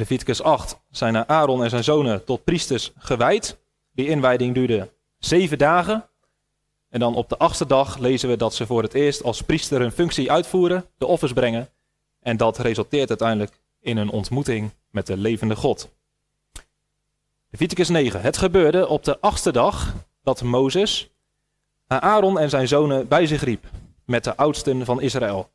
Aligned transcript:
Leviticus 0.00 0.42
8 0.42 0.80
zijn 0.90 1.28
Aaron 1.28 1.64
en 1.64 1.70
zijn 1.70 1.84
zonen 1.84 2.24
tot 2.24 2.44
priesters 2.44 2.92
gewijd. 2.96 3.58
Die 3.92 4.08
inwijding 4.08 4.54
duurde 4.54 4.92
zeven 5.18 5.58
dagen. 5.58 6.08
En 6.88 7.00
dan 7.00 7.14
op 7.14 7.28
de 7.28 7.38
achtste 7.38 7.66
dag 7.66 7.98
lezen 7.98 8.28
we 8.28 8.36
dat 8.36 8.54
ze 8.54 8.66
voor 8.66 8.82
het 8.82 8.94
eerst 8.94 9.22
als 9.22 9.42
priester 9.42 9.80
hun 9.80 9.92
functie 9.92 10.32
uitvoeren, 10.32 10.84
de 10.98 11.06
offers 11.06 11.32
brengen. 11.32 11.68
En 12.20 12.36
dat 12.36 12.58
resulteert 12.58 13.08
uiteindelijk 13.08 13.60
in 13.80 13.96
een 13.96 14.10
ontmoeting 14.10 14.70
met 14.90 15.06
de 15.06 15.16
levende 15.16 15.56
God. 15.56 15.90
Leviticus 17.50 17.88
9. 17.88 18.20
Het 18.20 18.36
gebeurde 18.36 18.88
op 18.88 19.04
de 19.04 19.20
achtste 19.20 19.52
dag 19.52 19.94
dat 20.22 20.42
Mozes 20.42 21.10
Aaron 21.86 22.38
en 22.38 22.50
zijn 22.50 22.68
zonen 22.68 23.08
bij 23.08 23.26
zich 23.26 23.42
riep 23.42 23.66
met 24.04 24.24
de 24.24 24.36
oudsten 24.36 24.84
van 24.84 25.00
Israël. 25.00 25.50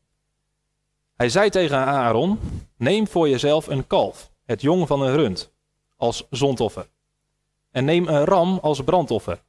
Hij 1.16 1.30
zei 1.30 1.50
tegen 1.50 1.78
Aaron: 1.78 2.40
Neem 2.78 3.08
voor 3.08 3.30
jezelf 3.30 3.68
een 3.68 3.88
kalf, 3.88 4.34
het 4.46 4.62
jong 4.62 4.88
van 4.88 5.02
een 5.02 5.16
rund, 5.16 5.52
als 5.98 6.28
zondoffer. 6.30 6.88
En 7.72 7.86
neem 7.86 8.08
een 8.08 8.26
ram 8.26 8.60
als 8.62 8.84
brandoffer, 8.84 9.44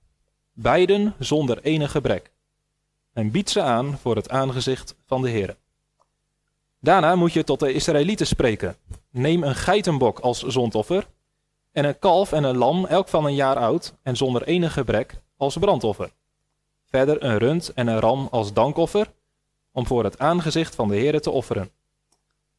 beiden 0.52 1.14
zonder 1.18 1.62
enig 1.62 1.90
gebrek. 1.90 2.32
En 3.12 3.30
bied 3.30 3.50
ze 3.50 3.62
aan 3.62 3.98
voor 3.98 4.16
het 4.16 4.28
aangezicht 4.28 4.94
van 5.06 5.22
de 5.22 5.28
Heer. 5.28 5.56
Daarna 6.80 7.14
moet 7.14 7.32
je 7.32 7.44
tot 7.44 7.60
de 7.60 7.72
Israëlieten 7.72 8.26
spreken. 8.26 8.76
Neem 9.10 9.42
een 9.42 9.54
geitenbok 9.54 10.18
als 10.18 10.42
zondoffer 10.42 11.06
en 11.72 11.84
een 11.84 11.98
kalf 11.98 12.32
en 12.32 12.44
een 12.44 12.56
lam, 12.56 12.84
elk 12.84 13.08
van 13.08 13.24
een 13.24 13.34
jaar 13.34 13.56
oud 13.56 13.94
en 14.02 14.16
zonder 14.16 14.42
enig 14.42 14.72
gebrek, 14.72 15.20
als 15.36 15.56
brandoffer. 15.56 16.12
Verder 16.84 17.24
een 17.24 17.38
rund 17.38 17.72
en 17.72 17.86
een 17.86 18.00
ram 18.00 18.28
als 18.30 18.52
dankoffer, 18.52 19.12
om 19.72 19.86
voor 19.86 20.04
het 20.04 20.18
aangezicht 20.18 20.74
van 20.74 20.88
de 20.88 20.94
Heere 20.94 21.20
te 21.20 21.30
offeren. 21.30 21.70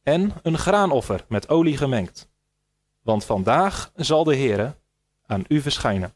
En 0.02 0.32
een 0.42 0.58
graanoffer 0.58 1.24
met 1.28 1.48
olie 1.48 1.76
gemengd. 1.76 2.27
Want 3.08 3.24
vandaag 3.24 3.90
zal 3.96 4.24
de 4.24 4.36
Heere 4.36 4.74
aan 5.26 5.44
u 5.48 5.60
verschijnen. 5.60 6.14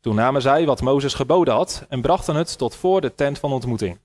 Toen 0.00 0.14
namen 0.14 0.42
zij 0.42 0.66
wat 0.66 0.80
Mozes 0.80 1.14
geboden 1.14 1.54
had 1.54 1.86
en 1.88 2.00
brachten 2.00 2.34
het 2.34 2.58
tot 2.58 2.74
voor 2.74 3.00
de 3.00 3.14
tent 3.14 3.38
van 3.38 3.52
ontmoeting. 3.52 3.98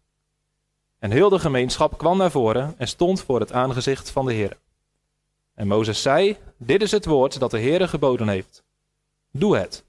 En 1.00 1.12
heel 1.12 1.30
de 1.30 1.40
gemeenschap 1.40 1.98
kwam 1.98 2.18
naar 2.18 2.32
voren 2.32 2.76
en 2.78 2.88
stond 2.88 3.22
voor 3.22 3.40
het 3.40 3.52
aangezicht 3.52 4.10
van 4.10 4.26
de 4.26 4.34
Heer. 4.34 4.58
En 5.54 5.68
Mozes 5.68 6.02
zei: 6.02 6.38
Dit 6.58 6.82
is 6.82 6.92
het 6.92 7.06
woord 7.06 7.40
dat 7.40 7.52
de 7.52 7.60
Heere 7.60 7.88
geboden 7.88 8.28
heeft. 8.28 8.64
Doe 9.32 9.58
het. 9.58 9.86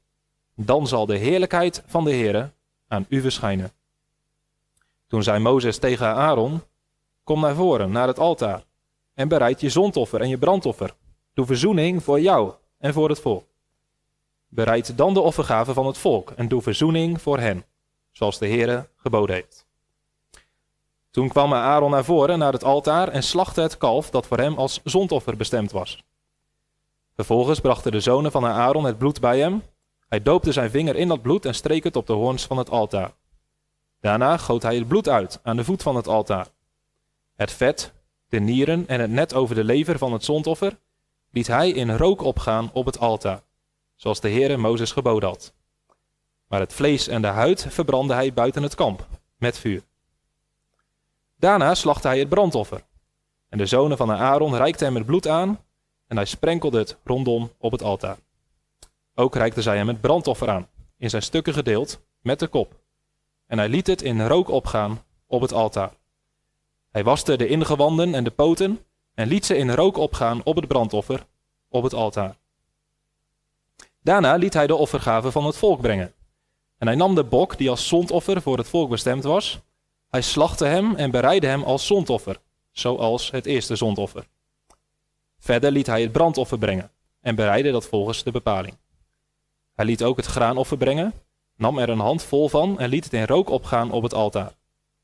Dan 0.54 0.86
zal 0.86 1.06
de 1.06 1.16
heerlijkheid 1.16 1.82
van 1.86 2.04
de 2.04 2.12
Heere 2.12 2.50
aan 2.86 3.06
u 3.08 3.20
verschijnen. 3.20 3.72
Toen 5.06 5.22
zei 5.22 5.38
Mozes 5.38 5.78
tegen 5.78 6.06
Aaron: 6.06 6.62
Kom 7.24 7.40
naar 7.40 7.54
voren, 7.54 7.90
naar 7.90 8.06
het 8.06 8.18
altaar, 8.18 8.64
en 9.14 9.28
bereid 9.28 9.60
je 9.60 9.70
zondoffer 9.70 10.20
en 10.20 10.28
je 10.28 10.38
brandoffer. 10.38 10.94
Doe 11.34 11.46
verzoening 11.46 12.02
voor 12.02 12.20
jou 12.20 12.52
en 12.78 12.92
voor 12.92 13.08
het 13.08 13.20
volk. 13.20 13.46
Bereid 14.48 14.96
dan 14.96 15.14
de 15.14 15.20
offergave 15.20 15.72
van 15.72 15.86
het 15.86 15.98
volk 15.98 16.30
en 16.30 16.48
doe 16.48 16.62
verzoening 16.62 17.22
voor 17.22 17.38
hen, 17.38 17.64
zoals 18.10 18.38
de 18.38 18.48
Heere 18.48 18.88
geboden 18.96 19.34
heeft. 19.34 19.66
Toen 21.10 21.28
kwam 21.28 21.54
Aaron 21.54 21.90
naar 21.90 22.04
voren, 22.04 22.38
naar 22.38 22.52
het 22.52 22.64
altaar, 22.64 23.08
en 23.08 23.22
slachtte 23.22 23.60
het 23.60 23.76
kalf 23.76 24.10
dat 24.10 24.26
voor 24.26 24.38
hem 24.38 24.54
als 24.54 24.80
zondoffer 24.84 25.36
bestemd 25.36 25.72
was. 25.72 26.04
Vervolgens 27.14 27.60
brachten 27.60 27.92
de 27.92 28.00
zonen 28.00 28.30
van 28.30 28.46
Aaron 28.46 28.84
het 28.84 28.98
bloed 28.98 29.20
bij 29.20 29.38
hem. 29.38 29.62
Hij 30.08 30.22
doopte 30.22 30.52
zijn 30.52 30.70
vinger 30.70 30.96
in 30.96 31.08
dat 31.08 31.22
bloed 31.22 31.44
en 31.44 31.54
streek 31.54 31.84
het 31.84 31.96
op 31.96 32.06
de 32.06 32.12
hoorns 32.12 32.46
van 32.46 32.58
het 32.58 32.70
altaar. 32.70 33.12
Daarna 34.00 34.36
goot 34.36 34.62
hij 34.62 34.76
het 34.76 34.88
bloed 34.88 35.08
uit 35.08 35.40
aan 35.42 35.56
de 35.56 35.64
voet 35.64 35.82
van 35.82 35.96
het 35.96 36.08
altaar. 36.08 36.46
Het 37.36 37.52
vet, 37.52 37.92
de 38.28 38.40
nieren 38.40 38.88
en 38.88 39.00
het 39.00 39.10
net 39.10 39.34
over 39.34 39.54
de 39.54 39.64
lever 39.64 39.98
van 39.98 40.12
het 40.12 40.24
zondoffer 40.24 40.78
liet 41.30 41.46
hij 41.46 41.70
in 41.70 41.96
rook 41.96 42.22
opgaan 42.22 42.70
op 42.72 42.86
het 42.86 42.98
altaar, 42.98 43.42
zoals 43.94 44.20
de 44.20 44.30
Heere 44.30 44.56
Mozes 44.56 44.92
geboden 44.92 45.28
had. 45.28 45.52
Maar 46.46 46.60
het 46.60 46.72
vlees 46.72 47.08
en 47.08 47.22
de 47.22 47.28
huid 47.28 47.66
verbrandde 47.68 48.14
hij 48.14 48.32
buiten 48.32 48.62
het 48.62 48.74
kamp, 48.74 49.06
met 49.36 49.58
vuur. 49.58 49.82
Daarna 51.36 51.74
slachtte 51.74 52.08
hij 52.08 52.18
het 52.18 52.28
brandoffer. 52.28 52.84
En 53.48 53.58
de 53.58 53.66
zonen 53.66 53.96
van 53.96 54.12
Aaron 54.12 54.56
reikten 54.56 54.86
hem 54.86 54.94
het 54.94 55.06
bloed 55.06 55.28
aan 55.28 55.60
en 56.06 56.16
hij 56.16 56.26
sprenkelde 56.26 56.78
het 56.78 56.96
rondom 57.04 57.50
op 57.58 57.72
het 57.72 57.82
altaar. 57.82 58.16
Ook 59.14 59.34
reikten 59.34 59.62
zij 59.62 59.76
hem 59.76 59.88
het 59.88 60.00
brandoffer 60.00 60.48
aan, 60.48 60.68
in 60.96 61.10
zijn 61.10 61.22
stukken 61.22 61.52
gedeeld, 61.52 62.00
met 62.20 62.38
de 62.38 62.46
kop. 62.46 62.80
En 63.46 63.58
hij 63.58 63.68
liet 63.68 63.86
het 63.86 64.02
in 64.02 64.26
rook 64.26 64.48
opgaan 64.48 65.04
op 65.26 65.40
het 65.40 65.52
altaar. 65.52 65.92
Hij 66.90 67.04
waste 67.04 67.36
de 67.36 67.46
ingewanden 67.46 68.14
en 68.14 68.24
de 68.24 68.30
poten 68.30 68.78
en 69.18 69.28
liet 69.28 69.46
ze 69.46 69.56
in 69.56 69.70
rook 69.70 69.96
opgaan 69.96 70.40
op 70.44 70.56
het 70.56 70.68
brandoffer 70.68 71.26
op 71.68 71.82
het 71.82 71.94
altaar. 71.94 72.36
Daarna 74.02 74.34
liet 74.34 74.54
hij 74.54 74.66
de 74.66 74.74
offergave 74.74 75.30
van 75.30 75.46
het 75.46 75.56
volk 75.56 75.80
brengen. 75.80 76.12
En 76.78 76.86
hij 76.86 76.96
nam 76.96 77.14
de 77.14 77.24
bok 77.24 77.58
die 77.58 77.70
als 77.70 77.88
zondoffer 77.88 78.42
voor 78.42 78.58
het 78.58 78.68
volk 78.68 78.90
bestemd 78.90 79.24
was. 79.24 79.58
Hij 80.08 80.22
slachtte 80.22 80.64
hem 80.64 80.94
en 80.94 81.10
bereidde 81.10 81.46
hem 81.46 81.62
als 81.62 81.86
zondoffer, 81.86 82.40
zoals 82.72 83.30
het 83.30 83.46
eerste 83.46 83.76
zondoffer. 83.76 84.28
Verder 85.38 85.70
liet 85.70 85.86
hij 85.86 86.02
het 86.02 86.12
brandoffer 86.12 86.58
brengen 86.58 86.90
en 87.20 87.34
bereidde 87.34 87.70
dat 87.70 87.86
volgens 87.86 88.22
de 88.22 88.30
bepaling. 88.30 88.76
Hij 89.74 89.84
liet 89.84 90.02
ook 90.02 90.16
het 90.16 90.26
graanoffer 90.26 90.76
brengen, 90.76 91.12
nam 91.56 91.78
er 91.78 91.88
een 91.88 91.98
hand 91.98 92.22
vol 92.22 92.48
van 92.48 92.78
en 92.78 92.88
liet 92.88 93.04
het 93.04 93.12
in 93.12 93.26
rook 93.26 93.48
opgaan 93.48 93.90
op 93.90 94.02
het 94.02 94.14
altaar, 94.14 94.52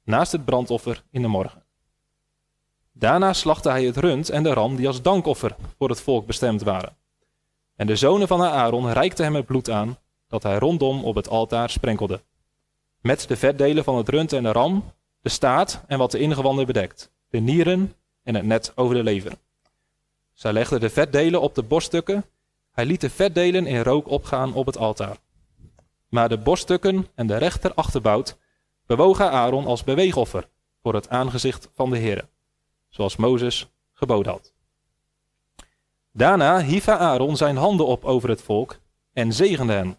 naast 0.05 0.33
het 0.33 0.45
brandoffer 0.45 1.03
in 1.11 1.23
de 1.23 1.29
morgen. 1.29 1.64
Daarna 2.97 3.33
slachtte 3.33 3.71
hij 3.71 3.85
het 3.85 3.97
rund 3.97 4.31
en 4.31 4.43
de 4.43 4.53
ram 4.53 4.77
die 4.77 4.87
als 4.87 5.03
dankoffer 5.03 5.57
voor 5.79 5.89
het 5.89 6.01
volk 6.01 6.27
bestemd 6.27 6.63
waren. 6.63 6.97
En 7.77 7.87
de 7.87 7.97
zonen 7.97 8.29
van 8.29 8.43
Aaron 8.43 8.93
reikten 8.93 9.25
hem 9.25 9.35
het 9.35 9.47
bloed 9.47 9.71
aan, 9.71 9.99
dat 10.29 10.43
hij 10.43 10.59
rondom 10.59 11.05
op 11.05 11.15
het 11.15 11.29
altaar 11.29 11.71
sprenkelde. 11.71 12.21
Met 13.01 13.29
de 13.29 13.37
vetdelen 13.37 13.85
van 13.85 13.97
het 13.97 14.09
rund 14.09 14.33
en 14.33 14.43
de 14.43 14.53
ram, 14.53 14.93
de 15.21 15.29
staart 15.29 15.81
en 15.87 15.99
wat 15.99 16.11
de 16.11 16.19
ingewanden 16.19 16.67
bedekt, 16.67 17.11
de 17.29 17.39
nieren 17.39 17.95
en 18.23 18.35
het 18.35 18.45
net 18.45 18.73
over 18.75 18.95
de 18.95 19.03
lever. 19.03 19.33
Zij 20.33 20.53
legde 20.53 20.79
de 20.79 20.91
vetdelen 20.91 21.41
op 21.41 21.55
de 21.55 21.63
borststukken. 21.63 22.25
Hij 22.73 22.85
liet 22.85 23.01
de 23.01 23.11
vetdelen 23.11 23.67
in 23.67 23.83
rook 23.83 24.09
opgaan 24.09 24.55
op 24.55 24.67
het 24.67 24.77
altaar. 24.79 25.17
Maar 26.09 26.29
de 26.29 26.39
borststukken 26.39 27.07
en 27.15 27.27
de 27.27 27.37
rechter 27.37 27.75
achterbout 27.75 28.37
bewogen 28.87 29.31
Aaron 29.31 29.67
als 29.67 29.85
beweegoffer 29.85 30.49
voor 30.83 30.95
het 30.95 31.09
aangezicht 31.09 31.69
van 31.75 31.91
de 31.91 31.99
Heer, 31.99 32.29
zoals 32.95 33.17
Mozes 33.17 33.69
geboden 33.93 34.33
had. 34.33 34.53
Daarna 36.13 36.63
hief 36.63 36.89
Aaron 36.89 37.37
zijn 37.37 37.57
handen 37.57 37.87
op 37.87 38.05
over 38.05 38.29
het 38.29 38.43
volk 38.43 38.79
en 39.13 39.33
zegende 39.33 39.73
hen. 39.73 39.99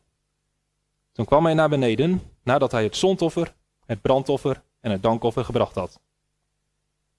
Toen 1.11 1.25
kwam 1.25 1.45
hij 1.45 1.53
naar 1.53 1.69
beneden 1.69 2.22
nadat 2.44 2.72
hij 2.72 2.84
het 2.84 2.95
zondoffer, 2.95 3.53
het 3.85 4.01
brandoffer 4.01 4.63
en 4.79 4.91
het 4.91 5.03
dankoffer 5.03 5.45
gebracht 5.45 5.75
had. 5.75 6.00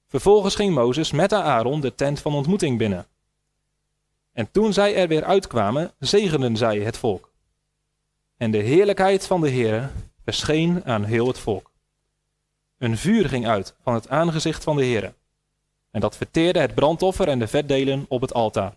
Vervolgens 0.08 0.54
ging 0.54 0.74
Mozes 0.74 1.12
met 1.12 1.32
Aaron 1.32 1.80
de 1.80 1.94
tent 1.94 2.20
van 2.20 2.34
ontmoeting 2.34 2.78
binnen. 2.78 3.06
En 4.32 4.50
toen 4.50 4.72
zij 4.72 4.96
er 4.96 5.08
weer 5.08 5.24
uitkwamen, 5.24 5.92
zegenden 5.98 6.56
zij 6.56 6.78
het 6.78 6.96
volk. 6.96 7.32
En 8.36 8.50
de 8.50 8.58
heerlijkheid 8.58 9.26
van 9.26 9.40
de 9.40 9.50
Heere 9.50 9.90
verscheen 10.24 10.84
aan 10.84 11.04
heel 11.04 11.26
het 11.26 11.38
volk. 11.38 11.72
Een 12.78 12.96
vuur 12.96 13.28
ging 13.28 13.46
uit 13.46 13.74
van 13.82 13.94
het 13.94 14.08
aangezicht 14.08 14.64
van 14.64 14.76
de 14.76 14.84
Heere. 14.84 15.14
En 15.96 16.02
dat 16.02 16.16
verteerde 16.16 16.58
het 16.58 16.74
brandoffer 16.74 17.28
en 17.28 17.38
de 17.38 17.48
vetdelen 17.48 18.04
op 18.08 18.20
het 18.20 18.32
altaar. 18.32 18.76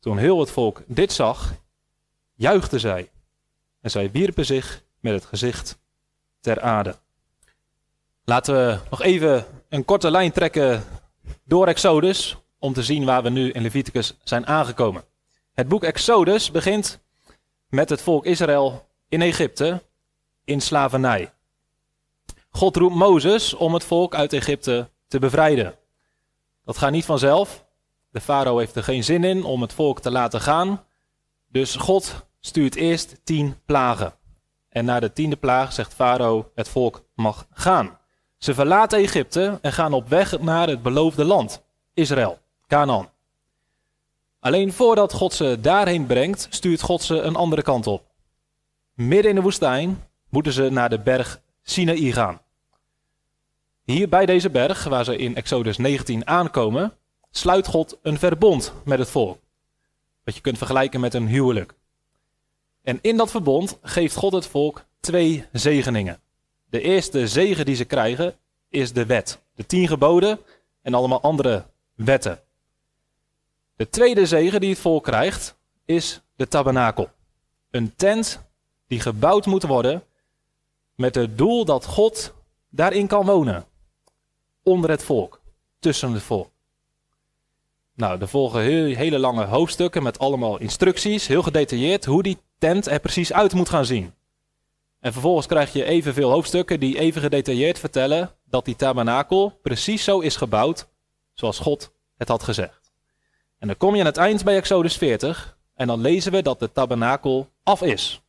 Toen 0.00 0.18
heel 0.18 0.40
het 0.40 0.50
volk 0.50 0.82
dit 0.86 1.12
zag, 1.12 1.54
juichten 2.34 2.80
zij. 2.80 3.10
En 3.80 3.90
zij 3.90 4.10
wierpen 4.10 4.46
zich 4.46 4.82
met 5.00 5.12
het 5.12 5.24
gezicht 5.24 5.78
ter 6.40 6.60
aarde. 6.60 6.96
Laten 8.24 8.54
we 8.54 8.78
nog 8.90 9.02
even 9.02 9.46
een 9.68 9.84
korte 9.84 10.10
lijn 10.10 10.32
trekken 10.32 10.84
door 11.44 11.66
Exodus 11.66 12.36
om 12.58 12.72
te 12.72 12.82
zien 12.82 13.04
waar 13.04 13.22
we 13.22 13.30
nu 13.30 13.50
in 13.50 13.62
Leviticus 13.62 14.14
zijn 14.24 14.46
aangekomen. 14.46 15.04
Het 15.52 15.68
boek 15.68 15.84
Exodus 15.84 16.50
begint 16.50 17.00
met 17.68 17.88
het 17.88 18.02
volk 18.02 18.24
Israël 18.24 18.86
in 19.08 19.22
Egypte 19.22 19.82
in 20.44 20.60
slavernij. 20.60 21.32
God 22.50 22.76
roept 22.76 22.94
Mozes 22.94 23.54
om 23.54 23.74
het 23.74 23.84
volk 23.84 24.14
uit 24.14 24.32
Egypte 24.32 24.92
te 25.08 25.18
bevrijden. 25.18 25.74
Dat 26.64 26.78
gaat 26.78 26.90
niet 26.90 27.04
vanzelf. 27.04 27.64
De 28.10 28.20
farao 28.20 28.58
heeft 28.58 28.76
er 28.76 28.82
geen 28.82 29.04
zin 29.04 29.24
in 29.24 29.44
om 29.44 29.62
het 29.62 29.72
volk 29.72 30.00
te 30.00 30.10
laten 30.10 30.40
gaan. 30.40 30.84
Dus 31.48 31.76
God 31.76 32.26
stuurt 32.40 32.74
eerst 32.74 33.20
tien 33.24 33.56
plagen. 33.64 34.14
En 34.68 34.84
na 34.84 35.00
de 35.00 35.12
tiende 35.12 35.36
plaag 35.36 35.72
zegt 35.72 35.94
farao: 35.94 36.50
het 36.54 36.68
volk 36.68 37.04
mag 37.14 37.46
gaan. 37.50 37.98
Ze 38.38 38.54
verlaten 38.54 38.98
Egypte 38.98 39.58
en 39.62 39.72
gaan 39.72 39.92
op 39.92 40.08
weg 40.08 40.40
naar 40.40 40.68
het 40.68 40.82
beloofde 40.82 41.24
land, 41.24 41.64
Israël, 41.94 42.38
Canaan. 42.66 43.12
Alleen 44.40 44.72
voordat 44.72 45.12
God 45.12 45.32
ze 45.32 45.58
daarheen 45.60 46.06
brengt, 46.06 46.46
stuurt 46.50 46.80
God 46.80 47.02
ze 47.02 47.20
een 47.20 47.36
andere 47.36 47.62
kant 47.62 47.86
op. 47.86 48.12
Midden 48.94 49.30
in 49.30 49.36
de 49.36 49.42
woestijn 49.42 50.04
moeten 50.28 50.52
ze 50.52 50.70
naar 50.70 50.88
de 50.88 50.98
berg 50.98 51.40
Sinaï 51.62 52.12
gaan. 52.12 52.40
Hier 53.84 54.08
bij 54.08 54.26
deze 54.26 54.50
berg, 54.50 54.84
waar 54.84 55.04
ze 55.04 55.16
in 55.16 55.36
Exodus 55.36 55.76
19 55.76 56.26
aankomen, 56.26 56.92
sluit 57.30 57.66
God 57.66 57.98
een 58.02 58.18
verbond 58.18 58.72
met 58.84 58.98
het 58.98 59.10
volk. 59.10 59.38
Wat 60.24 60.34
je 60.34 60.40
kunt 60.40 60.58
vergelijken 60.58 61.00
met 61.00 61.14
een 61.14 61.28
huwelijk. 61.28 61.74
En 62.82 62.98
in 63.02 63.16
dat 63.16 63.30
verbond 63.30 63.78
geeft 63.82 64.16
God 64.16 64.32
het 64.32 64.46
volk 64.46 64.84
twee 65.00 65.46
zegeningen. 65.52 66.20
De 66.70 66.80
eerste 66.80 67.28
zegen 67.28 67.64
die 67.64 67.76
ze 67.76 67.84
krijgen 67.84 68.34
is 68.68 68.92
de 68.92 69.06
wet. 69.06 69.42
De 69.54 69.66
tien 69.66 69.88
geboden 69.88 70.38
en 70.82 70.94
allemaal 70.94 71.20
andere 71.20 71.66
wetten. 71.94 72.40
De 73.76 73.88
tweede 73.88 74.26
zegen 74.26 74.60
die 74.60 74.70
het 74.70 74.78
volk 74.78 75.04
krijgt 75.04 75.56
is 75.84 76.20
de 76.36 76.48
tabernakel. 76.48 77.10
Een 77.70 77.96
tent 77.96 78.40
die 78.86 79.00
gebouwd 79.00 79.46
moet 79.46 79.62
worden 79.62 80.02
met 80.94 81.14
het 81.14 81.38
doel 81.38 81.64
dat 81.64 81.84
God 81.84 82.34
daarin 82.68 83.06
kan 83.06 83.26
wonen. 83.26 83.64
Onder 84.64 84.90
het 84.90 85.04
volk, 85.04 85.40
tussen 85.78 86.12
het 86.12 86.22
volk. 86.22 86.50
Nou, 87.94 88.20
er 88.20 88.28
volgen 88.28 88.60
hele 88.96 89.18
lange 89.18 89.44
hoofdstukken 89.44 90.02
met 90.02 90.18
allemaal 90.18 90.58
instructies, 90.58 91.26
heel 91.26 91.42
gedetailleerd, 91.42 92.04
hoe 92.04 92.22
die 92.22 92.38
tent 92.58 92.86
er 92.86 93.00
precies 93.00 93.32
uit 93.32 93.52
moet 93.52 93.68
gaan 93.68 93.84
zien. 93.84 94.14
En 95.00 95.12
vervolgens 95.12 95.46
krijg 95.46 95.72
je 95.72 95.84
evenveel 95.84 96.30
hoofdstukken 96.30 96.80
die 96.80 96.98
even 96.98 97.20
gedetailleerd 97.20 97.78
vertellen 97.78 98.30
dat 98.44 98.64
die 98.64 98.76
tabernakel 98.76 99.58
precies 99.62 100.04
zo 100.04 100.20
is 100.20 100.36
gebouwd 100.36 100.88
zoals 101.32 101.58
God 101.58 101.92
het 102.16 102.28
had 102.28 102.42
gezegd. 102.42 102.92
En 103.58 103.66
dan 103.66 103.76
kom 103.76 103.94
je 103.94 104.00
aan 104.00 104.06
het 104.06 104.16
eind 104.16 104.44
bij 104.44 104.56
Exodus 104.56 104.96
40 104.96 105.58
en 105.74 105.86
dan 105.86 106.00
lezen 106.00 106.32
we 106.32 106.42
dat 106.42 106.58
de 106.58 106.72
tabernakel 106.72 107.48
af 107.62 107.82
is. 107.82 108.22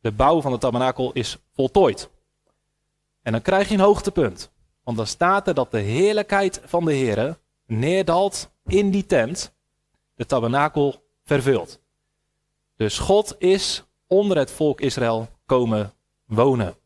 De 0.00 0.12
bouw 0.12 0.40
van 0.40 0.52
de 0.52 0.58
tabernakel 0.58 1.12
is 1.12 1.36
voltooid. 1.54 2.10
En 3.22 3.32
dan 3.32 3.42
krijg 3.42 3.68
je 3.68 3.74
een 3.74 3.80
hoogtepunt. 3.80 4.50
Want 4.88 5.00
dan 5.00 5.08
staat 5.08 5.48
er 5.48 5.54
dat 5.54 5.70
de 5.70 5.78
heerlijkheid 5.80 6.60
van 6.64 6.84
de 6.84 6.92
Heer 6.92 7.38
neerdalt 7.66 8.50
in 8.66 8.90
die 8.90 9.06
tent, 9.06 9.54
de 10.14 10.26
tabernakel 10.26 11.02
vervult. 11.24 11.80
Dus 12.76 12.98
God 12.98 13.34
is 13.38 13.84
onder 14.06 14.36
het 14.36 14.50
volk 14.50 14.80
Israël 14.80 15.28
komen 15.46 15.92
wonen. 16.24 16.76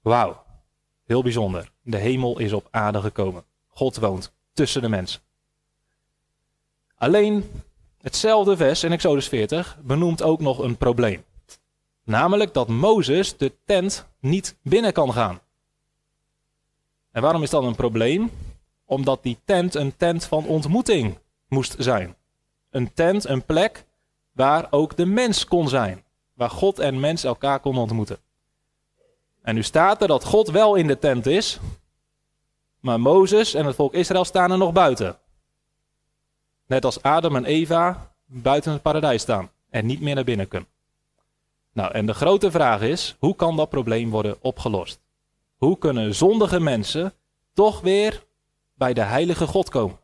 Wauw, 0.00 0.44
heel 1.04 1.22
bijzonder. 1.22 1.72
De 1.82 1.96
hemel 1.96 2.38
is 2.38 2.52
op 2.52 2.68
aarde 2.70 3.00
gekomen. 3.00 3.44
God 3.66 3.96
woont 3.96 4.32
tussen 4.52 4.82
de 4.82 4.88
mensen. 4.88 5.20
Alleen 6.96 7.50
hetzelfde 8.00 8.56
vers 8.56 8.84
in 8.84 8.92
Exodus 8.92 9.28
40 9.28 9.78
benoemt 9.82 10.22
ook 10.22 10.40
nog 10.40 10.58
een 10.58 10.76
probleem. 10.76 11.24
Namelijk 12.04 12.54
dat 12.54 12.68
Mozes 12.68 13.36
de 13.36 13.52
tent 13.64 14.06
niet 14.20 14.56
binnen 14.62 14.92
kan 14.92 15.12
gaan. 15.12 15.40
En 17.16 17.22
waarom 17.22 17.42
is 17.42 17.50
dat 17.50 17.62
een 17.62 17.74
probleem? 17.74 18.30
Omdat 18.84 19.22
die 19.22 19.38
tent 19.44 19.74
een 19.74 19.96
tent 19.96 20.24
van 20.24 20.46
ontmoeting 20.46 21.18
moest 21.48 21.74
zijn. 21.78 22.16
Een 22.70 22.92
tent, 22.92 23.28
een 23.28 23.44
plek 23.44 23.84
waar 24.32 24.66
ook 24.70 24.96
de 24.96 25.06
mens 25.06 25.44
kon 25.44 25.68
zijn. 25.68 26.04
Waar 26.34 26.50
God 26.50 26.78
en 26.78 27.00
mens 27.00 27.24
elkaar 27.24 27.60
konden 27.60 27.82
ontmoeten. 27.82 28.18
En 29.42 29.54
nu 29.54 29.62
staat 29.62 30.02
er 30.02 30.08
dat 30.08 30.24
God 30.24 30.50
wel 30.50 30.74
in 30.74 30.86
de 30.86 30.98
tent 30.98 31.26
is, 31.26 31.58
maar 32.80 33.00
Mozes 33.00 33.54
en 33.54 33.66
het 33.66 33.76
volk 33.76 33.94
Israël 33.94 34.24
staan 34.24 34.50
er 34.50 34.58
nog 34.58 34.72
buiten. 34.72 35.18
Net 36.66 36.84
als 36.84 37.02
Adam 37.02 37.36
en 37.36 37.44
Eva 37.44 38.12
buiten 38.26 38.72
het 38.72 38.82
paradijs 38.82 39.22
staan 39.22 39.50
en 39.70 39.86
niet 39.86 40.00
meer 40.00 40.14
naar 40.14 40.24
binnen 40.24 40.48
kunnen. 40.48 40.68
Nou, 41.72 41.92
en 41.92 42.06
de 42.06 42.14
grote 42.14 42.50
vraag 42.50 42.80
is: 42.80 43.16
hoe 43.18 43.36
kan 43.36 43.56
dat 43.56 43.68
probleem 43.68 44.10
worden 44.10 44.36
opgelost? 44.40 45.05
Hoe 45.56 45.78
kunnen 45.78 46.14
zondige 46.14 46.60
mensen 46.60 47.14
toch 47.54 47.80
weer 47.80 48.24
bij 48.74 48.94
de 48.94 49.00
heilige 49.00 49.46
God 49.46 49.68
komen? 49.68 49.98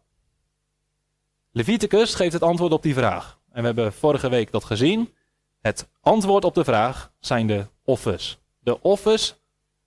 Leviticus 1.51 2.15
geeft 2.15 2.33
het 2.33 2.43
antwoord 2.43 2.73
op 2.73 2.83
die 2.83 2.95
vraag. 2.95 3.41
En 3.51 3.61
we 3.61 3.67
hebben 3.67 3.93
vorige 3.93 4.29
week 4.29 4.53
dat 4.53 4.65
gezien. 4.65 5.15
Het 5.61 5.89
antwoord 6.01 6.45
op 6.45 6.55
de 6.55 6.65
vraag 6.65 7.13
zijn 7.19 7.47
de 7.47 7.67
offers. 7.85 8.39
De 8.59 8.83
offers 8.83 9.35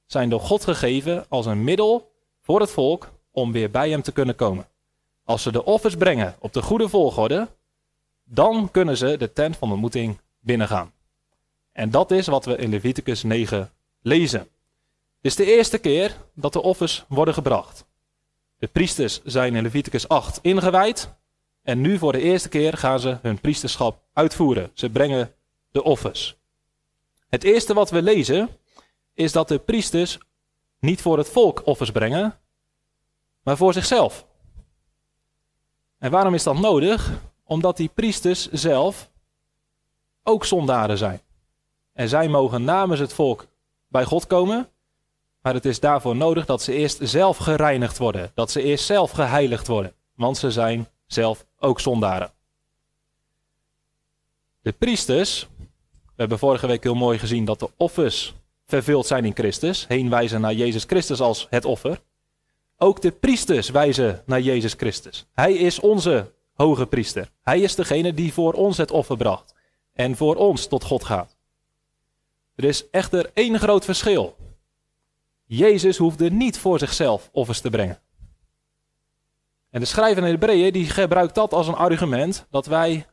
zijn 0.06 0.30
door 0.30 0.40
God 0.40 0.64
gegeven 0.64 1.26
als 1.30 1.46
een 1.46 1.64
middel 1.64 2.12
voor 2.42 2.60
het 2.60 2.72
volk 2.72 3.12
om 3.32 3.52
weer 3.52 3.72
bij 3.72 3.90
hem 3.90 4.02
te 4.02 4.12
kunnen 4.12 4.36
komen. 4.36 4.68
Als 5.24 5.42
ze 5.42 5.52
de 5.52 5.66
offers 5.66 5.96
brengen 5.96 6.36
op 6.40 6.54
de 6.54 6.62
goede 6.62 6.90
volgorde, 6.90 7.48
dan 8.24 8.72
kunnen 8.72 8.98
ze 8.98 9.18
de 9.18 9.34
tent 9.34 9.58
van 9.58 9.72
ontmoeting 9.72 10.20
binnengaan. 10.40 10.94
En 11.72 11.90
dat 11.90 12.12
is 12.12 12.28
wat 12.28 12.46
we 12.46 12.56
in 12.56 12.70
Leviticus 12.70 13.24
9 13.24 13.72
lezen. 14.02 14.48
Is 15.26 15.36
de 15.36 15.46
eerste 15.46 15.78
keer 15.78 16.16
dat 16.34 16.54
de 16.54 16.62
offers 16.62 17.06
worden 17.08 17.34
gebracht. 17.34 17.86
De 18.58 18.68
priesters 18.68 19.24
zijn 19.24 19.56
in 19.56 19.64
Leviticus 19.64 20.08
8 20.08 20.40
ingewijd. 20.42 21.14
En 21.64 21.82
nu 21.82 21.98
voor 21.98 22.12
de 22.12 22.22
eerste 22.22 22.50
keer 22.50 22.78
gaan 22.78 23.00
ze 23.00 23.18
hun 23.22 23.40
priesterschap 23.40 24.04
uitvoeren. 24.14 24.72
Ze 24.74 24.90
brengen 24.90 25.36
de 25.72 25.84
offers. 25.84 26.38
Het 27.30 27.44
eerste 27.44 27.74
wat 27.74 27.90
we 27.90 28.02
lezen 28.02 28.50
is 29.14 29.32
dat 29.32 29.48
de 29.48 29.60
priesters 29.60 30.18
niet 30.80 31.02
voor 31.02 31.18
het 31.18 31.30
volk 31.30 31.62
offers 31.66 31.92
brengen, 31.92 32.40
maar 33.44 33.58
voor 33.58 33.74
zichzelf. 33.74 34.26
En 35.98 36.12
waarom 36.12 36.34
is 36.34 36.44
dat 36.44 36.60
nodig? 36.60 37.22
Omdat 37.44 37.78
die 37.78 37.90
priesters 37.94 38.52
zelf 38.52 39.12
ook 40.24 40.46
zondaren 40.46 40.98
zijn. 40.98 41.22
En 41.94 42.10
zij 42.10 42.28
mogen 42.28 42.64
namens 42.64 43.00
het 43.00 43.14
volk 43.14 43.48
bij 43.88 44.04
God 44.04 44.28
komen, 44.28 44.70
maar 45.46 45.54
het 45.54 45.66
is 45.66 45.80
daarvoor 45.80 46.16
nodig 46.16 46.46
dat 46.46 46.62
ze 46.62 46.74
eerst 46.74 47.00
zelf 47.02 47.38
gereinigd 47.38 47.98
worden, 47.98 48.32
dat 48.34 48.52
ze 48.52 48.62
eerst 48.62 48.86
zelf 48.86 49.12
geheiligd 49.12 49.68
worden, 49.68 49.94
want 50.16 50.38
ze 50.38 50.52
zijn 50.52 50.88
zelf 51.08 51.46
ook 51.60 51.80
zondaren. 51.80 52.32
De 54.62 54.72
priesters, 54.72 55.48
we 56.06 56.14
hebben 56.16 56.40
vorige 56.40 56.68
week 56.68 56.84
heel 56.84 56.96
mooi 56.96 57.20
gezien 57.20 57.46
dat 57.46 57.60
de 57.60 57.70
offers 57.78 58.34
vervuld 58.66 59.06
zijn 59.06 59.26
in 59.26 59.36
Christus, 59.36 59.88
heen 59.88 60.10
wijzen 60.10 60.42
naar 60.42 60.54
Jezus 60.54 60.84
Christus 60.84 61.22
als 61.22 61.48
het 61.50 61.66
offer. 61.66 62.02
Ook 62.78 63.02
de 63.02 63.12
priesters 63.12 63.70
wijzen 63.70 64.24
naar 64.26 64.42
Jezus 64.42 64.74
Christus. 64.74 65.26
Hij 65.34 65.54
is 65.54 65.80
onze 65.80 66.34
hoge 66.54 66.86
priester. 66.86 67.32
Hij 67.42 67.60
is 67.60 67.76
degene 67.76 68.14
die 68.14 68.34
voor 68.34 68.54
ons 68.54 68.78
het 68.78 68.92
offer 68.92 69.18
bracht 69.18 69.56
en 69.94 70.16
voor 70.16 70.36
ons 70.36 70.68
tot 70.68 70.84
God 70.84 71.04
gaat. 71.04 71.38
Er 72.56 72.64
is 72.64 72.90
echter 72.90 73.32
één 73.34 73.60
groot 73.60 73.86
verschil. 73.86 74.36
Jezus 75.46 75.98
hoefde 75.98 76.32
niet 76.32 76.58
voor 76.58 76.80
zichzelf 76.80 77.30
offers 77.32 77.62
te 77.62 77.70
brengen. 77.70 78.00
En 79.70 79.80
de 79.80 79.86
schrijver 79.86 80.24
in 80.24 80.30
Hebreeën 80.30 80.74
die 80.74 80.90
gebruikt 80.90 81.36
dat 81.36 81.54
als 81.54 81.68
een 81.68 81.76
argument 81.76 82.48
dat 82.50 82.66
wij 82.66 83.06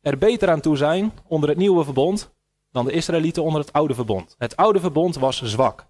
er 0.00 0.18
beter 0.18 0.50
aan 0.50 0.60
toe 0.60 0.76
zijn 0.76 1.12
onder 1.26 1.48
het 1.48 1.58
nieuwe 1.58 1.84
verbond 1.84 2.30
dan 2.72 2.84
de 2.84 2.92
Israëlieten 2.92 3.42
onder 3.42 3.60
het 3.60 3.72
oude 3.72 3.94
verbond. 3.94 4.34
Het 4.38 4.56
oude 4.56 4.80
verbond 4.80 5.16
was 5.16 5.42
zwak, 5.42 5.86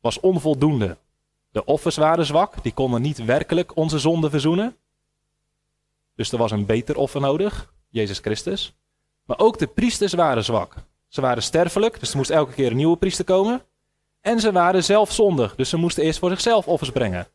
was 0.00 0.20
onvoldoende. 0.20 0.96
De 1.50 1.64
offers 1.64 1.96
waren 1.96 2.26
zwak, 2.26 2.62
die 2.62 2.74
konden 2.74 3.02
niet 3.02 3.24
werkelijk 3.24 3.76
onze 3.76 3.98
zonde 3.98 4.30
verzoenen. 4.30 4.76
Dus 6.14 6.32
er 6.32 6.38
was 6.38 6.50
een 6.50 6.66
beter 6.66 6.96
offer 6.96 7.20
nodig, 7.20 7.72
Jezus 7.88 8.18
Christus. 8.18 8.74
Maar 9.24 9.38
ook 9.38 9.58
de 9.58 9.66
priesters 9.66 10.12
waren 10.12 10.44
zwak. 10.44 10.74
Ze 11.08 11.20
waren 11.20 11.42
sterfelijk, 11.42 12.00
dus 12.00 12.10
er 12.10 12.16
moest 12.16 12.30
elke 12.30 12.52
keer 12.52 12.70
een 12.70 12.76
nieuwe 12.76 12.96
priester 12.96 13.24
komen. 13.24 13.62
En 14.26 14.40
ze 14.40 14.52
waren 14.52 14.84
zelfzondig, 14.84 15.54
dus 15.54 15.68
ze 15.68 15.76
moesten 15.76 16.02
eerst 16.02 16.18
voor 16.18 16.30
zichzelf 16.30 16.68
offers 16.68 16.90
brengen. 16.90 17.28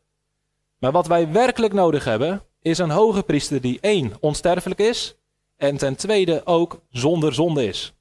Maar 0.78 0.92
wat 0.92 1.06
wij 1.06 1.32
werkelijk 1.32 1.72
nodig 1.72 2.04
hebben, 2.04 2.42
is 2.62 2.78
een 2.78 2.90
hoge 2.90 3.22
priester 3.22 3.60
die 3.60 3.78
één, 3.80 4.12
onsterfelijk 4.20 4.80
is. 4.80 5.16
En 5.56 5.76
ten 5.76 5.96
tweede 5.96 6.42
ook 6.44 6.80
zonder 6.90 7.34
zonde 7.34 7.66
is 7.66 7.94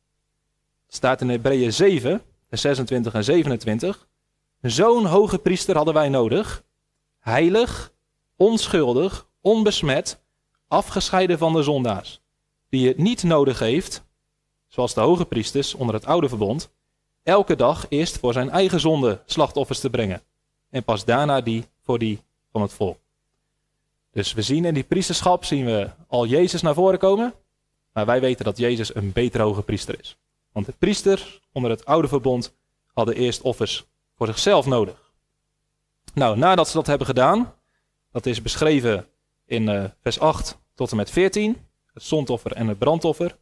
staat 0.94 1.22
in 1.22 1.30
Hebreeën 1.30 1.74
7, 1.74 2.22
vers 2.50 2.62
26 2.62 3.14
en 3.14 3.24
27. 3.24 4.08
Zo'n 4.62 5.06
hoge 5.06 5.38
priester 5.38 5.76
hadden 5.76 5.94
wij 5.94 6.10
nodig. 6.10 6.64
Heilig, 7.20 7.94
onschuldig, 8.36 9.28
onbesmet, 9.42 10.22
afgescheiden 10.68 11.38
van 11.38 11.54
de 11.54 11.64
zondaars. 11.64 12.22
Die 12.70 12.88
het 12.88 12.98
niet 12.98 13.24
nodig 13.24 13.60
heeft, 13.60 14.04
zoals 14.68 14.94
de 14.94 15.02
hoge 15.02 15.26
priesters 15.26 15.74
onder 15.74 15.96
het 15.96 16.06
oude 16.06 16.30
verbond, 16.30 16.72
elke 17.24 17.56
dag 17.56 17.86
eerst 17.90 18.18
voor 18.18 18.34
zijn 18.34 18.50
eigen 18.50 18.80
zonde 18.80 19.22
slachtoffers 19.26 19.80
te 19.80 19.90
brengen. 19.90 20.22
En 20.70 20.84
pas 20.84 21.06
daarna 21.06 21.42
die 21.42 21.66
voor 21.82 22.00
die 22.00 22.20
van 22.52 22.62
het 22.62 22.74
volk. 22.74 22.98
Dus 24.12 24.34
we 24.34 24.42
zien 24.42 24.66
in 24.66 24.74
die 24.74 24.84
priesterschap 24.84 25.46
zien 25.46 25.66
we 25.66 25.90
al 26.08 26.26
Jezus 26.26 26.62
naar 26.62 26.74
voren 26.74 27.00
komen. 27.00 27.34
Maar 27.94 28.06
wij 28.06 28.22
weten 28.22 28.46
dat 28.46 28.58
Jezus 28.58 28.96
een 28.96 29.12
beter 29.12 29.42
hoge 29.42 29.62
priester 29.62 30.00
is. 30.00 30.18
Want 30.52 30.66
de 30.66 30.74
priesters 30.78 31.40
onder 31.52 31.72
het 31.72 31.86
oude 31.86 32.08
verbond 32.08 32.56
hadden 32.94 33.16
eerst 33.16 33.42
offers 33.42 33.86
voor 34.16 34.28
zichzelf 34.28 34.66
nodig. 34.66 35.12
Nou, 36.14 36.38
nadat 36.38 36.68
ze 36.68 36.74
dat 36.74 36.88
hebben 36.88 37.08
gedaan, 37.08 37.54
dat 38.12 38.26
is 38.26 38.42
beschreven 38.42 39.08
in 39.46 39.70
uh, 39.70 39.84
vers 40.02 40.20
8 40.20 40.60
tot 40.76 40.92
en 40.92 40.98
met 40.98 41.10
14, 41.10 41.68
het 41.94 42.04
zondoffer 42.04 42.52
en 42.52 42.68
het 42.68 42.78
brandoffer. 42.78 43.38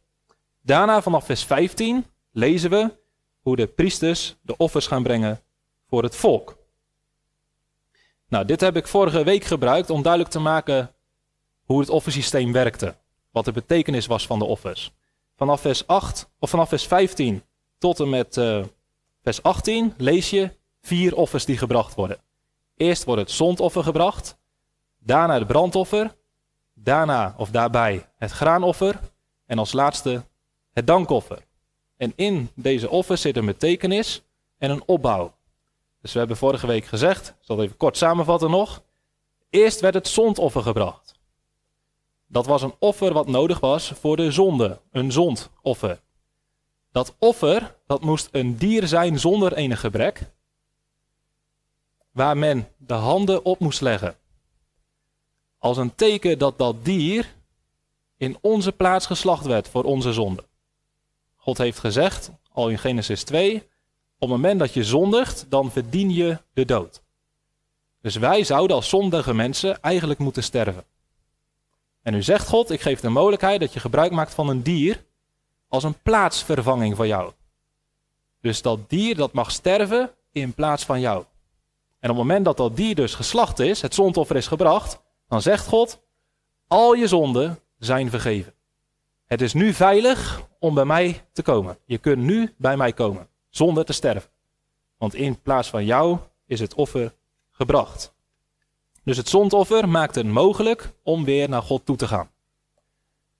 Daarna 0.62 1.02
vanaf 1.02 1.24
vers 1.24 1.44
15 1.44 2.06
lezen 2.30 2.70
we 2.70 2.99
hoe 3.40 3.56
de 3.56 3.66
priesters 3.66 4.36
de 4.42 4.56
offers 4.56 4.86
gaan 4.86 5.02
brengen 5.02 5.40
voor 5.88 6.02
het 6.02 6.16
volk. 6.16 6.58
Nou, 8.28 8.44
dit 8.44 8.60
heb 8.60 8.76
ik 8.76 8.86
vorige 8.86 9.24
week 9.24 9.44
gebruikt 9.44 9.90
om 9.90 10.02
duidelijk 10.02 10.32
te 10.32 10.38
maken 10.38 10.94
hoe 11.64 11.80
het 11.80 11.88
offersysteem 11.88 12.52
werkte. 12.52 12.96
Wat 13.30 13.44
de 13.44 13.52
betekenis 13.52 14.06
was 14.06 14.26
van 14.26 14.38
de 14.38 14.44
offers. 14.44 14.92
Vanaf 15.36 15.60
vers 15.60 15.86
8, 15.86 16.30
of 16.38 16.50
vanaf 16.50 16.68
vers 16.68 16.86
15 16.86 17.42
tot 17.78 18.00
en 18.00 18.08
met 18.08 18.36
uh, 18.36 18.64
vers 19.22 19.42
18 19.42 19.94
lees 19.96 20.30
je 20.30 20.50
vier 20.80 21.16
offers 21.16 21.44
die 21.44 21.58
gebracht 21.58 21.94
worden. 21.94 22.18
Eerst 22.76 23.04
wordt 23.04 23.20
het 23.20 23.30
zondoffer 23.30 23.82
gebracht, 23.82 24.38
daarna 24.98 25.34
het 25.34 25.46
brandoffer, 25.46 26.16
daarna 26.74 27.34
of 27.36 27.50
daarbij 27.50 28.08
het 28.16 28.30
graanoffer 28.30 29.00
en 29.46 29.58
als 29.58 29.72
laatste 29.72 30.24
het 30.72 30.86
dankoffer. 30.86 31.46
En 32.00 32.12
in 32.16 32.50
deze 32.54 32.90
offers 32.90 33.20
zit 33.20 33.36
een 33.36 33.46
betekenis 33.46 34.22
en 34.58 34.70
een 34.70 34.82
opbouw. 34.86 35.34
Dus 36.00 36.12
we 36.12 36.18
hebben 36.18 36.36
vorige 36.36 36.66
week 36.66 36.84
gezegd, 36.84 37.28
ik 37.28 37.34
zal 37.40 37.56
het 37.56 37.64
even 37.64 37.76
kort 37.76 37.96
samenvatten 37.96 38.50
nog. 38.50 38.82
Eerst 39.50 39.80
werd 39.80 39.94
het 39.94 40.08
zondoffer 40.08 40.62
gebracht. 40.62 41.14
Dat 42.26 42.46
was 42.46 42.62
een 42.62 42.74
offer 42.78 43.12
wat 43.12 43.26
nodig 43.26 43.60
was 43.60 43.88
voor 43.88 44.16
de 44.16 44.30
zonde, 44.30 44.80
een 44.90 45.12
zondoffer. 45.12 46.00
Dat 46.92 47.14
offer, 47.18 47.76
dat 47.86 48.02
moest 48.02 48.28
een 48.32 48.56
dier 48.56 48.86
zijn 48.86 49.18
zonder 49.18 49.52
enig 49.52 49.80
gebrek, 49.80 50.32
waar 52.10 52.36
men 52.36 52.68
de 52.76 52.94
handen 52.94 53.44
op 53.44 53.58
moest 53.58 53.80
leggen. 53.80 54.16
Als 55.58 55.76
een 55.76 55.94
teken 55.94 56.38
dat 56.38 56.58
dat 56.58 56.84
dier 56.84 57.34
in 58.16 58.38
onze 58.40 58.72
plaats 58.72 59.06
geslacht 59.06 59.46
werd 59.46 59.68
voor 59.68 59.84
onze 59.84 60.12
zonde. 60.12 60.48
God 61.40 61.58
heeft 61.58 61.78
gezegd, 61.78 62.30
al 62.52 62.68
in 62.68 62.78
Genesis 62.78 63.24
2, 63.24 63.56
op 63.56 64.28
het 64.28 64.28
moment 64.28 64.58
dat 64.58 64.74
je 64.74 64.84
zondigt, 64.84 65.46
dan 65.48 65.70
verdien 65.70 66.10
je 66.10 66.38
de 66.52 66.64
dood. 66.64 67.02
Dus 68.00 68.16
wij 68.16 68.44
zouden 68.44 68.76
als 68.76 68.88
zondige 68.88 69.34
mensen 69.34 69.80
eigenlijk 69.82 70.20
moeten 70.20 70.42
sterven. 70.42 70.84
En 72.02 72.12
nu 72.12 72.22
zegt 72.22 72.48
God, 72.48 72.70
ik 72.70 72.80
geef 72.80 73.00
de 73.00 73.08
mogelijkheid 73.08 73.60
dat 73.60 73.72
je 73.72 73.80
gebruik 73.80 74.12
maakt 74.12 74.34
van 74.34 74.48
een 74.48 74.62
dier 74.62 75.04
als 75.68 75.84
een 75.84 76.02
plaatsvervanging 76.02 76.96
voor 76.96 77.06
jou. 77.06 77.32
Dus 78.40 78.62
dat 78.62 78.90
dier 78.90 79.16
dat 79.16 79.32
mag 79.32 79.50
sterven 79.50 80.10
in 80.32 80.54
plaats 80.54 80.84
van 80.84 81.00
jou. 81.00 81.24
En 81.98 82.10
op 82.10 82.16
het 82.16 82.26
moment 82.26 82.44
dat 82.44 82.56
dat 82.56 82.76
dier 82.76 82.94
dus 82.94 83.14
geslacht 83.14 83.58
is, 83.58 83.82
het 83.82 83.94
zondoffer 83.94 84.36
is 84.36 84.46
gebracht, 84.46 85.00
dan 85.28 85.42
zegt 85.42 85.66
God, 85.66 86.00
al 86.66 86.92
je 86.92 87.08
zonden 87.08 87.58
zijn 87.78 88.10
vergeven. 88.10 88.54
Het 89.26 89.40
is 89.40 89.52
nu 89.52 89.72
veilig 89.72 90.48
om 90.60 90.74
bij 90.74 90.84
mij 90.84 91.24
te 91.32 91.42
komen. 91.42 91.78
Je 91.84 91.98
kunt 91.98 92.22
nu 92.22 92.54
bij 92.56 92.76
mij 92.76 92.92
komen, 92.92 93.28
zonder 93.48 93.84
te 93.84 93.92
sterven. 93.92 94.30
Want 94.96 95.14
in 95.14 95.40
plaats 95.40 95.68
van 95.68 95.84
jou 95.84 96.18
is 96.46 96.60
het 96.60 96.74
offer 96.74 97.14
gebracht. 97.50 98.14
Dus 99.04 99.16
het 99.16 99.28
zondoffer 99.28 99.88
maakt 99.88 100.14
het 100.14 100.26
mogelijk 100.26 100.92
om 101.02 101.24
weer 101.24 101.48
naar 101.48 101.62
God 101.62 101.86
toe 101.86 101.96
te 101.96 102.06
gaan. 102.06 102.30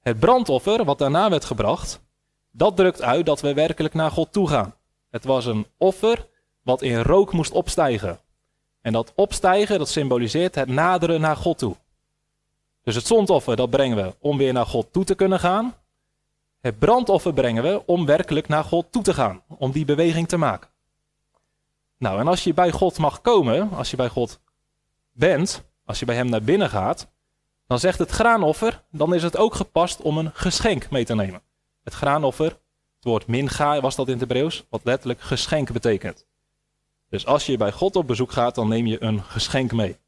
Het 0.01 0.19
brandoffer, 0.19 0.85
wat 0.85 0.99
daarna 0.99 1.31
werd 1.31 1.45
gebracht, 1.45 2.01
dat 2.51 2.77
drukt 2.77 3.03
uit 3.03 3.27
dat 3.27 3.41
we 3.41 3.55
werkelijk 3.55 3.95
naar 3.95 4.11
God 4.11 4.33
toe 4.33 4.49
gaan. 4.49 4.75
Het 5.11 5.25
was 5.25 5.47
een 5.47 5.67
offer 5.77 6.29
wat 6.63 6.83
in 6.83 7.01
rook 7.01 7.33
moest 7.33 7.53
opstijgen. 7.53 8.21
En 8.81 8.93
dat 8.93 9.13
opstijgen, 9.15 9.79
dat 9.79 9.89
symboliseert 9.89 10.55
het 10.55 10.69
naderen 10.69 11.21
naar 11.21 11.37
God 11.37 11.59
toe. 11.59 11.77
Dus 12.83 12.95
het 12.95 13.07
zondoffer, 13.07 13.57
dat 13.57 13.71
brengen 13.71 13.97
we 13.97 14.15
om 14.19 14.37
weer 14.37 14.53
naar 14.53 14.67
God 14.67 14.93
toe 14.93 15.05
te 15.05 15.15
kunnen 15.15 15.41
gaan. 15.41 15.75
Het 16.61 16.79
brandoffer 16.79 17.33
brengen 17.33 17.63
we 17.63 17.83
om 17.87 18.07
werkelijk 18.07 18.49
naar 18.49 18.65
God 18.65 18.93
toe 18.93 19.03
te 19.03 19.15
gaan, 19.15 19.43
om 19.49 19.71
die 19.71 19.85
beweging 19.85 20.29
te 20.29 20.37
maken. 20.37 20.71
Nou, 21.99 22.21
en 22.21 22.29
als 22.29 22.45
je 22.45 22.55
bij 22.55 22.71
God 22.71 22.99
mag 22.99 23.21
komen, 23.21 23.71
als 23.71 23.91
je 23.91 23.97
bij 23.97 24.09
God 24.09 24.41
bent, 25.13 25.65
als 25.85 25.99
je 25.99 26.05
bij 26.05 26.15
Hem 26.15 26.29
naar 26.29 26.43
binnen 26.43 26.69
gaat, 26.69 27.11
dan 27.67 27.79
zegt 27.79 27.99
het 27.99 28.11
graanoffer, 28.11 28.85
dan 28.91 29.15
is 29.15 29.23
het 29.23 29.37
ook 29.37 29.55
gepast 29.55 30.01
om 30.01 30.19
een 30.19 30.31
geschenk 30.35 30.91
mee 30.91 31.05
te 31.05 31.15
nemen. 31.15 31.43
Het 31.83 31.95
graanoffer, 31.95 32.47
het 32.95 33.05
woord 33.05 33.27
minga 33.27 33.81
was 33.81 33.97
dat 33.97 34.07
in 34.07 34.13
het 34.13 34.21
Hebreeuws, 34.21 34.67
wat 34.71 34.81
letterlijk 34.85 35.21
geschenk 35.21 35.73
betekent. 35.73 36.27
Dus 37.09 37.27
als 37.27 37.47
je 37.47 37.57
bij 37.57 37.73
God 37.73 37.97
op 37.97 38.07
bezoek 38.07 38.33
gaat, 38.33 38.55
dan 38.55 38.69
neem 38.69 38.87
je 38.87 39.03
een 39.03 39.23
geschenk 39.23 39.73
mee. 39.73 39.99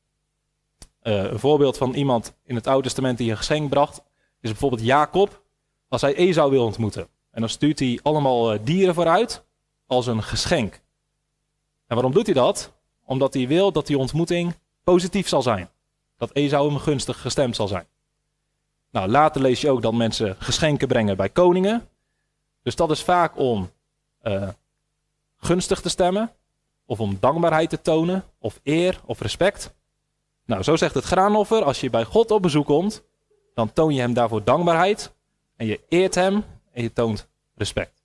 Uh, 1.02 1.22
een 1.24 1.38
voorbeeld 1.38 1.76
van 1.76 1.94
iemand 1.94 2.36
in 2.44 2.54
het 2.54 2.66
Oude 2.66 2.82
Testament 2.82 3.18
die 3.18 3.30
een 3.30 3.36
geschenk 3.36 3.70
bracht, 3.70 4.02
is 4.40 4.50
bijvoorbeeld 4.50 4.82
Jacob, 4.82 5.41
als 5.92 6.00
hij 6.00 6.14
Esau 6.14 6.50
wil 6.50 6.64
ontmoeten. 6.64 7.08
En 7.30 7.40
dan 7.40 7.48
stuurt 7.48 7.78
hij 7.78 8.00
allemaal 8.02 8.54
uh, 8.54 8.58
dieren 8.62 8.94
vooruit 8.94 9.44
als 9.86 10.06
een 10.06 10.22
geschenk. 10.22 10.80
En 11.86 11.94
waarom 11.94 12.12
doet 12.12 12.26
hij 12.26 12.34
dat? 12.34 12.72
Omdat 13.04 13.34
hij 13.34 13.48
wil 13.48 13.72
dat 13.72 13.86
die 13.86 13.98
ontmoeting 13.98 14.54
positief 14.84 15.28
zal 15.28 15.42
zijn. 15.42 15.70
Dat 16.16 16.30
Esau 16.32 16.68
hem 16.68 16.78
gunstig 16.78 17.20
gestemd 17.20 17.56
zal 17.56 17.68
zijn. 17.68 17.86
Nou, 18.90 19.08
later 19.08 19.40
lees 19.40 19.60
je 19.60 19.70
ook 19.70 19.82
dat 19.82 19.92
mensen 19.92 20.36
geschenken 20.38 20.88
brengen 20.88 21.16
bij 21.16 21.28
koningen. 21.28 21.88
Dus 22.62 22.76
dat 22.76 22.90
is 22.90 23.02
vaak 23.02 23.38
om 23.38 23.70
uh, 24.22 24.48
gunstig 25.36 25.80
te 25.80 25.88
stemmen, 25.88 26.30
of 26.86 27.00
om 27.00 27.16
dankbaarheid 27.20 27.70
te 27.70 27.80
tonen, 27.80 28.24
of 28.38 28.60
eer 28.62 29.00
of 29.04 29.20
respect. 29.20 29.74
Nou, 30.44 30.62
zo 30.62 30.76
zegt 30.76 30.94
het 30.94 31.04
graanoffer, 31.04 31.64
als 31.64 31.80
je 31.80 31.90
bij 31.90 32.04
God 32.04 32.30
op 32.30 32.42
bezoek 32.42 32.66
komt, 32.66 33.02
dan 33.54 33.72
toon 33.72 33.94
je 33.94 34.00
hem 34.00 34.14
daarvoor 34.14 34.44
dankbaarheid 34.44 35.12
en 35.62 35.68
je 35.68 35.80
eert 35.88 36.14
hem 36.14 36.44
en 36.72 36.82
je 36.82 36.92
toont 36.92 37.28
respect. 37.54 38.02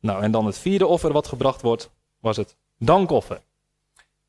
Nou, 0.00 0.22
en 0.22 0.30
dan 0.30 0.46
het 0.46 0.58
vierde 0.58 0.86
offer 0.86 1.12
wat 1.12 1.26
gebracht 1.26 1.62
wordt, 1.62 1.90
was 2.20 2.36
het 2.36 2.56
dankoffer. 2.78 3.42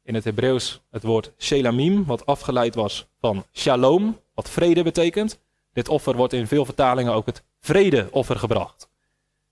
In 0.03 0.15
het 0.15 0.23
Hebreeuws 0.23 0.81
het 0.89 1.03
woord 1.03 1.31
shelamim, 1.37 2.05
wat 2.05 2.25
afgeleid 2.25 2.75
was 2.75 3.07
van 3.19 3.45
shalom, 3.53 4.19
wat 4.33 4.49
vrede 4.49 4.83
betekent. 4.83 5.39
Dit 5.73 5.89
offer 5.89 6.15
wordt 6.15 6.33
in 6.33 6.47
veel 6.47 6.65
vertalingen 6.65 7.13
ook 7.13 7.25
het 7.25 7.43
vredeoffer 7.59 8.39
gebracht. 8.39 8.89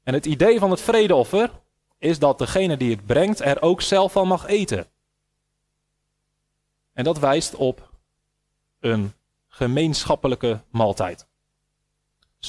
En 0.03 0.13
het 0.13 0.25
idee 0.25 0.59
van 0.59 0.71
het 0.71 0.81
vredeoffer 0.81 1.51
is 1.97 2.19
dat 2.19 2.37
degene 2.37 2.77
die 2.77 2.91
het 2.91 3.05
brengt 3.05 3.39
er 3.39 3.61
ook 3.61 3.81
zelf 3.81 4.11
van 4.11 4.27
mag 4.27 4.47
eten. 4.47 4.87
En 6.93 7.03
dat 7.03 7.19
wijst 7.19 7.55
op 7.55 7.89
een 8.79 9.13
gemeenschappelijke 9.47 10.61
maaltijd. 10.69 11.27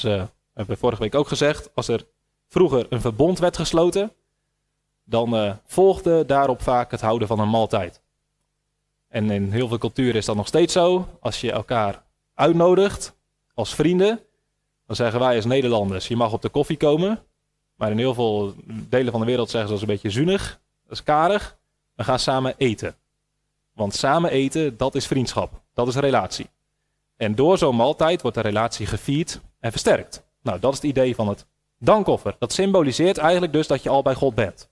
Dus 0.03 0.29
hebben 0.55 0.79
vorige 0.79 1.03
week 1.03 1.15
ook 1.15 1.29
gezegd, 1.29 1.71
als 1.75 1.89
er 1.89 2.07
vroeger 2.49 2.87
een 2.89 3.01
verbond 3.01 3.39
werd 3.39 3.57
gesloten, 3.57 4.13
dan 5.05 5.35
uh, 5.35 5.53
volgde 5.67 6.27
daarop 6.27 6.63
vaak 6.63 6.91
het 6.91 7.01
houden 7.01 7.29
van 7.29 7.39
een 7.39 7.51
maaltijd. 7.51 8.01
En 9.09 9.31
in 9.31 9.53
heel 9.53 9.69
veel 9.69 9.79
culturen 9.79 10.15
is 10.15 10.25
dat 10.25 10.37
nog 10.37 10.47
steeds 10.47 10.73
zo. 10.73 11.09
Als 11.21 11.41
je 11.41 11.53
elkaar 11.53 12.03
uitnodigt 12.35 13.17
als 13.55 13.75
vrienden, 13.75 14.21
dan 14.87 14.97
zeggen 14.97 15.21
wij 15.21 15.37
als 15.37 15.45
Nederlanders: 15.45 16.09
je 16.09 16.17
mag 16.17 16.33
op 16.33 16.43
de 16.43 16.49
koffie 16.49 16.77
komen. 16.77 17.23
Maar 17.75 17.91
in 17.91 17.99
heel 17.99 18.15
veel 18.15 18.55
delen 18.67 19.13
van 19.13 19.21
de 19.21 19.27
wereld 19.27 19.51
zeggen 19.51 19.69
ze 19.69 19.75
dat 19.75 19.83
is 19.83 19.89
een 19.89 19.95
beetje 20.03 20.17
zuinig, 20.17 20.61
dat 20.83 20.93
is 20.93 21.03
karig. 21.03 21.59
We 21.95 22.05
gaan 22.05 22.19
samen 22.19 22.55
eten. 22.57 22.97
Want 23.73 23.95
samen 23.95 24.31
eten, 24.31 24.77
dat 24.77 24.95
is 24.95 25.07
vriendschap. 25.07 25.61
Dat 25.75 25.89
is 25.89 25.95
relatie. 25.95 26.47
En 27.17 27.35
door 27.35 27.59
zo'n 27.59 27.77
maaltijd 27.77 28.23
wordt 28.23 28.37
de 28.37 28.43
relatie 28.43 28.87
gevierd 28.87 29.41
en 29.67 29.73
versterkt. 29.73 30.25
Nou, 30.43 30.59
dat 30.61 30.73
is 30.73 30.79
het 30.79 30.91
idee 30.91 31.15
van 31.15 31.29
het 31.29 31.47
dankoffer. 31.79 32.37
Dat 32.39 32.53
symboliseert 32.53 33.19
eigenlijk 33.19 33.53
dus 33.53 33.67
dat 33.67 33.83
je 33.83 33.89
al 33.89 34.03
bij 34.03 34.15
God 34.15 34.35
bent. 34.35 34.71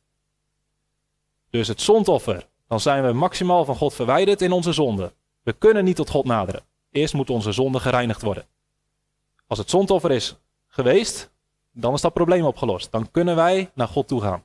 Dus 1.50 1.68
het 1.68 1.80
zondoffer, 1.80 2.46
dan 2.68 2.80
zijn 2.80 3.04
we 3.06 3.12
maximaal 3.12 3.64
van 3.64 3.76
God 3.76 3.94
verwijderd 3.94 4.42
in 4.42 4.52
onze 4.52 4.72
zonde. 4.72 5.12
We 5.42 5.52
kunnen 5.52 5.84
niet 5.84 5.96
tot 5.96 6.10
God 6.10 6.24
naderen. 6.24 6.62
Eerst 6.90 7.14
moet 7.14 7.30
onze 7.30 7.52
zonde 7.52 7.80
gereinigd 7.80 8.22
worden. 8.22 8.46
Als 9.46 9.58
het 9.58 9.70
zondoffer 9.70 10.10
is 10.10 10.36
geweest, 10.68 11.30
dan 11.72 11.94
is 11.94 12.00
dat 12.00 12.12
probleem 12.12 12.44
opgelost. 12.44 12.92
Dan 12.92 13.10
kunnen 13.10 13.36
wij 13.36 13.70
naar 13.74 13.88
God 13.88 14.08
toe 14.08 14.20
gaan. 14.20 14.44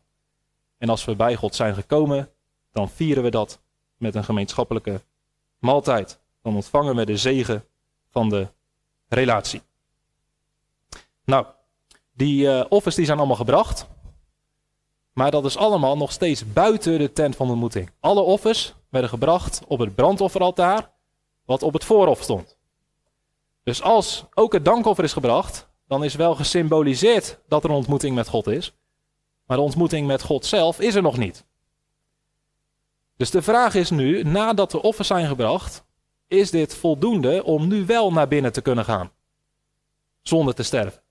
En 0.77 0.89
als 0.89 1.06
we 1.06 1.15
bij 1.15 1.36
God 1.36 1.56
zijn 1.56 1.74
gekomen, 1.74 2.32
dan 2.72 2.89
vieren 2.89 3.24
we 3.24 3.29
dat 3.29 3.62
met 3.98 4.15
een 4.15 4.24
gemeenschappelijke 4.24 5.01
maaltijd. 5.60 6.20
Dan 6.41 6.56
ontvangen 6.56 6.96
we 6.96 7.06
de 7.06 7.18
zegen 7.18 7.65
van 8.10 8.29
de 8.29 8.48
relatie. 9.08 9.62
Nou, 11.30 11.46
die 12.14 12.46
uh, 12.46 12.66
offers 12.70 12.96
die 12.96 13.06
zijn 13.06 13.18
allemaal 13.18 13.36
gebracht. 13.36 13.88
Maar 15.14 15.32
dat 15.32 15.46
is 15.46 15.58
allemaal 15.58 15.98
nog 15.98 16.12
steeds 16.12 16.54
buiten 16.54 17.00
de 17.00 17.14
tent 17.14 17.36
van 17.36 17.46
de 17.46 17.52
ontmoeting. 17.52 17.92
Alle 18.00 18.22
offers 18.22 18.74
werden 18.90 19.10
gebracht 19.10 19.62
op 19.68 19.80
het 19.80 19.96
brandofferaltaar, 19.96 20.92
wat 21.46 21.64
op 21.64 21.74
het 21.74 21.84
voorhof 21.84 22.22
stond. 22.22 22.58
Dus 23.64 23.82
als 23.82 24.26
ook 24.34 24.54
het 24.54 24.66
dankoffer 24.66 25.04
is 25.04 25.14
gebracht, 25.14 25.70
dan 25.88 26.04
is 26.04 26.16
wel 26.16 26.36
gesymboliseerd 26.36 27.40
dat 27.48 27.64
er 27.64 27.70
een 27.70 27.76
ontmoeting 27.76 28.16
met 28.16 28.28
God 28.28 28.48
is. 28.48 28.74
Maar 29.46 29.58
de 29.58 29.64
ontmoeting 29.64 30.08
met 30.08 30.22
God 30.22 30.46
zelf 30.46 30.80
is 30.80 30.96
er 30.96 31.02
nog 31.02 31.18
niet. 31.18 31.46
Dus 33.18 33.30
de 33.32 33.42
vraag 33.42 33.76
is 33.76 33.90
nu, 33.90 34.24
nadat 34.24 34.72
de 34.72 34.82
offers 34.82 35.08
zijn 35.08 35.28
gebracht, 35.28 35.86
is 36.28 36.52
dit 36.52 36.76
voldoende 36.76 37.44
om 37.44 37.68
nu 37.68 37.86
wel 37.86 38.12
naar 38.12 38.28
binnen 38.28 38.54
te 38.54 38.62
kunnen 38.62 38.86
gaan? 38.86 39.12
Zonder 40.22 40.56
te 40.56 40.64
sterven. 40.64 41.02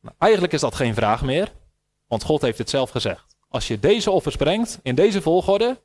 Nou, 0.00 0.14
eigenlijk 0.18 0.52
is 0.52 0.60
dat 0.60 0.74
geen 0.74 0.94
vraag 0.94 1.22
meer, 1.22 1.52
want 2.06 2.22
God 2.22 2.42
heeft 2.42 2.58
het 2.58 2.70
zelf 2.70 2.90
gezegd. 2.90 3.36
Als 3.48 3.68
je 3.68 3.78
deze 3.78 4.10
offers 4.10 4.36
brengt, 4.36 4.78
in 4.82 4.94
deze 4.94 5.22
volgorde, 5.22 5.80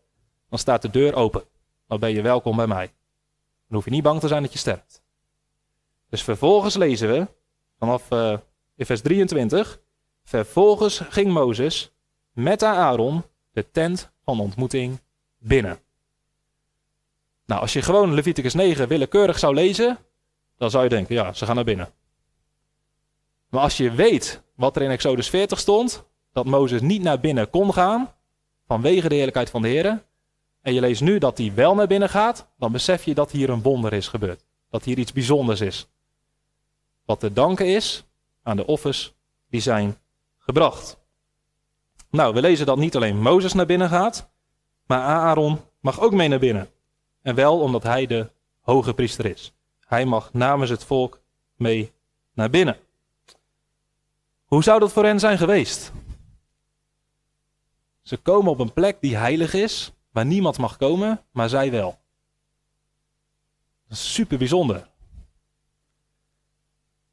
dan 0.50 0.60
staat 0.60 0.81
de 0.81 0.89
deur 0.89 1.15
open. 1.15 1.43
Dan 1.88 2.00
ben 2.00 2.13
je 2.13 2.22
welkom 2.22 2.55
bij 2.55 2.67
mij. 2.67 2.86
Dan 3.67 3.75
hoef 3.75 3.86
je 3.86 3.91
niet 3.91 4.03
bang 4.03 4.19
te 4.19 4.27
zijn 4.27 4.43
dat 4.43 4.53
je 4.53 4.60
sterft. 4.60 5.03
Dus 6.10 6.24
vervolgens 6.24 6.75
lezen 6.75 7.10
we 7.10 7.27
vanaf 7.79 8.12
uh, 8.12 8.38
vers 8.77 9.01
23. 9.01 9.79
Vervolgens 10.24 11.00
ging 11.10 11.31
Mozes 11.31 11.91
met 12.31 12.63
Aaron 12.63 13.24
de 13.51 13.72
tent 13.72 14.12
van 14.24 14.39
ontmoeting 14.39 15.00
binnen. 15.38 15.79
Nou, 17.45 17.62
als 17.62 17.74
je 17.74 17.81
gewoon 17.81 18.13
Leviticus 18.13 18.53
9 18.53 18.88
willekeurig 18.88 19.39
zou 19.39 19.53
lezen, 19.53 19.98
dan 20.57 20.69
zou 20.69 20.84
je 20.84 20.89
denken, 20.89 21.15
ja, 21.15 21.34
ze 21.34 21.45
gaan 21.45 21.55
naar 21.55 21.63
binnen. 21.63 21.89
Maar 23.49 23.61
als 23.61 23.77
je 23.77 23.91
weet 23.91 24.43
wat 24.55 24.75
er 24.75 24.81
in 24.81 24.89
Exodus 24.89 25.29
40 25.29 25.59
stond, 25.59 26.05
dat 26.33 26.45
Mozes 26.45 26.81
niet 26.81 27.01
naar 27.01 27.19
binnen 27.19 27.49
kon 27.49 27.73
gaan, 27.73 28.13
vanwege 28.67 29.09
de 29.09 29.15
heerlijkheid 29.15 29.49
van 29.49 29.61
de 29.61 29.67
Heer, 29.67 30.03
en 30.61 30.73
je 30.73 30.79
leest 30.79 31.01
nu 31.01 31.17
dat 31.17 31.37
hij 31.37 31.53
wel 31.53 31.75
naar 31.75 31.87
binnen 31.87 32.09
gaat, 32.09 32.47
dan 32.57 32.71
besef 32.71 33.03
je 33.03 33.13
dat 33.13 33.31
hier 33.31 33.49
een 33.49 33.61
wonder 33.61 33.93
is 33.93 34.07
gebeurd. 34.07 34.45
Dat 34.69 34.83
hier 34.83 34.97
iets 34.97 35.13
bijzonders 35.13 35.61
is. 35.61 35.87
Wat 37.05 37.19
te 37.19 37.33
danken 37.33 37.65
is 37.65 38.05
aan 38.43 38.57
de 38.57 38.65
offers 38.65 39.13
die 39.49 39.61
zijn 39.61 39.97
gebracht. 40.37 40.97
Nou, 42.09 42.33
we 42.33 42.41
lezen 42.41 42.65
dat 42.65 42.77
niet 42.77 42.95
alleen 42.95 43.21
Mozes 43.21 43.53
naar 43.53 43.65
binnen 43.65 43.89
gaat, 43.89 44.29
maar 44.85 45.01
Aaron 45.01 45.59
mag 45.79 45.99
ook 45.99 46.13
mee 46.13 46.27
naar 46.27 46.39
binnen. 46.39 46.69
En 47.21 47.35
wel 47.35 47.59
omdat 47.59 47.83
hij 47.83 48.05
de 48.05 48.29
hoge 48.61 48.93
priester 48.93 49.25
is. 49.25 49.53
Hij 49.87 50.05
mag 50.05 50.33
namens 50.33 50.69
het 50.69 50.83
volk 50.83 51.21
mee 51.55 51.91
naar 52.33 52.49
binnen. 52.49 52.77
Hoe 54.55 54.63
zou 54.63 54.79
dat 54.79 54.91
voor 54.91 55.05
hen 55.05 55.19
zijn 55.19 55.38
geweest? 55.38 55.91
Ze 58.01 58.17
komen 58.17 58.51
op 58.51 58.59
een 58.59 58.74
plek 58.74 58.97
die 59.01 59.15
heilig 59.15 59.53
is, 59.53 59.91
waar 60.12 60.25
niemand 60.25 60.57
mag 60.57 60.77
komen, 60.77 61.24
maar 61.31 61.50
zij 61.50 61.71
wel. 61.71 62.00
Dat 63.88 63.97
is 63.97 64.13
super 64.13 64.38
bijzonder. 64.38 64.89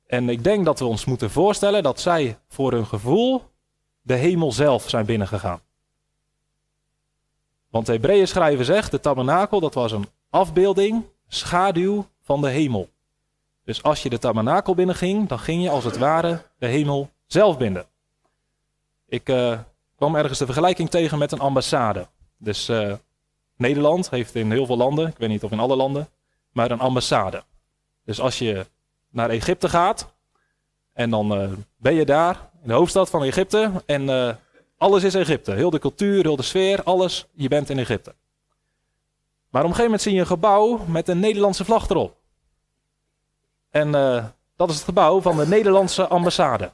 En 0.06 0.28
ik 0.28 0.44
denk 0.44 0.64
dat 0.64 0.78
we 0.78 0.84
ons 0.84 1.04
moeten 1.04 1.30
voorstellen 1.30 1.82
dat 1.82 2.00
zij 2.00 2.38
voor 2.48 2.72
hun 2.72 2.86
gevoel 2.86 3.42
de 4.02 4.14
hemel 4.14 4.52
zelf 4.52 4.88
zijn 4.88 5.06
binnengegaan. 5.06 5.60
Want 7.70 7.86
de 7.86 7.92
Hebreeën 7.92 8.28
schrijver 8.28 8.64
zegt, 8.64 8.90
de 8.90 9.00
tabernakel, 9.00 9.60
dat 9.60 9.74
was 9.74 9.92
een 9.92 10.08
afbeelding, 10.30 11.04
schaduw 11.28 12.06
van 12.20 12.40
de 12.40 12.48
hemel. 12.48 12.88
Dus 13.64 13.82
als 13.82 14.02
je 14.02 14.10
de 14.10 14.18
tabernakel 14.18 14.74
binnenging, 14.74 15.28
dan 15.28 15.38
ging 15.38 15.62
je 15.62 15.70
als 15.70 15.84
het 15.84 15.98
ware 15.98 16.42
de 16.58 16.66
hemel 16.66 17.10
zelf 17.32 17.58
binden. 17.58 17.86
Ik 19.06 19.28
uh, 19.28 19.58
kwam 19.96 20.16
ergens 20.16 20.38
de 20.38 20.44
vergelijking 20.44 20.90
tegen 20.90 21.18
met 21.18 21.32
een 21.32 21.40
ambassade. 21.40 22.06
Dus 22.36 22.68
uh, 22.68 22.92
Nederland 23.56 24.10
heeft 24.10 24.34
in 24.34 24.50
heel 24.50 24.66
veel 24.66 24.76
landen, 24.76 25.08
ik 25.08 25.16
weet 25.16 25.28
niet 25.28 25.44
of 25.44 25.50
in 25.50 25.60
alle 25.60 25.76
landen, 25.76 26.08
maar 26.50 26.70
een 26.70 26.80
ambassade. 26.80 27.44
Dus 28.04 28.20
als 28.20 28.38
je 28.38 28.66
naar 29.10 29.30
Egypte 29.30 29.68
gaat 29.68 30.12
en 30.92 31.10
dan 31.10 31.42
uh, 31.42 31.52
ben 31.76 31.94
je 31.94 32.04
daar 32.04 32.50
in 32.62 32.68
de 32.68 32.74
hoofdstad 32.74 33.10
van 33.10 33.22
Egypte 33.22 33.70
en 33.86 34.38
alles 34.76 35.02
is 35.02 35.14
Egypte. 35.14 35.52
Heel 35.52 35.70
de 35.70 35.78
cultuur, 35.78 36.22
heel 36.22 36.36
de 36.36 36.42
sfeer, 36.42 36.82
alles, 36.82 37.26
je 37.32 37.48
bent 37.48 37.70
in 37.70 37.78
Egypte. 37.78 38.14
Maar 39.50 39.62
op 39.62 39.68
een 39.68 39.74
gegeven 39.74 39.84
moment 39.84 40.02
zie 40.02 40.12
je 40.12 40.20
een 40.20 40.26
gebouw 40.26 40.78
met 40.86 41.08
een 41.08 41.20
Nederlandse 41.20 41.64
vlag 41.64 41.88
erop. 41.88 42.16
En 43.70 43.90
dat 44.56 44.70
is 44.70 44.74
het 44.74 44.84
gebouw 44.84 45.20
van 45.20 45.36
de 45.36 45.46
Nederlandse 45.46 46.06
ambassade. 46.06 46.72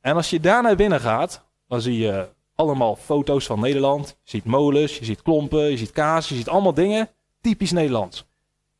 En 0.00 0.14
als 0.14 0.30
je 0.30 0.40
daar 0.40 0.62
naar 0.62 0.76
binnen 0.76 1.00
gaat, 1.00 1.44
dan 1.68 1.80
zie 1.80 1.98
je 1.98 2.28
allemaal 2.54 2.96
foto's 2.96 3.46
van 3.46 3.60
Nederland. 3.60 4.08
Je 4.08 4.30
ziet 4.30 4.44
molens, 4.44 4.98
je 4.98 5.04
ziet 5.04 5.22
klompen, 5.22 5.70
je 5.70 5.76
ziet 5.76 5.92
kaas, 5.92 6.28
je 6.28 6.34
ziet 6.34 6.48
allemaal 6.48 6.74
dingen 6.74 7.08
typisch 7.40 7.72
Nederlands. 7.72 8.28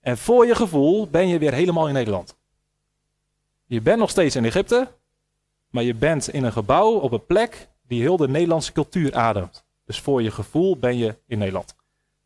En 0.01 0.19
voor 0.19 0.47
je 0.47 0.55
gevoel 0.55 1.09
ben 1.09 1.29
je 1.29 1.39
weer 1.39 1.53
helemaal 1.53 1.87
in 1.87 1.95
Nederland. 1.95 2.37
Je 3.67 3.81
bent 3.81 3.99
nog 3.99 4.11
steeds 4.11 4.37
in 4.37 4.45
Egypte, 4.45 4.89
maar 5.71 5.83
je 5.83 5.95
bent 5.95 6.29
in 6.29 6.45
een 6.45 6.53
gebouw 6.53 6.93
op 6.93 7.13
een 7.13 7.27
plek 7.27 7.69
die 7.87 8.01
heel 8.01 8.17
de 8.17 8.29
Nederlandse 8.29 8.73
cultuur 8.73 9.15
ademt. 9.15 9.65
Dus 9.85 10.01
voor 10.01 10.23
je 10.23 10.31
gevoel 10.31 10.77
ben 10.77 10.97
je 10.97 11.19
in 11.27 11.39
Nederland. 11.39 11.75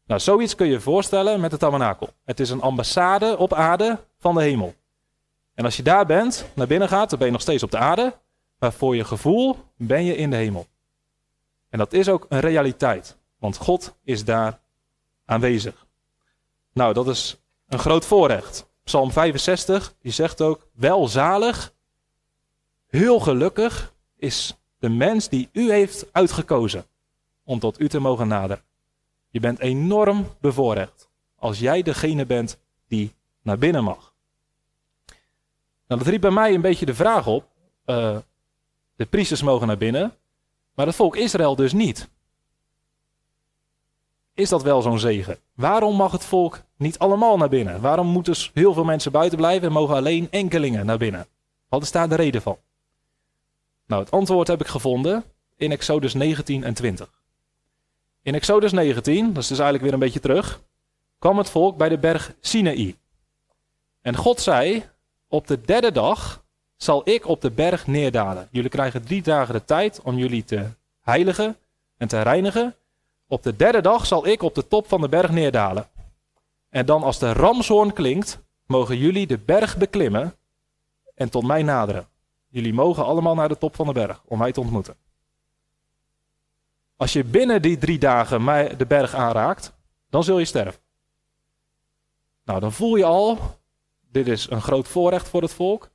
Nou, 0.07 0.21
zoiets 0.21 0.55
kun 0.55 0.67
je 0.67 0.73
je 0.73 0.81
voorstellen 0.81 1.41
met 1.41 1.51
de 1.51 1.57
tabernakel. 1.57 2.09
Het 2.25 2.41
is 2.41 2.51
een 2.51 2.61
ambassade 2.61 3.39
op 3.39 3.53
aarde 3.53 3.99
van 4.19 4.35
de 4.35 4.43
hemel. 4.43 4.75
En 5.55 5.65
als 5.65 5.77
je 5.77 5.83
daar 5.83 6.07
bent, 6.07 6.47
naar 6.55 6.67
binnen 6.67 6.89
gaat, 6.89 7.11
dan 7.11 7.19
ben 7.19 7.27
je 7.27 7.33
nog 7.33 7.43
steeds 7.43 7.63
op 7.63 7.71
de 7.71 7.79
aarde. 7.79 8.15
Maar 8.65 8.73
voor 8.73 8.97
je 8.97 9.05
gevoel 9.05 9.57
ben 9.77 10.05
je 10.05 10.17
in 10.17 10.31
de 10.31 10.37
hemel. 10.37 10.67
En 11.69 11.79
dat 11.79 11.93
is 11.93 12.09
ook 12.09 12.27
een 12.29 12.41
realiteit. 12.41 13.17
Want 13.39 13.57
God 13.57 13.95
is 14.05 14.25
daar 14.25 14.61
aanwezig. 15.25 15.87
Nou, 16.73 16.95
dat 16.95 17.09
is 17.09 17.37
een 17.69 17.79
groot 17.79 18.07
voorrecht. 18.07 18.67
Psalm 18.85 19.11
65, 19.13 19.95
die 20.01 20.13
zegt 20.13 20.41
ook, 20.41 20.69
welzalig, 20.73 21.75
heel 22.87 23.21
gelukkig 23.21 23.95
is 24.17 24.57
de 24.79 24.89
mens 24.89 25.29
die 25.29 25.49
u 25.53 25.71
heeft 25.71 26.07
uitgekozen 26.13 26.87
om 27.43 27.59
tot 27.59 27.81
u 27.81 27.89
te 27.89 27.99
mogen 27.99 28.29
naderen. 28.29 28.65
Je 29.29 29.41
bent 29.41 29.59
enorm 29.59 30.27
bevoorrecht 30.41 31.09
als 31.37 31.59
jij 31.59 31.83
degene 31.83 32.27
bent 32.27 32.59
die 32.89 33.15
naar 33.43 33.59
binnen 33.59 33.85
mag. 33.85 34.15
Nou, 35.87 36.01
dat 36.01 36.07
riep 36.07 36.21
bij 36.21 36.31
mij 36.31 36.55
een 36.55 36.61
beetje 36.61 36.87
de 36.87 36.95
vraag 36.95 37.27
op. 37.27 37.49
Uh, 37.87 38.17
de 38.97 39.07
priesters 39.07 39.43
mogen 39.43 39.67
naar 39.67 39.79
binnen, 39.79 40.15
maar 40.75 40.87
het 40.87 40.95
volk 40.95 41.17
Israël 41.17 41.57
dus 41.57 41.73
niet. 41.73 42.09
Is 44.35 44.49
dat 44.49 44.63
wel 44.63 44.83
zo'n 44.83 44.99
zegen? 44.99 45.39
Waarom 45.55 45.97
mag 45.97 46.13
het 46.13 46.25
volk 46.25 46.63
niet 46.77 46.99
allemaal 46.99 47.37
naar 47.37 47.49
binnen? 47.49 47.81
Waarom 47.81 48.07
moeten 48.07 48.33
dus 48.33 48.51
heel 48.55 48.75
veel 48.75 48.85
mensen 48.85 49.13
buiten 49.13 49.39
blijven 49.39 49.67
en 49.67 49.73
mogen 49.73 49.97
alleen 49.97 50.31
enkelingen 50.31 50.87
naar 50.87 50.99
binnen? 50.99 51.27
Wat 51.69 51.83
is 51.83 51.93
daar 51.93 52.09
de 52.09 52.15
reden 52.15 52.43
van? 52.43 52.59
Nou, 53.87 54.03
het 54.03 54.11
antwoord 54.11 54.49
heb 54.49 54.61
ik 54.61 54.67
gevonden 54.67 55.25
in 55.57 55.71
Exodus 55.71 56.15
19 56.15 56.65
en 56.65 56.75
20. 56.75 57.23
In 58.23 58.35
Exodus 58.35 58.73
19, 58.73 59.33
dat 59.33 59.43
is 59.43 59.49
dus 59.49 59.59
eigenlijk 59.59 59.83
weer 59.85 59.93
een 59.93 59.99
beetje 59.99 60.21
terug, 60.21 60.61
kwam 61.19 61.39
het 61.39 61.51
volk 61.51 61.77
bij 61.77 61.89
de 61.89 61.99
berg 61.99 62.35
Sinaï. 62.41 62.97
En 64.01 64.17
God 64.17 64.41
zei, 64.41 64.85
op 65.29 65.47
de 65.47 65.61
derde 65.61 65.93
dag 65.93 66.44
zal 66.85 67.09
ik 67.09 67.27
op 67.27 67.41
de 67.41 67.51
berg 67.51 67.87
neerdalen. 67.87 68.49
Jullie 68.51 68.71
krijgen 68.71 69.05
drie 69.05 69.23
dagen 69.23 69.55
de 69.55 69.65
tijd 69.65 70.01
om 70.03 70.17
jullie 70.17 70.45
te 70.45 70.69
heiligen 71.01 71.57
en 71.97 72.09
te 72.09 72.23
reinigen. 72.23 72.75
Op 73.29 73.43
de 73.43 73.57
derde 73.57 73.81
dag 73.81 74.07
zal 74.07 74.27
ik 74.27 74.43
op 74.43 74.55
de 74.55 74.69
top 74.69 74.89
van 74.89 75.01
de 75.01 75.09
berg 75.09 75.31
neerdalen. 75.31 75.89
En 76.69 76.87
dan 76.87 77.03
als 77.03 77.19
de 77.19 77.33
ramshoorn 77.33 77.93
klinkt, 77.93 78.39
mogen 78.67 78.99
jullie 78.99 79.27
de 79.27 79.39
berg 79.39 79.77
beklimmen 79.77 80.35
en 81.15 81.31
tot 81.31 81.45
mij 81.45 81.63
naderen. 81.63 82.07
Jullie 82.49 82.75
mogen 82.75 83.05
allemaal 83.05 83.35
naar 83.35 83.49
de 83.49 83.59
top 83.59 83.75
van 83.75 83.87
de 83.87 83.93
berg 83.93 84.23
om 84.25 84.39
mij 84.39 84.53
te 84.53 84.61
ontmoeten. 84.61 84.97
Als 86.97 87.13
je 87.13 87.25
binnen 87.25 87.63
die 87.63 87.79
drie 87.79 87.99
dagen 87.99 88.45
mij 88.45 88.77
de 88.77 88.87
berg 88.87 89.15
aanraakt, 89.15 89.73
dan 90.11 90.25
zul 90.25 90.39
je 90.39 90.45
sterven. 90.45 90.81
Nou, 92.45 92.61
dan 92.61 92.73
voel 92.73 92.97
je 92.97 93.05
al, 93.05 93.39
dit 94.11 94.29
is 94.29 94.51
een 94.51 94.63
groot 94.63 94.89
voorrecht 94.89 95.29
voor 95.29 95.43
het 95.43 95.53
volk, 95.53 95.91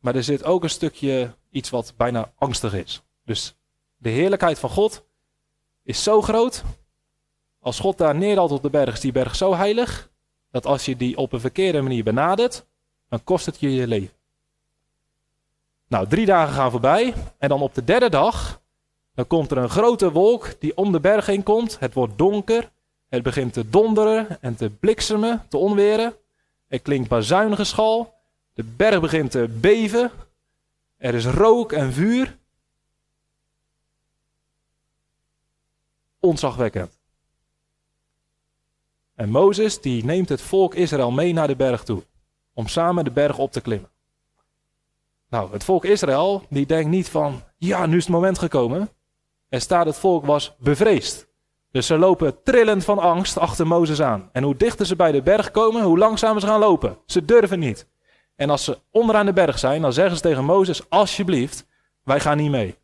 maar 0.00 0.14
er 0.14 0.24
zit 0.24 0.44
ook 0.44 0.62
een 0.62 0.70
stukje 0.70 1.34
iets 1.50 1.70
wat 1.70 1.94
bijna 1.96 2.32
angstig 2.38 2.74
is. 2.74 3.02
Dus 3.24 3.54
de 3.96 4.08
heerlijkheid 4.08 4.58
van 4.58 4.70
God 4.70 5.04
is 5.82 6.02
zo 6.02 6.22
groot. 6.22 6.62
Als 7.60 7.80
God 7.80 7.98
daar 7.98 8.14
neerdaalt 8.14 8.52
op 8.52 8.62
de 8.62 8.70
berg, 8.70 8.94
is 8.94 9.00
die 9.00 9.12
berg 9.12 9.36
zo 9.36 9.54
heilig, 9.54 10.10
dat 10.50 10.66
als 10.66 10.84
je 10.84 10.96
die 10.96 11.16
op 11.16 11.32
een 11.32 11.40
verkeerde 11.40 11.80
manier 11.80 12.04
benadert, 12.04 12.66
dan 13.08 13.24
kost 13.24 13.46
het 13.46 13.60
je 13.60 13.74
je 13.74 13.86
leven. 13.86 14.16
Nou, 15.88 16.06
drie 16.08 16.26
dagen 16.26 16.54
gaan 16.54 16.70
voorbij 16.70 17.14
en 17.38 17.48
dan 17.48 17.62
op 17.62 17.74
de 17.74 17.84
derde 17.84 18.08
dag 18.08 18.60
dan 19.14 19.26
komt 19.26 19.50
er 19.50 19.58
een 19.58 19.68
grote 19.68 20.12
wolk 20.12 20.60
die 20.60 20.76
om 20.76 20.92
de 20.92 21.00
berg 21.00 21.26
heen 21.26 21.42
komt. 21.42 21.78
Het 21.78 21.94
wordt 21.94 22.18
donker. 22.18 22.70
Het 23.08 23.22
begint 23.22 23.52
te 23.52 23.68
donderen 23.68 24.42
en 24.42 24.56
te 24.56 24.70
bliksemen, 24.70 25.46
te 25.48 25.56
onweren. 25.56 26.14
Er 26.68 26.80
klinkt 26.80 27.08
bazuingeschal. 27.08 28.14
De 28.60 28.66
berg 28.76 29.00
begint 29.00 29.30
te 29.30 29.48
beven. 29.60 30.10
Er 30.96 31.14
is 31.14 31.24
rook 31.26 31.72
en 31.72 31.92
vuur. 31.92 32.38
Ontzagwekkend. 36.18 36.98
En 39.14 39.30
Mozes 39.30 39.80
die 39.80 40.04
neemt 40.04 40.28
het 40.28 40.40
volk 40.40 40.74
Israël 40.74 41.10
mee 41.10 41.32
naar 41.32 41.46
de 41.46 41.56
berg 41.56 41.84
toe. 41.84 42.02
Om 42.54 42.66
samen 42.66 43.04
de 43.04 43.10
berg 43.10 43.38
op 43.38 43.52
te 43.52 43.60
klimmen. 43.60 43.90
Nou, 45.28 45.52
het 45.52 45.64
volk 45.64 45.84
Israël 45.84 46.46
die 46.48 46.66
denkt 46.66 46.90
niet 46.90 47.08
van, 47.08 47.42
ja, 47.56 47.86
nu 47.86 47.96
is 47.96 48.04
het 48.04 48.12
moment 48.12 48.38
gekomen. 48.38 48.88
Er 49.48 49.60
staat 49.60 49.86
het 49.86 49.96
volk 49.96 50.24
was 50.24 50.56
bevreesd. 50.58 51.28
Dus 51.70 51.86
ze 51.86 51.98
lopen 51.98 52.42
trillend 52.42 52.84
van 52.84 52.98
angst 52.98 53.38
achter 53.38 53.66
Mozes 53.66 54.00
aan. 54.00 54.28
En 54.32 54.42
hoe 54.42 54.56
dichter 54.56 54.86
ze 54.86 54.96
bij 54.96 55.12
de 55.12 55.22
berg 55.22 55.50
komen, 55.50 55.82
hoe 55.82 55.98
langzamer 55.98 56.40
ze 56.40 56.46
gaan 56.46 56.60
lopen. 56.60 56.98
Ze 57.06 57.24
durven 57.24 57.58
niet. 57.58 57.88
En 58.40 58.50
als 58.50 58.64
ze 58.64 58.78
onderaan 58.90 59.26
de 59.26 59.32
berg 59.32 59.58
zijn, 59.58 59.82
dan 59.82 59.92
zeggen 59.92 60.16
ze 60.16 60.22
tegen 60.22 60.44
Mozes: 60.44 60.90
Alsjeblieft, 60.90 61.66
wij 62.02 62.20
gaan 62.20 62.36
niet 62.36 62.50
mee. 62.50 62.78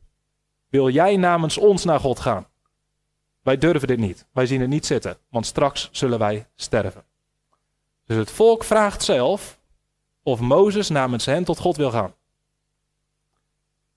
Wil 0.68 0.88
jij 0.88 1.16
namens 1.16 1.58
ons 1.58 1.84
naar 1.84 2.00
God 2.00 2.20
gaan? 2.20 2.46
Wij 3.42 3.58
durven 3.58 3.88
dit 3.88 3.98
niet. 3.98 4.26
Wij 4.32 4.46
zien 4.46 4.60
het 4.60 4.68
niet 4.68 4.86
zitten, 4.86 5.18
want 5.30 5.46
straks 5.46 5.88
zullen 5.92 6.18
wij 6.18 6.46
sterven. 6.54 7.04
Dus 8.04 8.16
het 8.16 8.30
volk 8.30 8.64
vraagt 8.64 9.02
zelf 9.02 9.60
of 10.22 10.40
Mozes 10.40 10.88
namens 10.88 11.24
hen 11.26 11.44
tot 11.44 11.58
God 11.58 11.76
wil 11.76 11.90
gaan. 11.90 12.14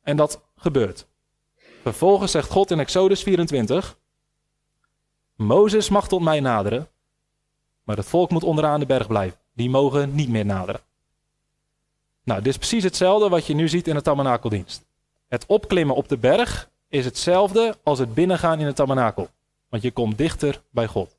En 0.03 0.17
dat 0.17 0.41
gebeurt. 0.55 1.07
Vervolgens 1.81 2.31
zegt 2.31 2.49
God 2.49 2.71
in 2.71 2.79
Exodus 2.79 3.23
24: 3.23 3.97
Mozes 5.35 5.89
mag 5.89 6.07
tot 6.07 6.21
mij 6.21 6.39
naderen, 6.39 6.87
maar 7.83 7.97
het 7.97 8.07
volk 8.07 8.29
moet 8.29 8.43
onderaan 8.43 8.79
de 8.79 8.85
berg 8.85 9.07
blijven. 9.07 9.39
Die 9.53 9.69
mogen 9.69 10.15
niet 10.15 10.29
meer 10.29 10.45
naderen. 10.45 10.87
Nou, 12.23 12.41
dit 12.41 12.51
is 12.51 12.57
precies 12.57 12.83
hetzelfde 12.83 13.29
wat 13.29 13.45
je 13.45 13.53
nu 13.53 13.67
ziet 13.67 13.87
in 13.87 13.95
de 13.95 14.01
tabernakeldienst. 14.01 14.85
Het 15.27 15.45
opklimmen 15.47 15.95
op 15.95 16.07
de 16.07 16.17
berg 16.17 16.69
is 16.87 17.05
hetzelfde 17.05 17.77
als 17.83 17.99
het 17.99 18.13
binnengaan 18.13 18.59
in 18.59 18.65
de 18.65 18.73
tabernakel. 18.73 19.29
Want 19.69 19.83
je 19.83 19.91
komt 19.91 20.17
dichter 20.17 20.61
bij 20.69 20.87
God. 20.87 21.17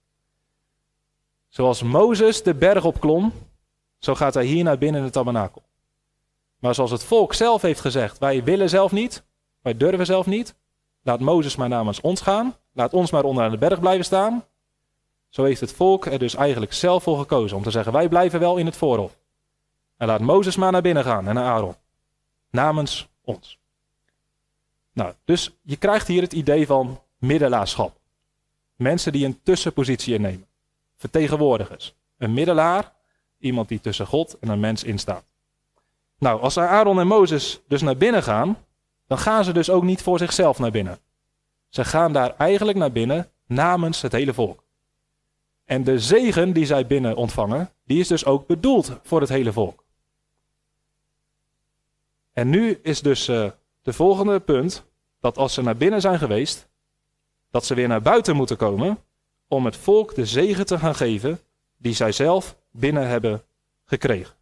Zoals 1.48 1.82
Mozes 1.82 2.42
de 2.42 2.54
berg 2.54 2.84
opklom, 2.84 3.32
zo 3.98 4.14
gaat 4.14 4.34
hij 4.34 4.44
hier 4.44 4.64
naar 4.64 4.78
binnen 4.78 5.00
in 5.00 5.06
de 5.06 5.12
tabernakel. 5.12 5.62
Maar 6.58 6.74
zoals 6.74 6.90
het 6.90 7.04
volk 7.04 7.34
zelf 7.34 7.62
heeft 7.62 7.80
gezegd, 7.80 8.18
wij 8.18 8.44
willen 8.44 8.68
zelf 8.68 8.92
niet, 8.92 9.22
wij 9.62 9.76
durven 9.76 10.06
zelf 10.06 10.26
niet, 10.26 10.54
laat 11.02 11.20
Mozes 11.20 11.56
maar 11.56 11.68
namens 11.68 12.00
ons 12.00 12.20
gaan, 12.20 12.56
laat 12.72 12.92
ons 12.92 13.10
maar 13.10 13.24
onder 13.24 13.44
aan 13.44 13.50
de 13.50 13.58
berg 13.58 13.80
blijven 13.80 14.04
staan. 14.04 14.44
Zo 15.28 15.44
heeft 15.44 15.60
het 15.60 15.72
volk 15.72 16.06
er 16.06 16.18
dus 16.18 16.34
eigenlijk 16.34 16.72
zelf 16.72 17.02
voor 17.02 17.18
gekozen 17.18 17.56
om 17.56 17.62
te 17.62 17.70
zeggen, 17.70 17.92
wij 17.92 18.08
blijven 18.08 18.40
wel 18.40 18.56
in 18.56 18.66
het 18.66 18.76
voorhof. 18.76 19.18
En 20.00 20.06
laat 20.06 20.20
Mozes 20.20 20.56
maar 20.56 20.72
naar 20.72 20.82
binnen 20.82 21.04
gaan 21.04 21.28
en 21.28 21.34
naar 21.34 21.44
Aaron, 21.44 21.74
namens 22.50 23.08
ons. 23.24 23.58
Nou, 24.92 25.14
dus 25.24 25.56
je 25.62 25.76
krijgt 25.76 26.06
hier 26.06 26.22
het 26.22 26.32
idee 26.32 26.66
van 26.66 27.00
middelaarschap. 27.18 27.96
Mensen 28.76 29.12
die 29.12 29.24
een 29.24 29.42
tussenpositie 29.42 30.14
innemen. 30.14 30.46
Vertegenwoordigers. 30.96 31.94
Een 32.18 32.32
middelaar, 32.32 32.92
iemand 33.38 33.68
die 33.68 33.80
tussen 33.80 34.06
God 34.06 34.38
en 34.38 34.48
een 34.48 34.60
mens 34.60 34.84
instaat. 34.84 35.24
Nou, 36.18 36.40
als 36.40 36.58
Aaron 36.58 37.00
en 37.00 37.06
Mozes 37.06 37.60
dus 37.68 37.82
naar 37.82 37.96
binnen 37.96 38.22
gaan, 38.22 38.56
dan 39.06 39.18
gaan 39.18 39.44
ze 39.44 39.52
dus 39.52 39.70
ook 39.70 39.82
niet 39.82 40.02
voor 40.02 40.18
zichzelf 40.18 40.58
naar 40.58 40.70
binnen. 40.70 40.98
Ze 41.68 41.84
gaan 41.84 42.12
daar 42.12 42.34
eigenlijk 42.36 42.78
naar 42.78 42.92
binnen 42.92 43.30
namens 43.46 44.00
het 44.00 44.12
hele 44.12 44.34
volk. 44.34 44.64
En 45.64 45.84
de 45.84 45.98
zegen 45.98 46.52
die 46.52 46.66
zij 46.66 46.86
binnen 46.86 47.16
ontvangen, 47.16 47.70
die 47.84 48.00
is 48.00 48.08
dus 48.08 48.24
ook 48.24 48.46
bedoeld 48.46 48.98
voor 49.02 49.20
het 49.20 49.28
hele 49.28 49.52
volk. 49.52 49.88
En 52.40 52.48
nu 52.48 52.78
is 52.82 53.00
dus 53.00 53.28
uh, 53.28 53.50
de 53.82 53.92
volgende 53.92 54.40
punt 54.40 54.84
dat 55.20 55.38
als 55.38 55.54
ze 55.54 55.62
naar 55.62 55.76
binnen 55.76 56.00
zijn 56.00 56.18
geweest, 56.18 56.68
dat 57.50 57.64
ze 57.64 57.74
weer 57.74 57.88
naar 57.88 58.02
buiten 58.02 58.36
moeten 58.36 58.56
komen 58.56 58.98
om 59.48 59.64
het 59.64 59.76
volk 59.76 60.14
de 60.14 60.26
zegen 60.26 60.66
te 60.66 60.78
gaan 60.78 60.94
geven 60.94 61.40
die 61.76 61.94
zij 61.94 62.12
zelf 62.12 62.56
binnen 62.70 63.08
hebben 63.08 63.42
gekregen. 63.84 64.34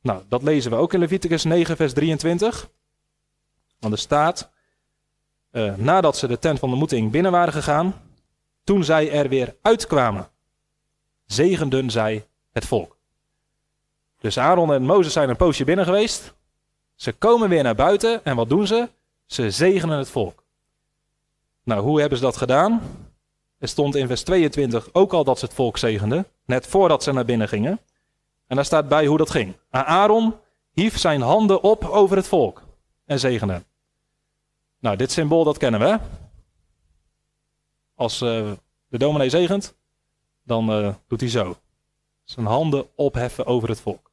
Nou, 0.00 0.22
dat 0.28 0.42
lezen 0.42 0.70
we 0.70 0.76
ook 0.76 0.92
in 0.92 0.98
Leviticus 0.98 1.44
9, 1.44 1.76
vers 1.76 1.92
23. 1.92 2.70
Want 3.78 3.92
er 3.92 3.98
staat, 3.98 4.50
uh, 5.52 5.74
nadat 5.74 6.16
ze 6.16 6.26
de 6.26 6.38
tent 6.38 6.58
van 6.58 6.70
de 6.70 6.76
moeting 6.76 7.10
binnen 7.10 7.32
waren 7.32 7.52
gegaan, 7.52 7.94
toen 8.64 8.84
zij 8.84 9.10
er 9.10 9.28
weer 9.28 9.56
uitkwamen, 9.62 10.28
zegenden 11.24 11.90
zij 11.90 12.26
het 12.50 12.66
volk. 12.66 12.98
Dus 14.18 14.38
Aaron 14.38 14.72
en 14.72 14.82
Mozes 14.82 15.12
zijn 15.12 15.28
een 15.28 15.36
poosje 15.36 15.64
binnen 15.64 15.84
geweest. 15.84 16.34
Ze 16.96 17.12
komen 17.12 17.48
weer 17.48 17.62
naar 17.62 17.74
buiten 17.74 18.24
en 18.24 18.36
wat 18.36 18.48
doen 18.48 18.66
ze? 18.66 18.88
Ze 19.26 19.50
zegenen 19.50 19.98
het 19.98 20.10
volk. 20.10 20.44
Nou, 21.62 21.82
hoe 21.82 22.00
hebben 22.00 22.18
ze 22.18 22.24
dat 22.24 22.36
gedaan? 22.36 22.82
Er 23.58 23.68
stond 23.68 23.94
in 23.94 24.06
vers 24.06 24.22
22 24.22 24.88
ook 24.92 25.12
al 25.12 25.24
dat 25.24 25.38
ze 25.38 25.44
het 25.44 25.54
volk 25.54 25.78
zegenden, 25.78 26.26
net 26.44 26.66
voordat 26.66 27.02
ze 27.02 27.12
naar 27.12 27.24
binnen 27.24 27.48
gingen. 27.48 27.80
En 28.46 28.56
daar 28.56 28.64
staat 28.64 28.88
bij 28.88 29.06
hoe 29.06 29.18
dat 29.18 29.30
ging. 29.30 29.56
Aaron 29.70 30.34
hief 30.72 30.98
zijn 30.98 31.20
handen 31.20 31.62
op 31.62 31.84
over 31.84 32.16
het 32.16 32.28
volk 32.28 32.62
en 33.04 33.18
zegende. 33.18 33.62
Nou, 34.78 34.96
dit 34.96 35.12
symbool 35.12 35.44
dat 35.44 35.58
kennen 35.58 35.80
we. 35.80 35.98
Als 37.94 38.22
uh, 38.22 38.50
de 38.88 38.98
dominee 38.98 39.30
zegent, 39.30 39.74
dan 40.42 40.84
uh, 40.84 40.94
doet 41.08 41.20
hij 41.20 41.30
zo. 41.30 41.56
Zijn 42.24 42.46
handen 42.46 42.86
opheffen 42.94 43.46
over 43.46 43.68
het 43.68 43.80
volk. 43.80 44.10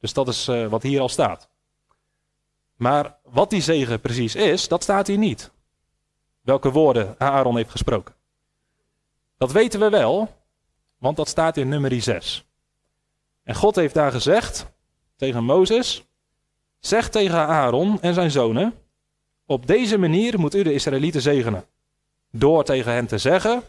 Dus 0.00 0.12
dat 0.12 0.28
is 0.28 0.48
uh, 0.48 0.66
wat 0.66 0.82
hier 0.82 1.00
al 1.00 1.08
staat. 1.08 1.48
Maar 2.76 3.16
wat 3.22 3.50
die 3.50 3.60
zegen 3.60 4.00
precies 4.00 4.34
is, 4.34 4.68
dat 4.68 4.82
staat 4.82 5.06
hier 5.06 5.18
niet. 5.18 5.50
Welke 6.40 6.70
woorden 6.70 7.14
Aaron 7.18 7.56
heeft 7.56 7.70
gesproken. 7.70 8.14
Dat 9.38 9.52
weten 9.52 9.80
we 9.80 9.88
wel, 9.88 10.34
want 10.98 11.16
dat 11.16 11.28
staat 11.28 11.56
in 11.56 11.68
nummer 11.68 12.02
6. 12.02 12.44
En 13.42 13.54
God 13.54 13.76
heeft 13.76 13.94
daar 13.94 14.12
gezegd 14.12 14.66
tegen 15.16 15.44
Mozes: 15.44 16.04
Zeg 16.78 17.08
tegen 17.08 17.38
Aaron 17.38 18.00
en 18.00 18.14
zijn 18.14 18.30
zonen: 18.30 18.74
Op 19.46 19.66
deze 19.66 19.98
manier 19.98 20.38
moet 20.38 20.54
u 20.54 20.62
de 20.62 20.72
Israëlieten 20.72 21.20
zegenen. 21.20 21.64
Door 22.30 22.64
tegen 22.64 22.92
hen 22.92 23.06
te 23.06 23.18
zeggen: 23.18 23.62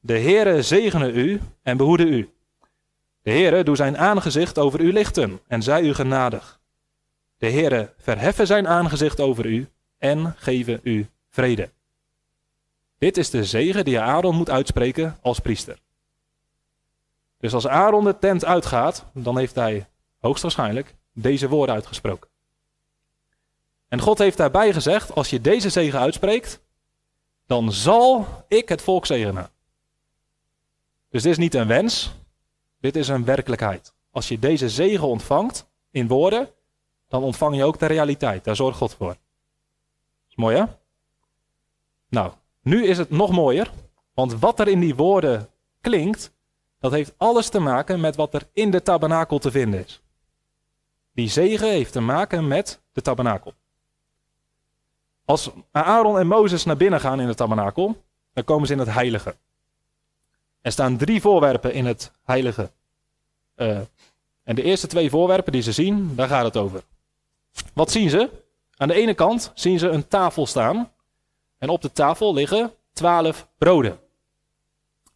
De 0.00 0.18
Heere 0.18 0.62
zegene 0.62 1.12
u 1.12 1.40
en 1.62 1.76
behoede 1.76 2.04
u. 2.04 2.30
De 3.22 3.30
Heere 3.30 3.64
doe 3.64 3.76
zijn 3.76 3.98
aangezicht 3.98 4.58
over 4.58 4.80
u 4.80 4.92
lichten 4.92 5.40
en 5.46 5.62
zij 5.62 5.82
u 5.82 5.94
genadig. 5.94 6.55
De 7.38 7.50
Heere 7.50 7.94
verheffen 7.98 8.46
zijn 8.46 8.68
aangezicht 8.68 9.20
over 9.20 9.46
u 9.46 9.68
en 9.98 10.34
geven 10.36 10.80
u 10.82 11.08
vrede. 11.28 11.70
Dit 12.98 13.16
is 13.16 13.30
de 13.30 13.44
zegen 13.44 13.84
die 13.84 14.00
Aaron 14.00 14.36
moet 14.36 14.50
uitspreken 14.50 15.18
als 15.20 15.38
priester. 15.38 15.78
Dus 17.38 17.54
als 17.54 17.66
Aaron 17.66 18.04
de 18.04 18.18
tent 18.18 18.44
uitgaat, 18.44 19.04
dan 19.12 19.38
heeft 19.38 19.54
hij 19.54 19.88
hoogstwaarschijnlijk 20.18 20.94
deze 21.12 21.48
woorden 21.48 21.74
uitgesproken. 21.74 22.30
En 23.88 24.00
God 24.00 24.18
heeft 24.18 24.36
daarbij 24.36 24.72
gezegd: 24.72 25.14
als 25.14 25.30
je 25.30 25.40
deze 25.40 25.70
zegen 25.70 25.98
uitspreekt, 25.98 26.60
dan 27.46 27.72
zal 27.72 28.26
ik 28.48 28.68
het 28.68 28.82
volk 28.82 29.06
zegenen. 29.06 29.50
Dus 31.10 31.22
dit 31.22 31.32
is 31.32 31.38
niet 31.38 31.54
een 31.54 31.66
wens, 31.66 32.12
dit 32.80 32.96
is 32.96 33.08
een 33.08 33.24
werkelijkheid. 33.24 33.94
Als 34.10 34.28
je 34.28 34.38
deze 34.38 34.68
zegen 34.68 35.06
ontvangt 35.06 35.68
in 35.90 36.08
woorden, 36.08 36.48
dan 37.08 37.22
ontvang 37.22 37.56
je 37.56 37.64
ook 37.64 37.78
de 37.78 37.86
realiteit. 37.86 38.44
Daar 38.44 38.56
zorgt 38.56 38.78
God 38.78 38.94
voor. 38.94 39.16
is 40.28 40.34
mooi 40.34 40.56
hè? 40.56 40.64
Nou, 42.08 42.32
nu 42.62 42.86
is 42.86 42.98
het 42.98 43.10
nog 43.10 43.30
mooier, 43.30 43.70
want 44.14 44.38
wat 44.38 44.60
er 44.60 44.68
in 44.68 44.80
die 44.80 44.94
woorden 44.94 45.48
klinkt, 45.80 46.32
dat 46.78 46.92
heeft 46.92 47.14
alles 47.16 47.48
te 47.48 47.58
maken 47.58 48.00
met 48.00 48.16
wat 48.16 48.34
er 48.34 48.48
in 48.52 48.70
de 48.70 48.82
tabernakel 48.82 49.38
te 49.38 49.50
vinden 49.50 49.84
is. 49.84 50.02
Die 51.12 51.28
zegen 51.28 51.70
heeft 51.70 51.92
te 51.92 52.00
maken 52.00 52.48
met 52.48 52.80
de 52.92 53.02
tabernakel. 53.02 53.54
Als 55.24 55.50
Aaron 55.70 56.18
en 56.18 56.26
Mozes 56.26 56.64
naar 56.64 56.76
binnen 56.76 57.00
gaan 57.00 57.20
in 57.20 57.26
de 57.26 57.34
tabernakel, 57.34 58.02
dan 58.32 58.44
komen 58.44 58.66
ze 58.66 58.72
in 58.72 58.78
het 58.78 58.92
heilige. 58.92 59.36
Er 60.60 60.72
staan 60.72 60.96
drie 60.96 61.20
voorwerpen 61.20 61.72
in 61.72 61.86
het 61.86 62.12
heilige. 62.22 62.70
Uh, 63.56 63.80
en 64.42 64.54
de 64.54 64.62
eerste 64.62 64.86
twee 64.86 65.10
voorwerpen 65.10 65.52
die 65.52 65.62
ze 65.62 65.72
zien, 65.72 66.14
daar 66.14 66.28
gaat 66.28 66.44
het 66.44 66.56
over. 66.56 66.82
Wat 67.74 67.90
zien 67.90 68.10
ze? 68.10 68.30
Aan 68.76 68.88
de 68.88 68.94
ene 68.94 69.14
kant 69.14 69.52
zien 69.54 69.78
ze 69.78 69.88
een 69.88 70.08
tafel 70.08 70.46
staan. 70.46 70.92
En 71.58 71.68
op 71.68 71.82
de 71.82 71.92
tafel 71.92 72.34
liggen 72.34 72.72
twaalf 72.92 73.48
broden. 73.58 73.98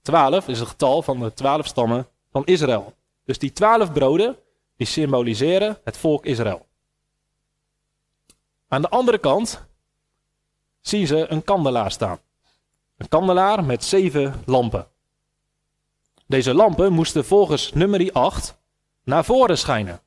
Twaalf 0.03 0.49
is 0.49 0.59
het 0.59 0.69
getal 0.69 1.03
van 1.03 1.21
de 1.21 1.35
twaalf 1.35 1.67
stammen 1.67 2.09
van 2.31 2.47
Israël. 2.47 2.95
Dus 3.25 3.39
die 3.39 3.53
twaalf 3.53 3.93
broden, 3.93 4.37
die 4.77 4.87
symboliseren 4.87 5.79
het 5.85 5.97
volk 5.97 6.25
Israël. 6.27 6.67
Aan 8.69 8.83
de 8.83 8.89
andere 8.89 9.19
kant 9.19 9.67
zien 10.81 11.07
ze 11.07 11.27
een 11.29 11.45
kandelaar 11.45 11.91
staan. 11.91 12.19
Een 12.97 13.09
kandelaar 13.09 13.65
met 13.65 13.85
zeven 13.85 14.43
lampen. 14.47 14.89
Deze 16.27 16.55
lampen 16.55 16.93
moesten 16.93 17.25
volgens 17.25 17.73
nummer 17.73 18.13
8 18.13 18.59
naar 19.05 19.25
voren 19.25 19.59
schijnen. 19.59 20.01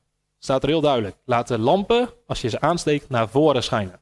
Staat 0.44 0.62
er 0.62 0.68
heel 0.68 0.80
duidelijk. 0.80 1.16
Laat 1.24 1.48
de 1.48 1.58
lampen, 1.58 2.10
als 2.26 2.40
je 2.40 2.48
ze 2.48 2.60
aansteekt, 2.60 3.08
naar 3.08 3.28
voren 3.28 3.62
schijnen. 3.62 4.00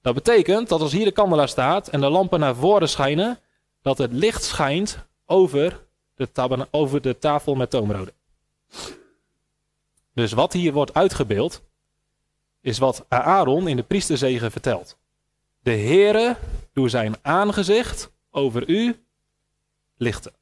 Dat 0.00 0.14
betekent 0.14 0.68
dat 0.68 0.80
als 0.80 0.92
hier 0.92 1.04
de 1.04 1.12
kandelaar 1.12 1.48
staat 1.48 1.88
en 1.88 2.00
de 2.00 2.08
lampen 2.08 2.40
naar 2.40 2.54
voren 2.54 2.88
schijnen, 2.88 3.38
dat 3.80 3.98
het 3.98 4.12
licht 4.12 4.44
schijnt 4.44 4.98
over 5.26 5.86
de, 6.14 6.66
over 6.70 7.00
de 7.00 7.18
tafel 7.18 7.54
met 7.54 7.70
toomroden. 7.70 8.14
Dus 10.14 10.32
wat 10.32 10.52
hier 10.52 10.72
wordt 10.72 10.94
uitgebeeld, 10.94 11.62
is 12.60 12.78
wat 12.78 13.04
Aaron 13.08 13.68
in 13.68 13.76
de 13.76 13.82
priesterzegen 13.82 14.50
vertelt. 14.50 14.98
De 15.62 15.76
Heere 15.76 16.36
doet 16.72 16.90
zijn 16.90 17.16
aangezicht 17.22 18.12
over 18.30 18.68
u 18.68 19.04
lichten. 19.96 20.32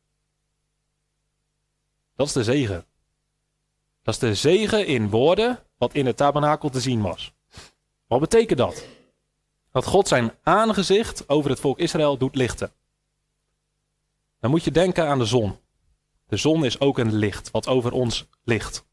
Dat 2.16 2.26
is 2.26 2.32
de 2.32 2.44
zegen. 2.44 2.84
Dat 4.02 4.14
is 4.14 4.20
de 4.20 4.34
zegen 4.34 4.86
in 4.86 5.10
woorden 5.10 5.58
wat 5.78 5.94
in 5.94 6.06
het 6.06 6.16
tabernakel 6.16 6.68
te 6.68 6.80
zien 6.80 7.02
was. 7.02 7.32
Wat 8.06 8.20
betekent 8.20 8.58
dat? 8.58 8.86
Dat 9.72 9.84
God 9.84 10.08
zijn 10.08 10.32
aangezicht 10.42 11.28
over 11.28 11.50
het 11.50 11.60
volk 11.60 11.78
Israël 11.78 12.16
doet 12.16 12.34
lichten. 12.34 12.72
Dan 14.40 14.50
moet 14.50 14.64
je 14.64 14.70
denken 14.70 15.06
aan 15.06 15.18
de 15.18 15.24
zon. 15.24 15.58
De 16.26 16.36
zon 16.36 16.64
is 16.64 16.80
ook 16.80 16.98
een 16.98 17.14
licht 17.14 17.50
wat 17.50 17.68
over 17.68 17.92
ons 17.92 18.26
ligt. 18.44 18.84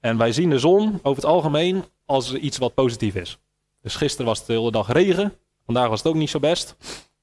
En 0.00 0.16
wij 0.16 0.32
zien 0.32 0.50
de 0.50 0.58
zon 0.58 1.00
over 1.02 1.22
het 1.22 1.30
algemeen 1.30 1.84
als 2.04 2.34
iets 2.34 2.58
wat 2.58 2.74
positief 2.74 3.14
is. 3.14 3.38
Dus 3.82 3.96
gisteren 3.96 4.26
was 4.26 4.38
het 4.38 4.46
de 4.46 4.52
hele 4.52 4.70
dag 4.70 4.92
regen. 4.92 5.34
Vandaag 5.64 5.88
was 5.88 5.98
het 5.98 6.08
ook 6.08 6.14
niet 6.14 6.30
zo 6.30 6.38
best. 6.38 6.76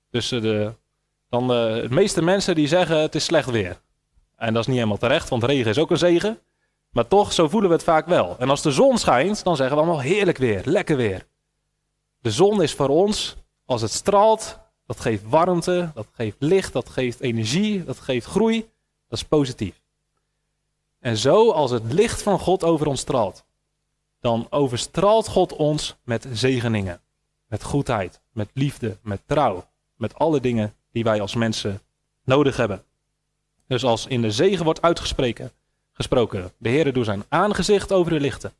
Dus 0.10 0.32
eh, 0.32 0.42
de, 0.42 0.74
dan, 1.30 1.44
uh, 1.44 1.82
de 1.82 1.88
meeste 1.90 2.22
mensen 2.22 2.56
die 2.56 2.68
zeggen 2.68 3.00
het 3.00 3.16
is 3.16 3.24
slecht 3.24 3.50
weer. 3.50 3.82
En 4.36 4.54
dat 4.54 4.62
is 4.62 4.68
niet 4.68 4.76
helemaal 4.76 4.98
terecht, 4.98 5.30
want 5.30 5.44
regen 5.44 5.72
is 5.72 5.78
ook 5.78 5.92
een 5.92 5.98
zegen. 5.98 6.40
Maar 6.96 7.08
toch, 7.08 7.34
zo 7.34 7.48
voelen 7.48 7.70
we 7.70 7.76
het 7.76 7.86
vaak 7.86 8.06
wel. 8.06 8.36
En 8.40 8.50
als 8.50 8.62
de 8.62 8.72
zon 8.72 8.98
schijnt, 8.98 9.44
dan 9.44 9.56
zeggen 9.56 9.76
we 9.76 9.82
allemaal 9.84 10.02
heerlijk 10.02 10.38
weer, 10.38 10.62
lekker 10.66 10.98
weer. 10.98 11.28
De 12.22 12.32
zon 12.32 12.62
is 12.62 12.74
voor 12.74 12.88
ons, 12.88 13.36
als 13.66 13.82
het 13.82 13.92
straalt, 13.92 14.60
dat 14.86 15.00
geeft 15.00 15.30
warmte, 15.30 15.92
dat 15.94 16.08
geeft 16.12 16.36
licht, 16.40 16.74
dat 16.74 16.90
geeft 16.90 17.20
energie, 17.20 17.84
dat 17.84 18.00
geeft 18.00 18.26
groei. 18.26 18.60
Dat 19.08 19.20
is 19.20 19.26
positief. 19.26 19.82
En 21.00 21.18
zo, 21.18 21.52
als 21.52 21.72
het 21.72 21.94
licht 21.94 22.22
van 22.22 22.40
God 22.40 22.64
over 22.64 22.88
ons 22.88 23.00
straalt, 23.00 23.46
dan 24.20 24.48
overstraalt 24.50 25.28
God 25.28 25.54
ons 25.54 25.96
met 26.04 26.28
zegeningen, 26.32 27.02
met 27.48 27.64
goedheid, 27.64 28.22
met 28.32 28.50
liefde, 28.54 28.98
met 29.02 29.22
trouw, 29.26 29.66
met 29.96 30.16
alle 30.16 30.40
dingen 30.40 30.76
die 30.92 31.04
wij 31.04 31.22
als 31.22 31.36
mensen 31.36 31.82
nodig 32.24 32.58
hebben. 32.58 32.84
Dus 33.68 33.84
als 33.84 34.06
in 34.06 34.22
de 34.22 34.32
zegen 34.32 34.66
wordt 34.66 34.82
uitgesproken, 34.82 35.52
gesproken, 35.96 36.52
de 36.58 36.70
Heer 36.70 36.94
doet 36.94 37.06
zijn 37.06 37.24
aangezicht 37.30 37.92
over 37.92 38.14
u 38.14 38.20
lichten, 38.20 38.54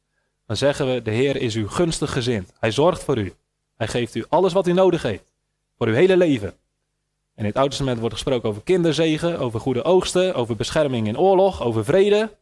dan 0.46 0.58
zeggen 0.58 0.94
we, 0.94 1.02
de 1.02 1.12
Heer 1.12 1.36
is 1.36 1.56
u 1.56 1.68
gunstig 1.68 2.12
gezind. 2.12 2.52
Hij 2.60 2.72
zorgt 2.72 3.04
voor 3.04 3.18
u. 3.18 3.34
Hij 3.76 3.88
geeft 3.88 4.16
u 4.16 4.26
alles 4.30 4.54
wat 4.54 4.68
u 4.68 4.74
nodig 4.74 5.02
heeft, 5.02 5.34
voor 5.78 5.88
uw 5.88 5.94
hele 5.94 6.18
leven. 6.18 6.50
En 6.50 7.42
in 7.42 7.46
het 7.46 7.56
Oude 7.56 7.70
Testament 7.70 8.00
wordt 8.00 8.14
gesproken 8.14 8.50
over 8.50 8.62
kinderzegen, 8.62 9.40
over 9.40 9.60
goede 9.60 9.84
oogsten, 9.84 10.36
over 10.36 10.56
bescherming 10.56 11.08
in 11.08 11.20
oorlog, 11.20 11.62
over 11.62 11.86
vrede 11.86 12.36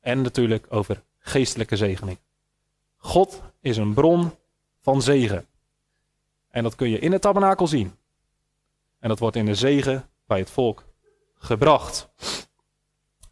en 0.00 0.22
natuurlijk 0.22 0.66
over 0.68 1.02
geestelijke 1.18 1.76
zegening. 1.76 2.18
God 2.96 3.42
is 3.60 3.76
een 3.76 3.94
bron 3.94 4.32
van 4.80 5.02
zegen. 5.02 5.46
En 6.50 6.62
dat 6.62 6.74
kun 6.74 6.90
je 6.90 6.98
in 6.98 7.12
het 7.12 7.22
tabernakel 7.22 7.66
zien. 7.66 7.94
En 8.98 9.08
dat 9.08 9.18
wordt 9.18 9.36
in 9.36 9.46
de 9.46 9.54
zegen 9.54 10.08
bij 10.26 10.38
het 10.38 10.50
volk 10.50 10.84
gebracht. 11.38 12.08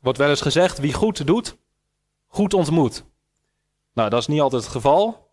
Wordt 0.05 0.19
wel 0.19 0.29
eens 0.29 0.40
gezegd, 0.40 0.79
wie 0.79 0.93
goed 0.93 1.27
doet, 1.27 1.57
goed 2.27 2.55
ontmoet. 2.55 3.05
Nou, 3.93 4.11
dat 4.11 4.21
is 4.21 4.27
niet 4.27 4.40
altijd 4.40 4.62
het 4.62 4.73
geval. 4.73 5.31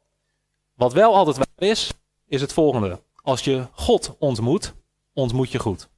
Wat 0.73 0.93
wel 0.93 1.15
altijd 1.15 1.37
waar 1.37 1.69
is, 1.69 1.91
is 2.27 2.41
het 2.41 2.53
volgende. 2.53 3.01
Als 3.15 3.43
je 3.43 3.67
God 3.71 4.15
ontmoet, 4.19 4.73
ontmoet 5.13 5.51
je 5.51 5.59
goed. 5.59 5.89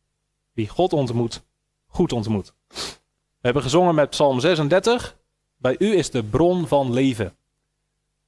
Wie 0.54 0.68
God 0.68 0.94
ontmoet, 0.94 1.44
goed 1.88 2.12
ontmoet. 2.12 2.54
We 2.68 3.40
hebben 3.42 3.62
gezongen 3.62 3.96
met 3.96 4.10
Psalm 4.10 4.40
36. 4.40 5.18
Bij 5.58 5.76
u 5.80 5.96
is 5.96 6.10
de 6.10 6.24
bron 6.24 6.68
van 6.68 6.94
leven. 6.94 7.36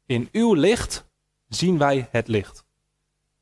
In 0.06 0.30
uw 0.32 0.54
licht 0.54 1.06
zien 1.48 1.78
wij 1.78 2.08
het 2.12 2.28
licht. 2.28 2.66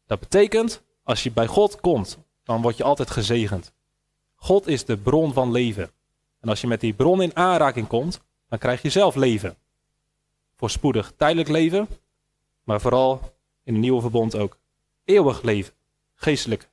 Dat 0.08 0.20
betekent, 0.20 0.84
als 1.04 1.24
je 1.24 1.32
bij 1.32 1.48
God 1.48 1.80
komt, 1.80 2.18
dan 2.44 2.62
word 2.62 2.78
je 2.78 2.84
altijd 2.84 3.12
gezegend. 3.12 3.74
God 4.36 4.68
is 4.68 4.86
de 4.86 4.98
bron 4.98 5.34
van 5.34 5.52
leven. 5.52 5.92
En 6.44 6.50
als 6.50 6.62
je 6.62 6.68
met 6.68 6.82
die 6.82 6.94
bron 6.94 7.22
in 7.22 7.36
aanraking 7.36 7.88
komt, 7.88 8.22
dan 8.50 8.60
krijg 8.60 8.82
je 8.82 8.90
zelf 8.90 9.16
leven. 9.16 9.56
Voorspoedig 10.56 11.14
tijdelijk 11.18 11.50
leven, 11.50 11.88
maar 12.64 12.82
vooral 12.82 13.20
in 13.64 13.74
het 13.74 13.82
nieuwe 13.82 14.02
verbond 14.02 14.36
ook 14.36 14.58
eeuwig 15.06 15.42
leven. 15.42 15.74
Geestelijk 16.16 16.70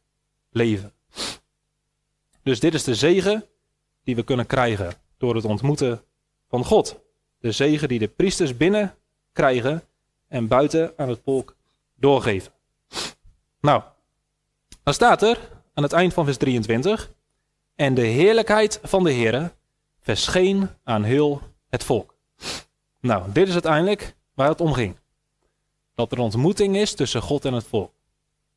leven. 0.51 0.93
Dus 2.43 2.61
dit 2.61 2.75
is 2.75 2.85
de 2.85 2.95
zegen 2.95 3.45
die 4.05 4.17
we 4.17 4.23
kunnen 4.23 4.47
krijgen 4.47 4.93
door 5.19 5.35
het 5.35 5.45
ontmoeten 5.45 6.03
van 6.49 6.65
God. 6.65 7.01
De 7.39 7.53
zegen 7.53 7.89
die 7.89 7.99
de 7.99 8.09
priesters 8.09 8.57
binnen 8.57 8.95
krijgen 9.33 9.83
en 10.29 10.49
buiten 10.49 10.93
aan 10.97 11.09
het 11.09 11.21
volk 11.25 11.57
doorgeven. 11.95 12.53
Nou, 13.61 13.83
dan 14.83 14.95
staat 14.95 15.23
er 15.23 15.39
aan 15.75 15.83
het 15.83 15.93
eind 15.93 16.13
van 16.13 16.25
vers 16.25 16.37
23. 16.37 17.13
En 17.75 17.95
de 17.95 18.07
heerlijkheid 18.07 18.81
van 18.83 19.05
de 19.05 19.13
Heere 19.13 19.59
verscheen 20.11 20.69
aan 20.85 21.03
heel 21.03 21.41
het 21.69 21.85
volk. 21.85 22.15
Nou, 23.01 23.33
dit 23.33 23.47
is 23.49 23.53
uiteindelijk 23.53 24.17
waar 24.35 24.49
het 24.49 24.61
om 24.61 24.73
ging. 24.73 24.97
Dat 25.95 26.13
er 26.13 26.19
ontmoeting 26.19 26.77
is 26.77 26.95
tussen 26.95 27.23
God 27.23 27.45
en 27.45 27.53
het 27.53 27.65
volk. 27.65 27.93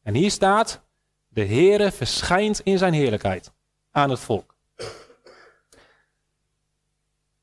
En 0.03 0.13
hier 0.13 0.31
staat, 0.31 0.81
de 1.27 1.45
Heere 1.45 1.91
verschijnt 1.91 2.59
in 2.59 2.77
zijn 2.77 2.93
heerlijkheid 2.93 3.51
aan 3.91 4.09
het 4.09 4.19
volk. 4.19 4.55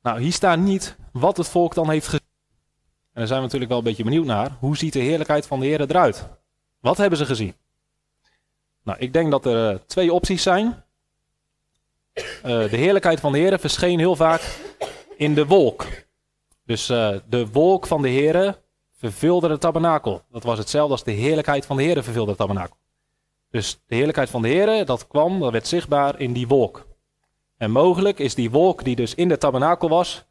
Nou, 0.02 0.20
hier 0.20 0.32
staat 0.32 0.58
niet 0.58 0.96
wat 1.12 1.36
het 1.36 1.48
volk 1.48 1.74
dan 1.74 1.90
heeft 1.90 2.06
gezien. 2.06 2.28
En 3.12 3.18
daar 3.18 3.26
zijn 3.26 3.38
we 3.38 3.44
natuurlijk 3.44 3.70
wel 3.70 3.80
een 3.80 3.86
beetje 3.86 4.04
benieuwd 4.04 4.26
naar. 4.26 4.56
Hoe 4.60 4.76
ziet 4.76 4.92
de 4.92 4.98
heerlijkheid 4.98 5.46
van 5.46 5.60
de 5.60 5.66
Heer 5.66 5.80
eruit? 5.80 6.28
Wat 6.80 6.96
hebben 6.96 7.18
ze 7.18 7.26
gezien? 7.26 7.54
Nou, 8.82 8.98
ik 8.98 9.12
denk 9.12 9.30
dat 9.30 9.46
er 9.46 9.72
uh, 9.72 9.78
twee 9.86 10.12
opties 10.12 10.42
zijn. 10.42 10.84
Uh, 12.14 12.22
de 12.42 12.76
heerlijkheid 12.76 13.20
van 13.20 13.32
de 13.32 13.38
Heer 13.38 13.58
verscheen 13.58 13.98
heel 13.98 14.16
vaak 14.16 14.58
in 15.16 15.34
de 15.34 15.46
wolk. 15.46 15.86
Dus 16.64 16.90
uh, 16.90 17.16
de 17.28 17.48
wolk 17.48 17.86
van 17.86 18.02
de 18.02 18.08
Heer 18.08 18.58
vervulde 18.96 19.48
de 19.48 19.58
tabernakel. 19.58 20.22
Dat 20.30 20.42
was 20.42 20.58
hetzelfde 20.58 20.92
als 20.92 21.04
de 21.04 21.10
heerlijkheid 21.10 21.66
van 21.66 21.76
de 21.76 21.82
Heer 21.82 22.02
vervulde 22.02 22.30
de 22.30 22.36
tabernakel. 22.36 22.76
Dus 23.50 23.80
de 23.86 23.94
heerlijkheid 23.94 24.30
van 24.30 24.42
de 24.42 24.48
Heer, 24.48 24.84
dat 24.84 25.06
kwam, 25.06 25.40
dat 25.40 25.52
werd 25.52 25.66
zichtbaar 25.66 26.20
in 26.20 26.32
die 26.32 26.48
wolk. 26.48 26.86
En 27.56 27.70
mogelijk 27.70 28.18
is 28.18 28.34
die 28.34 28.50
wolk 28.50 28.84
die 28.84 28.96
dus 28.96 29.14
in 29.14 29.28
de 29.28 29.38
tabernakel 29.38 29.88
was, 29.88 30.24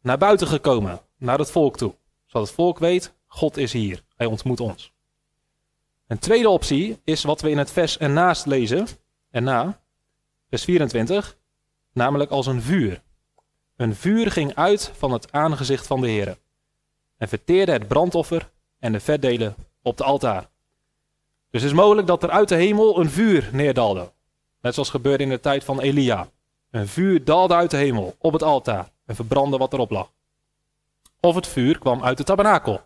naar 0.00 0.18
buiten 0.18 0.46
gekomen, 0.46 1.00
naar 1.18 1.38
het 1.38 1.50
volk 1.50 1.76
toe. 1.76 1.94
Zodat 2.26 2.46
het 2.46 2.56
volk 2.56 2.78
weet, 2.78 3.14
God 3.26 3.56
is 3.56 3.72
hier, 3.72 4.04
hij 4.16 4.26
ontmoet 4.26 4.60
ons. 4.60 4.92
Een 6.06 6.18
tweede 6.18 6.48
optie 6.48 7.00
is 7.04 7.24
wat 7.24 7.40
we 7.40 7.50
in 7.50 7.58
het 7.58 7.70
vers 7.70 7.98
ernaast 7.98 8.46
lezen, 8.46 8.86
erna, 9.30 9.81
vers 10.52 10.64
24, 10.64 11.36
namelijk 11.92 12.30
als 12.30 12.46
een 12.46 12.62
vuur. 12.62 13.02
Een 13.76 13.94
vuur 13.94 14.30
ging 14.30 14.54
uit 14.54 14.92
van 14.96 15.12
het 15.12 15.32
aangezicht 15.32 15.86
van 15.86 16.00
de 16.00 16.08
Heer 16.08 16.38
en 17.16 17.28
verteerde 17.28 17.72
het 17.72 17.88
brandoffer 17.88 18.50
en 18.78 18.92
de 18.92 19.00
vetdelen 19.00 19.54
op 19.82 19.98
het 19.98 20.06
altaar. 20.06 20.48
Dus 21.50 21.62
het 21.62 21.70
is 21.70 21.76
mogelijk 21.76 22.06
dat 22.06 22.22
er 22.22 22.30
uit 22.30 22.48
de 22.48 22.54
hemel 22.54 23.00
een 23.00 23.10
vuur 23.10 23.48
neerdaalde. 23.52 24.12
Net 24.60 24.74
zoals 24.74 24.90
gebeurde 24.90 25.24
in 25.24 25.28
de 25.30 25.40
tijd 25.40 25.64
van 25.64 25.80
Elia. 25.80 26.28
Een 26.70 26.88
vuur 26.88 27.24
daalde 27.24 27.54
uit 27.54 27.70
de 27.70 27.76
hemel 27.76 28.16
op 28.18 28.32
het 28.32 28.42
altaar 28.42 28.90
en 29.06 29.14
verbrandde 29.14 29.56
wat 29.56 29.72
erop 29.72 29.90
lag. 29.90 30.10
Of 31.20 31.34
het 31.34 31.46
vuur 31.46 31.78
kwam 31.78 32.04
uit 32.04 32.16
de 32.16 32.24
tabernakel. 32.24 32.80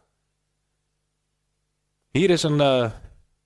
Hier 2.10 2.30
is 2.30 2.42
een, 2.42 2.58
uh, 2.58 2.90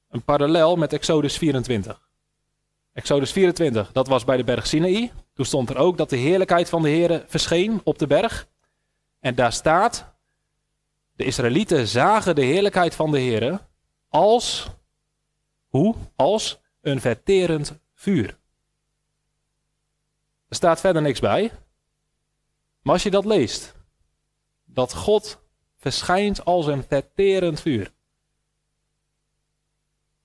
een 0.09 0.23
parallel 0.23 0.77
met 0.77 0.93
Exodus 0.93 1.39
24. 1.39 2.10
Exodus 2.93 3.33
24, 3.33 3.93
dat 3.93 4.09
was 4.09 4.25
bij 4.25 4.37
de 4.37 4.45
berg 4.45 4.67
Sinaï. 4.67 5.13
Toen 5.35 5.45
stond 5.45 5.71
er 5.71 5.77
ook 5.77 5.97
dat 5.97 6.11
de 6.11 6.17
heerlijkheid 6.17 6.69
van 6.69 6.83
de 6.83 6.89
Heer 6.89 7.25
verscheen 7.27 7.81
op 7.85 7.99
de 7.99 8.07
berg. 8.07 8.49
En 9.21 9.35
daar 9.35 9.53
staat, 9.53 10.15
de 11.13 11.25
Israëlieten 11.25 11.87
zagen 11.87 12.35
de 12.35 12.45
heerlijkheid 12.45 12.95
van 12.95 13.11
de 13.11 13.19
Heer 13.19 13.67
als, 14.09 14.69
hoe? 15.69 15.95
Als 16.17 16.61
een 16.81 17.01
verterend 17.01 17.81
vuur. 17.95 18.39
Er 20.49 20.57
staat 20.57 20.81
verder 20.81 21.03
niks 21.03 21.21
bij. 21.21 21.51
Maar 22.83 22.93
als 22.93 23.03
je 23.03 23.11
dat 23.11 23.25
leest, 23.25 23.75
dat 24.65 24.95
God 24.95 25.39
verschijnt 25.77 26.45
als 26.45 26.67
een 26.67 26.85
verterend 26.85 27.61
vuur. 27.61 27.93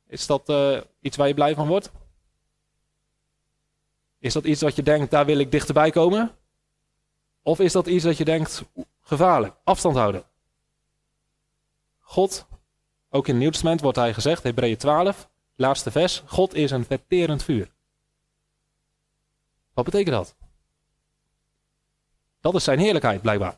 Is 0.07 0.25
dat 0.25 0.49
uh, 0.49 0.81
iets 1.01 1.17
waar 1.17 1.27
je 1.27 1.33
blij 1.33 1.55
van 1.55 1.67
wordt? 1.67 1.91
Is 4.25 4.33
dat 4.33 4.45
iets 4.45 4.61
wat 4.61 4.75
je 4.75 4.83
denkt, 4.83 5.11
daar 5.11 5.25
wil 5.25 5.37
ik 5.37 5.51
dichterbij 5.51 5.89
komen? 5.89 6.35
Of 7.41 7.59
is 7.59 7.71
dat 7.71 7.87
iets 7.87 8.03
dat 8.03 8.17
je 8.17 8.25
denkt, 8.25 8.63
gevaarlijk, 9.01 9.55
afstand 9.63 9.95
houden? 9.95 10.23
God, 11.99 12.47
ook 13.09 13.27
in 13.27 13.33
het 13.33 13.41
Nieuw 13.41 13.51
Testament 13.51 13.81
wordt 13.81 13.97
hij 13.97 14.13
gezegd, 14.13 14.43
Hebreeën 14.43 14.77
12, 14.77 15.29
laatste 15.55 15.91
vers, 15.91 16.23
God 16.25 16.53
is 16.53 16.71
een 16.71 16.85
verterend 16.85 17.43
vuur. 17.43 17.71
Wat 19.73 19.85
betekent 19.85 20.15
dat? 20.15 20.35
Dat 22.41 22.55
is 22.55 22.63
zijn 22.63 22.79
heerlijkheid, 22.79 23.21
blijkbaar. 23.21 23.57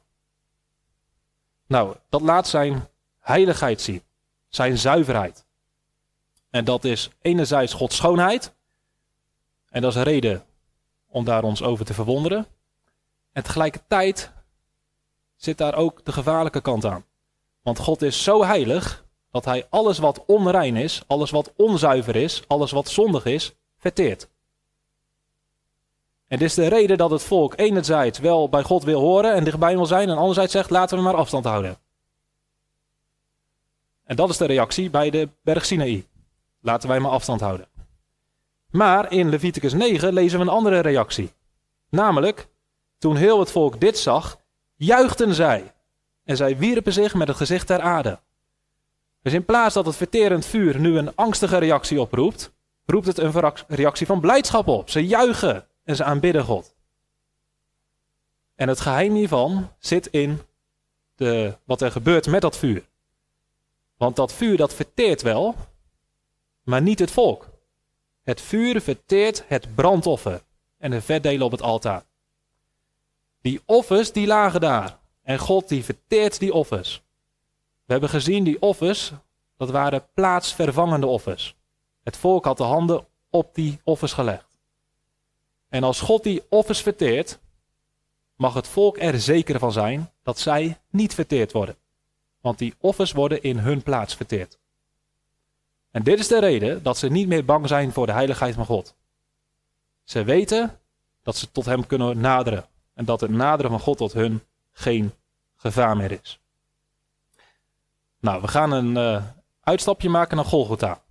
Nou, 1.67 1.95
dat 2.09 2.21
laat 2.21 2.47
zijn 2.47 2.87
heiligheid 3.19 3.81
zien, 3.81 4.03
zijn 4.47 4.77
zuiverheid. 4.77 5.45
En 6.49 6.65
dat 6.65 6.83
is 6.83 7.09
enerzijds 7.21 7.73
Gods 7.73 7.95
schoonheid, 7.95 8.53
en 9.69 9.81
dat 9.81 9.91
is 9.91 9.97
een 9.97 10.03
reden 10.03 10.46
om 11.17 11.25
daar 11.25 11.43
ons 11.43 11.63
over 11.63 11.85
te 11.85 11.93
verwonderen. 11.93 12.47
En 13.31 13.43
tegelijkertijd 13.43 14.31
zit 15.35 15.57
daar 15.57 15.75
ook 15.75 16.05
de 16.05 16.11
gevaarlijke 16.11 16.61
kant 16.61 16.85
aan. 16.85 17.05
Want 17.61 17.79
God 17.79 18.01
is 18.01 18.23
zo 18.23 18.43
heilig 18.43 19.05
dat 19.31 19.45
hij 19.45 19.67
alles 19.69 19.97
wat 19.97 20.23
onrein 20.25 20.75
is, 20.75 21.03
alles 21.07 21.31
wat 21.31 21.53
onzuiver 21.55 22.15
is, 22.15 22.43
alles 22.47 22.71
wat 22.71 22.89
zondig 22.89 23.25
is, 23.25 23.55
verteert. 23.77 24.29
En 26.27 26.37
dit 26.37 26.47
is 26.47 26.53
de 26.53 26.67
reden 26.67 26.97
dat 26.97 27.11
het 27.11 27.23
volk 27.23 27.53
enerzijds 27.57 28.19
wel 28.19 28.49
bij 28.49 28.63
God 28.63 28.83
wil 28.83 28.99
horen 28.99 29.33
en 29.33 29.43
dichtbij 29.43 29.75
wil 29.75 29.85
zijn, 29.85 30.09
en 30.09 30.17
anderzijds 30.17 30.51
zegt 30.51 30.69
laten 30.69 30.97
we 30.97 31.03
maar 31.03 31.15
afstand 31.15 31.45
houden. 31.45 31.77
En 34.03 34.15
dat 34.15 34.29
is 34.29 34.37
de 34.37 34.45
reactie 34.45 34.89
bij 34.89 35.09
de 35.09 35.29
berg 35.41 35.65
Sinaï. 35.65 36.07
Laten 36.61 36.89
wij 36.89 36.99
maar 36.99 37.11
afstand 37.11 37.41
houden. 37.41 37.76
Maar 38.71 39.11
in 39.11 39.29
Leviticus 39.29 39.73
9 39.73 40.13
lezen 40.13 40.39
we 40.39 40.45
een 40.45 40.51
andere 40.51 40.79
reactie. 40.79 41.33
Namelijk, 41.89 42.47
toen 42.97 43.15
heel 43.15 43.39
het 43.39 43.51
volk 43.51 43.79
dit 43.79 43.97
zag, 43.97 44.39
juichten 44.75 45.33
zij. 45.33 45.73
En 46.23 46.37
zij 46.37 46.57
wierpen 46.57 46.93
zich 46.93 47.13
met 47.13 47.27
het 47.27 47.37
gezicht 47.37 47.67
ter 47.67 47.79
aarde. 47.79 48.19
Dus 49.21 49.33
in 49.33 49.45
plaats 49.45 49.73
dat 49.73 49.85
het 49.85 49.95
verterend 49.95 50.45
vuur 50.45 50.79
nu 50.79 50.97
een 50.97 51.15
angstige 51.15 51.57
reactie 51.57 52.01
oproept, 52.01 52.51
roept 52.85 53.07
het 53.07 53.17
een 53.17 53.53
reactie 53.67 54.05
van 54.05 54.19
blijdschap 54.19 54.67
op. 54.67 54.89
Ze 54.89 55.07
juichen 55.07 55.67
en 55.83 55.95
ze 55.95 56.03
aanbidden 56.03 56.43
God. 56.43 56.75
En 58.55 58.67
het 58.67 58.79
geheim 58.79 59.13
hiervan 59.13 59.71
zit 59.79 60.07
in 60.07 60.41
de, 61.15 61.57
wat 61.63 61.81
er 61.81 61.91
gebeurt 61.91 62.27
met 62.27 62.41
dat 62.41 62.57
vuur. 62.57 62.89
Want 63.97 64.15
dat 64.15 64.33
vuur 64.33 64.57
dat 64.57 64.73
verteert 64.73 65.21
wel, 65.21 65.55
maar 66.63 66.81
niet 66.81 66.99
het 66.99 67.11
volk. 67.11 67.49
Het 68.27 68.41
vuur 68.41 68.81
verteert 68.81 69.43
het 69.47 69.75
brandoffer 69.75 70.43
en 70.77 70.91
de 70.91 71.01
vetdelen 71.01 71.45
op 71.45 71.51
het 71.51 71.61
altaar. 71.61 72.03
Die 73.41 73.61
offers 73.65 74.11
die 74.11 74.27
lagen 74.27 74.61
daar. 74.61 74.99
En 75.23 75.39
God 75.39 75.69
die 75.69 75.83
verteert 75.83 76.39
die 76.39 76.53
offers. 76.53 77.01
We 77.85 77.91
hebben 77.91 78.09
gezien 78.09 78.43
die 78.43 78.61
offers, 78.61 79.11
dat 79.57 79.69
waren 79.69 80.07
plaatsvervangende 80.13 81.07
offers. 81.07 81.55
Het 82.03 82.17
volk 82.17 82.45
had 82.45 82.57
de 82.57 82.63
handen 82.63 83.05
op 83.29 83.55
die 83.55 83.79
offers 83.83 84.13
gelegd. 84.13 84.57
En 85.69 85.83
als 85.83 85.99
God 85.99 86.23
die 86.23 86.43
offers 86.49 86.81
verteert, 86.81 87.39
mag 88.35 88.53
het 88.53 88.67
volk 88.67 88.97
er 88.97 89.19
zeker 89.19 89.59
van 89.59 89.71
zijn 89.71 90.11
dat 90.23 90.39
zij 90.39 90.77
niet 90.89 91.13
verteerd 91.13 91.51
worden. 91.51 91.75
Want 92.41 92.57
die 92.57 92.75
offers 92.79 93.11
worden 93.11 93.43
in 93.43 93.57
hun 93.57 93.83
plaats 93.83 94.15
verteerd. 94.15 94.59
En 95.97 96.03
dit 96.03 96.19
is 96.19 96.27
de 96.27 96.39
reden 96.39 96.83
dat 96.83 96.97
ze 96.97 97.07
niet 97.07 97.27
meer 97.27 97.45
bang 97.45 97.67
zijn 97.67 97.91
voor 97.91 98.05
de 98.05 98.11
heiligheid 98.11 98.55
van 98.55 98.65
God. 98.65 98.95
Ze 100.03 100.23
weten 100.23 100.79
dat 101.23 101.35
ze 101.35 101.51
tot 101.51 101.65
Hem 101.65 101.87
kunnen 101.87 102.19
naderen. 102.19 102.65
En 102.93 103.05
dat 103.05 103.21
het 103.21 103.29
naderen 103.31 103.71
van 103.71 103.79
God 103.79 103.97
tot 103.97 104.13
hun 104.13 104.43
geen 104.71 105.13
gevaar 105.55 105.97
meer 105.97 106.11
is. 106.11 106.39
Nou, 108.19 108.41
we 108.41 108.47
gaan 108.47 108.71
een 108.71 108.95
uh, 108.95 109.23
uitstapje 109.61 110.09
maken 110.09 110.35
naar 110.35 110.45
Golgotha. 110.45 111.01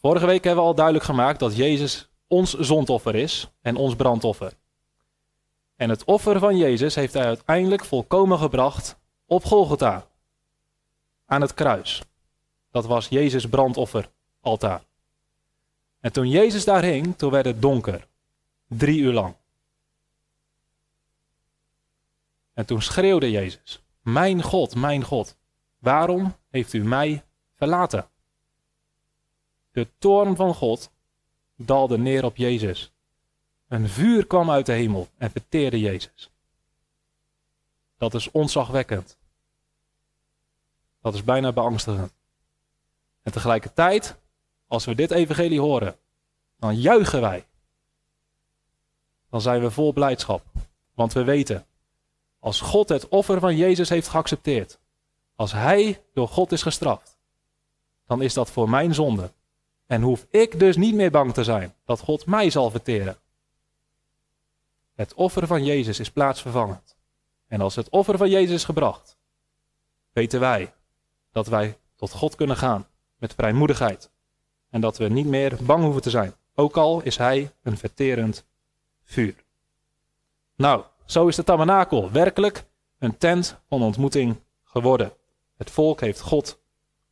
Vorige 0.00 0.26
week 0.26 0.44
hebben 0.44 0.62
we 0.62 0.68
al 0.68 0.74
duidelijk 0.74 1.04
gemaakt 1.04 1.38
dat 1.38 1.56
Jezus 1.56 2.10
ons 2.26 2.58
zondoffer 2.58 3.14
is 3.14 3.50
en 3.60 3.76
ons 3.76 3.96
brandoffer. 3.96 4.52
En 5.76 5.88
het 5.90 6.04
offer 6.04 6.38
van 6.38 6.56
Jezus 6.56 6.94
heeft 6.94 7.14
hij 7.14 7.24
uiteindelijk 7.24 7.84
volkomen 7.84 8.38
gebracht 8.38 8.98
op 9.26 9.44
Golgotha. 9.44 10.06
Aan 11.26 11.40
het 11.40 11.54
kruis. 11.54 12.02
Dat 12.72 12.86
was 12.86 13.08
Jezus 13.08 13.48
brandoffer 13.48 14.10
altaar. 14.40 14.84
En 16.00 16.12
toen 16.12 16.28
Jezus 16.28 16.64
daar 16.64 16.82
hing, 16.82 17.16
toen 17.16 17.30
werd 17.30 17.44
het 17.44 17.62
donker. 17.62 18.08
Drie 18.68 19.00
uur 19.00 19.12
lang. 19.12 19.34
En 22.52 22.66
toen 22.66 22.82
schreeuwde 22.82 23.30
Jezus: 23.30 23.82
Mijn 24.00 24.42
God, 24.42 24.74
mijn 24.74 25.04
God, 25.04 25.36
waarom 25.78 26.36
heeft 26.48 26.72
u 26.72 26.84
mij 26.84 27.24
verlaten? 27.54 28.08
De 29.72 29.88
toorn 29.98 30.36
van 30.36 30.54
God 30.54 30.90
daalde 31.56 31.98
neer 31.98 32.24
op 32.24 32.36
Jezus. 32.36 32.92
Een 33.68 33.88
vuur 33.88 34.26
kwam 34.26 34.50
uit 34.50 34.66
de 34.66 34.72
hemel 34.72 35.08
en 35.16 35.30
verteerde 35.30 35.80
Jezus. 35.80 36.30
Dat 37.96 38.14
is 38.14 38.30
ontzagwekkend. 38.30 39.18
Dat 41.00 41.14
is 41.14 41.24
bijna 41.24 41.52
beangstigend. 41.52 42.12
En 43.22 43.32
tegelijkertijd, 43.32 44.16
als 44.66 44.84
we 44.84 44.94
dit 44.94 45.10
evangelie 45.10 45.60
horen, 45.60 45.96
dan 46.58 46.76
juichen 46.76 47.20
wij. 47.20 47.46
Dan 49.30 49.40
zijn 49.40 49.60
we 49.60 49.70
vol 49.70 49.92
blijdschap. 49.92 50.44
Want 50.94 51.12
we 51.12 51.24
weten, 51.24 51.66
als 52.38 52.60
God 52.60 52.88
het 52.88 53.08
offer 53.08 53.40
van 53.40 53.56
Jezus 53.56 53.88
heeft 53.88 54.08
geaccepteerd, 54.08 54.78
als 55.36 55.52
Hij 55.52 56.02
door 56.14 56.28
God 56.28 56.52
is 56.52 56.62
gestraft, 56.62 57.18
dan 58.06 58.22
is 58.22 58.34
dat 58.34 58.50
voor 58.50 58.70
mijn 58.70 58.94
zonde. 58.94 59.32
En 59.86 60.02
hoef 60.02 60.26
ik 60.30 60.58
dus 60.58 60.76
niet 60.76 60.94
meer 60.94 61.10
bang 61.10 61.34
te 61.34 61.44
zijn 61.44 61.74
dat 61.84 62.00
God 62.00 62.26
mij 62.26 62.50
zal 62.50 62.70
verteren. 62.70 63.16
Het 64.94 65.14
offer 65.14 65.46
van 65.46 65.64
Jezus 65.64 66.00
is 66.00 66.10
plaatsvervangend. 66.10 66.96
En 67.46 67.60
als 67.60 67.74
het 67.74 67.88
offer 67.88 68.16
van 68.16 68.30
Jezus 68.30 68.54
is 68.54 68.64
gebracht, 68.64 69.16
weten 70.12 70.40
wij 70.40 70.74
dat 71.32 71.46
wij 71.46 71.78
tot 71.96 72.12
God 72.12 72.34
kunnen 72.34 72.56
gaan 72.56 72.86
met 73.22 73.34
vrijmoedigheid. 73.34 74.10
En 74.70 74.80
dat 74.80 74.98
we 74.98 75.08
niet 75.08 75.26
meer 75.26 75.56
bang 75.60 75.82
hoeven 75.84 76.02
te 76.02 76.10
zijn, 76.10 76.34
ook 76.54 76.76
al 76.76 77.02
is 77.02 77.16
Hij 77.16 77.52
een 77.62 77.78
verterend 77.78 78.44
vuur. 79.02 79.44
Nou, 80.56 80.84
zo 81.04 81.26
is 81.26 81.36
de 81.36 81.44
tabernakel 81.44 82.10
werkelijk 82.10 82.64
een 82.98 83.18
tent 83.18 83.60
van 83.68 83.82
ontmoeting 83.82 84.40
geworden. 84.64 85.12
Het 85.56 85.70
volk 85.70 86.00
heeft 86.00 86.20
God 86.20 86.60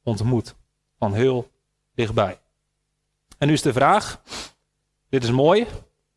ontmoet 0.03 0.55
van 0.99 1.13
heel 1.13 1.51
dichtbij. 1.95 2.41
En 3.39 3.47
nu 3.47 3.53
is 3.53 3.63
de 3.63 3.73
vraag: 3.73 4.23
dit 5.09 5.23
is 5.23 5.31
mooi 5.31 5.67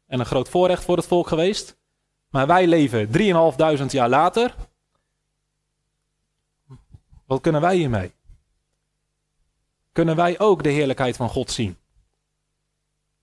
en 0.08 0.20
een 0.20 0.26
groot 0.26 0.50
voorrecht 0.50 0.84
voor 0.84 0.98
het 0.98 1.06
volk 1.06 1.28
geweest, 1.28 1.78
maar 2.30 2.48
wij 2.48 2.68
leven 2.68 3.08
3.500 3.08 3.86
jaar 3.88 4.10
later. 4.10 4.56
Wat 7.26 7.42
kunnen 7.42 7.62
wij 7.62 7.76
hiermee? 7.76 8.14
Kunnen 9.94 10.16
wij 10.16 10.40
ook 10.40 10.64
de 10.64 10.70
heerlijkheid 10.70 11.16
van 11.16 11.30
God 11.30 11.52
zien? 11.52 11.78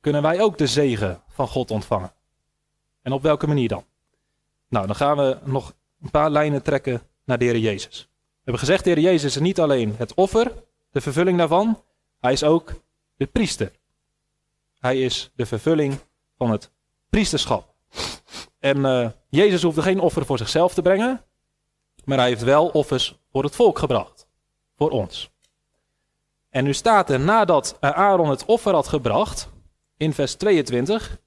Kunnen 0.00 0.22
wij 0.22 0.40
ook 0.40 0.58
de 0.58 0.66
zegen 0.66 1.22
van 1.28 1.48
God 1.48 1.70
ontvangen? 1.70 2.12
En 3.02 3.12
op 3.12 3.22
welke 3.22 3.46
manier 3.46 3.68
dan? 3.68 3.84
Nou, 4.68 4.86
dan 4.86 4.96
gaan 4.96 5.16
we 5.16 5.38
nog 5.44 5.74
een 6.02 6.10
paar 6.10 6.30
lijnen 6.30 6.62
trekken 6.62 7.02
naar 7.24 7.38
de 7.38 7.44
Heer 7.44 7.58
Jezus. 7.58 8.00
We 8.10 8.36
hebben 8.42 8.58
gezegd, 8.58 8.84
de 8.84 8.90
Heer 8.90 9.00
Jezus 9.00 9.36
is 9.36 9.42
niet 9.42 9.60
alleen 9.60 9.94
het 9.96 10.14
offer, 10.14 10.52
de 10.90 11.00
vervulling 11.00 11.38
daarvan, 11.38 11.82
hij 12.20 12.32
is 12.32 12.44
ook 12.44 12.72
de 13.16 13.26
priester. 13.26 13.72
Hij 14.78 15.00
is 15.00 15.30
de 15.34 15.46
vervulling 15.46 15.98
van 16.36 16.50
het 16.50 16.70
priesterschap. 17.10 17.74
En 18.58 18.78
uh, 18.78 19.08
Jezus 19.28 19.62
hoefde 19.62 19.82
geen 19.82 20.00
offer 20.00 20.26
voor 20.26 20.38
zichzelf 20.38 20.74
te 20.74 20.82
brengen, 20.82 21.24
maar 22.04 22.18
hij 22.18 22.28
heeft 22.28 22.42
wel 22.42 22.68
offers 22.68 23.18
voor 23.32 23.44
het 23.44 23.54
volk 23.54 23.78
gebracht. 23.78 24.26
Voor 24.76 24.90
ons. 24.90 25.30
En 26.50 26.64
nu 26.64 26.72
staat 26.72 27.10
er 27.10 27.20
nadat 27.20 27.76
Aaron 27.80 28.30
het 28.30 28.44
offer 28.44 28.74
had 28.74 28.88
gebracht, 28.88 29.48
in 29.96 30.12
vers 30.12 30.34
22, 30.34 31.20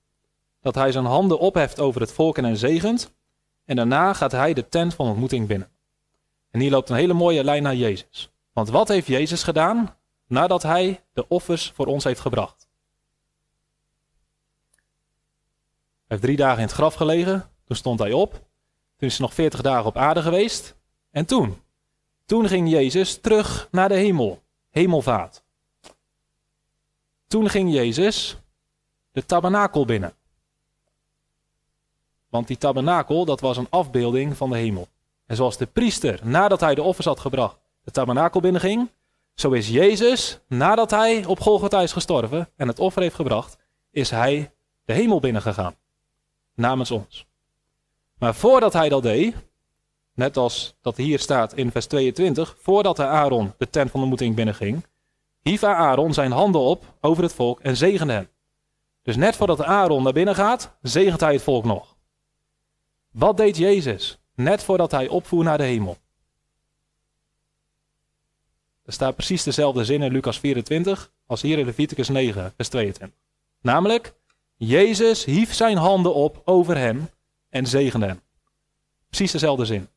dat 0.62 0.76
hij 0.76 0.92
zijn 0.92 1.06
handen 1.06 1.40
opheft 1.40 1.80
over 1.80 2.02
het 2.02 2.12
volk 2.12 2.38
en 2.38 2.44
hen 2.44 2.58
zegent. 2.58 3.14
En 3.66 3.76
daarna 3.76 4.14
gaat 4.14 4.32
hij 4.32 4.54
de 4.54 4.70
tent 4.70 4.94
van 4.94 5.08
ontmoeting 5.08 5.48
binnen. 5.48 5.72
En 6.52 6.60
hier 6.60 6.72
loopt 6.72 6.90
een 6.90 6.96
hele 6.96 7.14
mooie 7.14 7.44
lijn 7.44 7.64
naar 7.64 7.76
Jezus. 7.76 8.32
Want 8.54 8.70
wat 8.70 8.88
heeft 8.88 9.08
Jezus 9.08 9.44
gedaan 9.44 9.96
nadat 10.28 10.64
hij 10.64 11.04
de 11.14 11.28
offers 11.28 11.72
voor 11.76 11.86
ons 11.86 12.04
heeft 12.04 12.20
gebracht? 12.20 12.68
Hij 15.92 16.22
heeft 16.22 16.22
drie 16.22 16.38
dagen 16.38 16.58
in 16.58 16.66
het 16.66 16.74
graf 16.74 16.94
gelegen. 16.94 17.50
Toen 17.66 17.76
stond 17.76 18.00
hij 18.00 18.12
op. 18.12 18.32
Toen 18.98 19.08
is 19.08 19.18
hij 19.18 19.26
nog 19.26 19.34
veertig 19.34 19.62
dagen 19.62 19.86
op 19.86 19.98
aarde 19.98 20.22
geweest. 20.22 20.76
En 21.12 21.26
toen? 21.26 21.62
Toen 22.26 22.48
ging 22.48 22.70
Jezus 22.70 23.18
terug 23.22 23.68
naar 23.72 23.90
de 23.90 23.96
hemel. 23.96 24.43
Hemelvaart. 24.74 25.44
Toen 27.28 27.50
ging 27.50 27.74
Jezus 27.74 28.38
de 29.12 29.26
tabernakel 29.26 29.86
binnen. 29.86 30.14
Want 32.30 32.48
die 32.48 32.58
tabernakel, 32.58 33.26
dat 33.26 33.40
was 33.40 33.58
een 33.58 33.70
afbeelding 33.70 34.38
van 34.38 34.50
de 34.50 34.58
hemel. 34.58 34.88
En 35.26 35.36
zoals 35.36 35.58
de 35.58 35.66
priester, 35.66 36.20
nadat 36.24 36.60
hij 36.60 36.76
de 36.76 36.82
offers 36.82 37.06
had 37.06 37.20
gebracht, 37.20 37.58
de 37.84 37.92
tabernakel 37.92 38.40
binnenging, 38.40 38.90
zo 39.34 39.52
is 39.52 39.70
Jezus, 39.70 40.40
nadat 40.48 40.92
hij 40.92 41.26
op 41.26 41.40
Golgotha 41.40 41.82
is 41.82 41.92
gestorven 41.92 42.50
en 42.56 42.68
het 42.68 42.80
offer 42.80 43.02
heeft 43.02 43.16
gebracht, 43.16 43.58
is 43.92 44.10
hij 44.10 44.52
de 44.86 44.94
hemel 44.94 45.20
binnengegaan. 45.20 45.76
Namens 46.56 46.92
ons. 46.92 47.26
Maar 48.18 48.36
voordat 48.36 48.74
hij 48.74 48.90
dat 48.90 49.04
deed, 49.04 49.36
net 50.14 50.38
als 50.38 50.76
dat 50.82 50.98
hier 50.98 51.20
staat 51.20 51.54
in 51.54 51.72
vers 51.72 51.86
22, 51.86 52.56
voordat 52.60 52.98
hij 52.98 53.08
Aaron 53.08 53.54
de 53.58 53.70
tent 53.70 53.92
van 53.92 54.00
de 54.00 54.06
ontmoeting 54.06 54.36
binnenging, 54.36 54.86
hief 55.42 55.64
Aaron 55.64 56.14
zijn 56.14 56.32
handen 56.32 56.62
op 56.62 56.94
over 57.02 57.24
het 57.24 57.34
volk 57.34 57.60
en 57.60 57.78
zegende 57.78 58.14
hen. 58.14 58.30
Dus 59.02 59.16
net 59.16 59.36
voordat 59.36 59.62
Aaron 59.62 60.04
naar 60.04 60.14
binnen 60.14 60.36
gaat, 60.36 60.76
zegent 60.82 61.20
hij 61.20 61.34
het 61.34 61.42
volk 61.42 61.66
nog. 61.66 61.96
Wat 63.12 63.38
deed 63.38 63.58
Jezus 63.58 64.20
net 64.36 64.64
voordat 64.64 64.92
hij 64.92 65.08
opvoer 65.08 65.44
naar 65.44 65.58
de 65.58 65.64
hemel? 65.64 65.98
Er 68.86 68.94
staat 68.94 69.16
precies 69.16 69.44
dezelfde 69.44 69.86
zin 69.86 70.02
in 70.02 70.12
Lucas 70.12 70.40
24 70.40 71.12
als 71.26 71.42
hier 71.42 71.60
in 71.60 71.66
Leviticus 71.66 72.10
9, 72.10 72.54
vers 72.56 72.70
22. 72.70 73.20
Namelijk, 73.62 74.14
Jezus 74.56 75.26
hief 75.26 75.54
zijn 75.54 75.78
handen 75.78 76.14
op 76.14 76.42
over 76.46 76.78
hem 76.78 77.10
en 77.50 77.68
zegende 77.68 78.06
hem. 78.06 78.22
Precies 79.08 79.32
dezelfde 79.32 79.66
zin. 79.66 79.88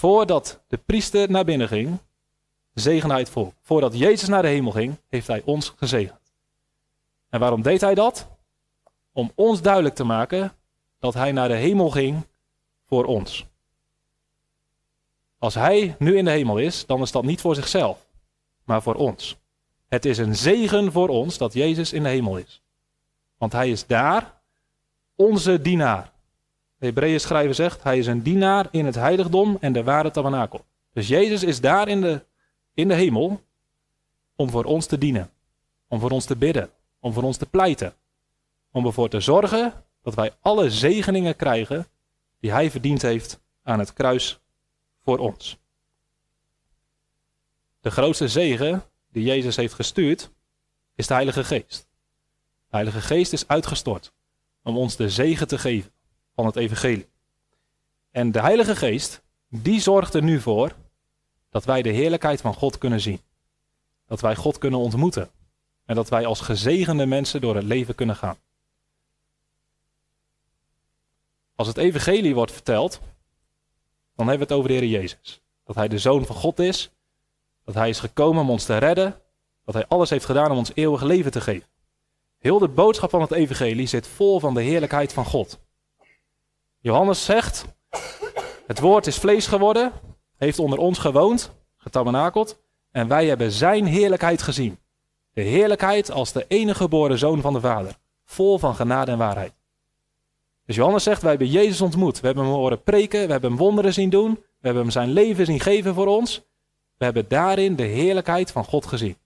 Voordat 0.00 0.60
de 0.66 0.76
priester 0.76 1.30
naar 1.30 1.44
binnen 1.44 1.68
ging, 1.68 1.98
zegende 2.74 3.12
hij 3.12 3.22
het 3.22 3.32
volk. 3.32 3.54
Voordat 3.62 3.98
Jezus 3.98 4.28
naar 4.28 4.42
de 4.42 4.48
hemel 4.48 4.72
ging, 4.72 4.96
heeft 5.08 5.26
hij 5.26 5.42
ons 5.44 5.72
gezegend. 5.76 6.32
En 7.28 7.40
waarom 7.40 7.62
deed 7.62 7.80
hij 7.80 7.94
dat? 7.94 8.28
Om 9.12 9.32
ons 9.34 9.62
duidelijk 9.62 9.94
te 9.94 10.04
maken 10.04 10.52
dat 10.98 11.14
hij 11.14 11.32
naar 11.32 11.48
de 11.48 11.54
hemel 11.54 11.90
ging 11.90 12.26
voor 12.86 13.04
ons. 13.04 13.46
Als 15.38 15.54
hij 15.54 15.96
nu 15.98 16.16
in 16.16 16.24
de 16.24 16.30
hemel 16.30 16.58
is, 16.58 16.86
dan 16.86 17.00
is 17.00 17.12
dat 17.12 17.24
niet 17.24 17.40
voor 17.40 17.54
zichzelf, 17.54 18.06
maar 18.64 18.82
voor 18.82 18.94
ons. 18.94 19.36
Het 19.88 20.04
is 20.04 20.18
een 20.18 20.36
zegen 20.36 20.92
voor 20.92 21.08
ons 21.08 21.38
dat 21.38 21.52
Jezus 21.52 21.92
in 21.92 22.02
de 22.02 22.08
hemel 22.08 22.36
is. 22.36 22.62
Want 23.38 23.52
hij 23.52 23.70
is 23.70 23.86
daar 23.86 24.40
onze 25.14 25.60
dienaar. 25.60 26.12
De 26.80 26.86
Hebreeën 26.86 27.20
schrijver 27.20 27.54
zegt, 27.54 27.82
hij 27.82 27.98
is 27.98 28.06
een 28.06 28.22
dienaar 28.22 28.68
in 28.70 28.86
het 28.86 28.94
heiligdom 28.94 29.56
en 29.60 29.72
de 29.72 29.82
ware 29.82 30.10
tabernakel. 30.10 30.64
Dus 30.92 31.08
Jezus 31.08 31.42
is 31.42 31.60
daar 31.60 31.88
in 31.88 32.00
de, 32.00 32.24
in 32.74 32.88
de 32.88 32.94
hemel 32.94 33.40
om 34.36 34.50
voor 34.50 34.64
ons 34.64 34.86
te 34.86 34.98
dienen. 34.98 35.30
Om 35.88 36.00
voor 36.00 36.10
ons 36.10 36.24
te 36.24 36.36
bidden. 36.36 36.70
Om 37.00 37.12
voor 37.12 37.22
ons 37.22 37.36
te 37.36 37.46
pleiten. 37.46 37.94
Om 38.70 38.86
ervoor 38.86 39.08
te 39.08 39.20
zorgen 39.20 39.84
dat 40.02 40.14
wij 40.14 40.32
alle 40.40 40.70
zegeningen 40.70 41.36
krijgen 41.36 41.86
die 42.38 42.52
hij 42.52 42.70
verdiend 42.70 43.02
heeft 43.02 43.40
aan 43.62 43.78
het 43.78 43.92
kruis 43.92 44.40
voor 45.04 45.18
ons. 45.18 45.58
De 47.80 47.90
grootste 47.90 48.28
zegen 48.28 48.82
die 49.12 49.24
Jezus 49.24 49.56
heeft 49.56 49.74
gestuurd 49.74 50.30
is 50.94 51.06
de 51.06 51.14
Heilige 51.14 51.44
Geest. 51.44 51.88
De 52.68 52.76
Heilige 52.76 53.00
Geest 53.00 53.32
is 53.32 53.48
uitgestort 53.48 54.12
om 54.62 54.76
ons 54.76 54.96
de 54.96 55.10
zegen 55.10 55.48
te 55.48 55.58
geven 55.58 55.92
van 56.42 56.46
het 56.48 56.56
evangelie. 56.56 57.08
En 58.10 58.32
de 58.32 58.40
Heilige 58.40 58.76
Geest, 58.76 59.22
die 59.48 59.80
zorgt 59.80 60.14
er 60.14 60.22
nu 60.22 60.40
voor 60.40 60.74
dat 61.50 61.64
wij 61.64 61.82
de 61.82 61.90
heerlijkheid 61.90 62.40
van 62.40 62.54
God 62.54 62.78
kunnen 62.78 63.00
zien. 63.00 63.20
Dat 64.06 64.20
wij 64.20 64.36
God 64.36 64.58
kunnen 64.58 64.80
ontmoeten. 64.80 65.30
En 65.84 65.94
dat 65.94 66.08
wij 66.08 66.26
als 66.26 66.40
gezegende 66.40 67.06
mensen 67.06 67.40
door 67.40 67.54
het 67.54 67.64
leven 67.64 67.94
kunnen 67.94 68.16
gaan. 68.16 68.36
Als 71.54 71.68
het 71.68 71.76
evangelie 71.76 72.34
wordt 72.34 72.52
verteld, 72.52 73.00
dan 74.14 74.28
hebben 74.28 74.48
we 74.48 74.54
het 74.54 74.62
over 74.62 74.68
de 74.68 74.74
Heer 74.74 75.00
Jezus. 75.00 75.40
Dat 75.64 75.76
Hij 75.76 75.88
de 75.88 75.98
Zoon 75.98 76.26
van 76.26 76.36
God 76.36 76.58
is, 76.58 76.90
dat 77.64 77.74
Hij 77.74 77.88
is 77.88 78.00
gekomen 78.00 78.42
om 78.42 78.50
ons 78.50 78.64
te 78.64 78.76
redden, 78.76 79.20
dat 79.64 79.74
Hij 79.74 79.86
alles 79.86 80.10
heeft 80.10 80.24
gedaan 80.24 80.50
om 80.50 80.58
ons 80.58 80.72
eeuwige 80.74 81.06
leven 81.06 81.30
te 81.30 81.40
geven. 81.40 81.68
Heel 82.38 82.58
de 82.58 82.68
boodschap 82.68 83.10
van 83.10 83.20
het 83.20 83.32
evangelie 83.32 83.86
zit 83.86 84.06
vol 84.06 84.40
van 84.40 84.54
de 84.54 84.62
heerlijkheid 84.62 85.12
van 85.12 85.24
God. 85.24 85.58
Johannes 86.80 87.24
zegt, 87.24 87.64
het 88.66 88.80
woord 88.80 89.06
is 89.06 89.18
vlees 89.18 89.46
geworden, 89.46 89.92
heeft 90.36 90.58
onder 90.58 90.78
ons 90.78 90.98
gewoond, 90.98 91.52
getabernakeld, 91.76 92.60
en 92.90 93.08
wij 93.08 93.26
hebben 93.26 93.52
zijn 93.52 93.86
heerlijkheid 93.86 94.42
gezien. 94.42 94.78
De 95.32 95.42
heerlijkheid 95.42 96.10
als 96.10 96.32
de 96.32 96.44
enige 96.48 96.82
geboren 96.82 97.18
zoon 97.18 97.40
van 97.40 97.52
de 97.52 97.60
Vader, 97.60 97.96
vol 98.24 98.58
van 98.58 98.74
genade 98.74 99.10
en 99.10 99.18
waarheid. 99.18 99.52
Dus 100.66 100.76
Johannes 100.76 101.02
zegt, 101.02 101.22
wij 101.22 101.30
hebben 101.30 101.48
Jezus 101.48 101.80
ontmoet. 101.80 102.20
We 102.20 102.26
hebben 102.26 102.44
hem 102.44 102.52
horen 102.52 102.82
preken, 102.82 103.26
we 103.26 103.32
hebben 103.32 103.50
hem 103.50 103.58
wonderen 103.58 103.92
zien 103.92 104.10
doen, 104.10 104.30
we 104.32 104.66
hebben 104.66 104.82
hem 104.82 104.92
zijn 104.92 105.10
leven 105.10 105.46
zien 105.46 105.60
geven 105.60 105.94
voor 105.94 106.06
ons. 106.06 106.42
We 106.98 107.04
hebben 107.04 107.28
daarin 107.28 107.76
de 107.76 107.82
heerlijkheid 107.82 108.50
van 108.50 108.64
God 108.64 108.86
gezien. 108.86 109.16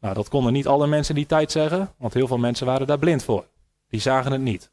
Nou, 0.00 0.14
dat 0.14 0.28
konden 0.28 0.52
niet 0.52 0.66
alle 0.66 0.86
mensen 0.86 1.14
die 1.14 1.26
tijd 1.26 1.52
zeggen, 1.52 1.94
want 1.98 2.14
heel 2.14 2.26
veel 2.26 2.38
mensen 2.38 2.66
waren 2.66 2.86
daar 2.86 2.98
blind 2.98 3.22
voor. 3.22 3.44
Die 3.88 4.00
zagen 4.00 4.32
het 4.32 4.40
niet. 4.40 4.70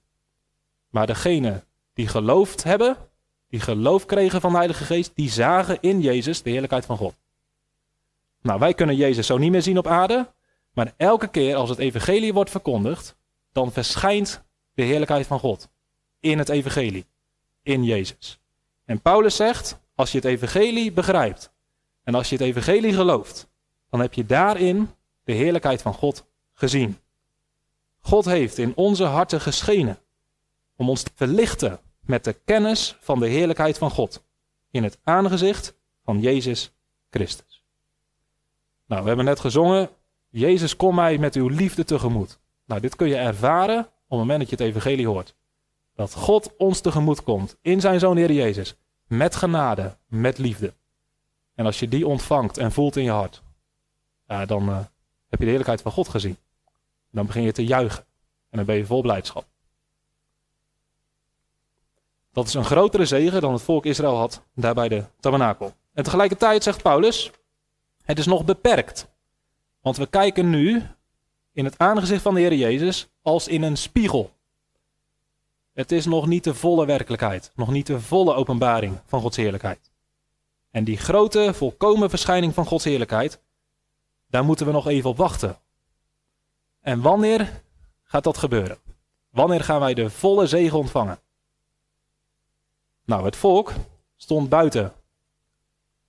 Maar 0.96 1.08
degene 1.08 1.64
die 1.94 2.08
geloofd 2.08 2.64
hebben, 2.64 2.98
die 3.50 3.60
geloof 3.60 4.06
kregen 4.06 4.42
van 4.42 4.52
de 4.52 4.58
Heilige 4.58 4.84
Geest, 4.84 5.12
die 5.16 5.30
zagen 5.30 5.78
in 5.82 6.02
Jezus 6.02 6.42
de 6.42 6.50
heerlijkheid 6.50 6.86
van 6.86 6.98
God. 6.98 7.16
Nou, 8.42 8.60
wij 8.60 8.74
kunnen 8.74 8.96
Jezus 8.96 9.28
zo 9.28 9.38
niet 9.38 9.52
meer 9.52 9.62
zien 9.62 9.78
op 9.78 9.88
aarde, 9.88 10.34
maar 10.74 10.94
elke 10.98 11.28
keer 11.28 11.56
als 11.56 11.70
het 11.70 11.80
evangelie 11.80 12.34
wordt 12.34 12.50
verkondigd, 12.50 13.16
dan 13.52 13.72
verschijnt 13.72 14.44
de 14.74 14.84
heerlijkheid 14.84 15.28
van 15.28 15.40
God 15.40 15.70
in 16.20 16.38
het 16.38 16.50
evangelie, 16.50 17.06
in 17.64 17.84
Jezus. 17.84 18.40
En 18.86 19.02
Paulus 19.02 19.36
zegt, 19.36 19.80
als 19.96 20.12
je 20.12 20.18
het 20.18 20.28
evangelie 20.28 20.92
begrijpt 20.92 21.52
en 22.04 22.16
als 22.16 22.30
je 22.30 22.36
het 22.36 22.46
evangelie 22.46 22.94
gelooft, 22.94 23.50
dan 23.90 24.00
heb 24.00 24.14
je 24.14 24.26
daarin 24.26 24.90
de 25.24 25.34
heerlijkheid 25.34 25.82
van 25.82 25.94
God 25.94 26.26
gezien. 26.54 26.98
God 28.00 28.26
heeft 28.26 28.58
in 28.58 28.76
onze 28.76 29.04
harten 29.04 29.42
geschenen 29.42 30.00
om 30.78 30.90
ons 30.90 31.04
te 31.04 31.12
verlichten 31.16 31.80
met 32.00 32.24
de 32.24 32.34
kennis 32.34 32.98
van 33.00 33.20
de 33.20 33.28
heerlijkheid 33.28 33.78
van 33.78 33.92
God 33.92 34.24
in 34.72 34.84
het 34.84 35.00
aangezicht 35.04 35.78
van 36.04 36.20
Jezus 36.20 36.74
Christus. 37.10 37.64
Nou, 38.86 39.02
we 39.02 39.08
hebben 39.08 39.26
net 39.26 39.40
gezongen, 39.40 39.90
Jezus 40.30 40.76
kom 40.76 40.96
mij 40.96 41.18
met 41.18 41.36
uw 41.36 41.48
liefde 41.48 41.84
tegemoet. 41.84 42.40
Nou, 42.66 42.82
dit 42.82 42.96
kun 42.96 43.08
je 43.08 43.16
ervaren 43.16 43.80
op 43.80 44.10
het 44.10 44.20
moment 44.20 44.40
dat 44.40 44.50
je 44.50 44.56
het 44.56 44.66
evangelie 44.66 45.08
hoort. 45.08 45.36
Dat 45.96 46.14
God 46.14 46.56
ons 46.58 46.80
tegemoet 46.80 47.24
komt 47.24 47.58
in 47.62 47.82
zijn 47.82 48.00
zoon 48.00 48.18
Heer 48.18 48.32
Jezus, 48.32 48.76
met 49.08 49.36
genade, 49.36 49.98
met 50.08 50.38
liefde. 50.38 50.74
En 51.56 51.66
als 51.66 51.80
je 51.80 51.88
die 51.88 52.08
ontvangt 52.08 52.58
en 52.58 52.72
voelt 52.72 52.96
in 52.96 53.04
je 53.04 53.10
hart, 53.10 53.44
dan 54.26 54.70
uh, 54.70 54.78
heb 55.30 55.30
je 55.30 55.38
de 55.38 55.46
heerlijkheid 55.46 55.82
van 55.82 55.92
God 55.92 56.10
gezien. 56.10 56.38
Dan 57.12 57.26
begin 57.26 57.44
je 57.44 57.52
te 57.52 57.66
juichen 57.66 58.06
en 58.50 58.58
dan 58.58 58.66
ben 58.66 58.76
je 58.76 58.86
vol 58.86 59.02
blijdschap. 59.02 59.46
Dat 62.36 62.48
is 62.48 62.54
een 62.54 62.66
grotere 62.66 63.06
zegen 63.06 63.42
dan 63.42 63.54
het 63.54 63.62
volk 63.62 63.86
Israël 63.86 64.18
had 64.18 64.42
daar 64.54 64.74
bij 64.74 64.88
de 64.88 65.04
tabernakel. 65.20 65.74
En 65.94 66.04
tegelijkertijd 66.04 66.64
zegt 66.64 66.82
Paulus, 66.82 67.32
het 68.04 68.20
is 68.20 68.26
nog 68.26 68.46
beperkt. 68.46 69.08
Want 69.82 69.98
we 69.98 70.06
kijken 70.06 70.50
nu 70.50 70.84
in 71.52 71.66
het 71.66 71.78
aangezicht 71.78 72.22
van 72.22 72.34
de 72.34 72.40
Heer 72.40 72.54
Jezus 72.54 73.08
als 73.22 73.48
in 73.48 73.64
een 73.64 73.78
spiegel. 73.78 74.32
Het 75.74 75.92
is 75.92 76.06
nog 76.06 76.28
niet 76.28 76.44
de 76.44 76.54
volle 76.54 76.86
werkelijkheid, 76.86 77.52
nog 77.56 77.72
niet 77.72 77.88
de 77.88 78.00
volle 78.00 78.34
openbaring 78.34 79.00
van 79.06 79.22
Gods 79.22 79.38
heerlijkheid. 79.38 79.92
En 80.72 80.84
die 80.84 80.98
grote, 80.98 81.54
volkomen 81.54 82.10
verschijning 82.10 82.54
van 82.54 82.66
Gods 82.66 82.84
heerlijkheid, 82.84 83.40
daar 84.30 84.46
moeten 84.46 84.66
we 84.66 84.72
nog 84.72 84.88
even 84.88 85.10
op 85.10 85.18
wachten. 85.18 85.58
En 86.82 87.02
wanneer 87.02 87.62
gaat 88.04 88.24
dat 88.24 88.38
gebeuren? 88.38 88.78
Wanneer 89.30 89.64
gaan 89.64 89.80
wij 89.80 89.94
de 89.94 90.10
volle 90.10 90.48
zegen 90.48 90.78
ontvangen? 90.78 91.20
Nou, 93.06 93.26
het 93.26 93.36
volk 93.36 93.74
stond 94.16 94.50
buiten 94.50 94.94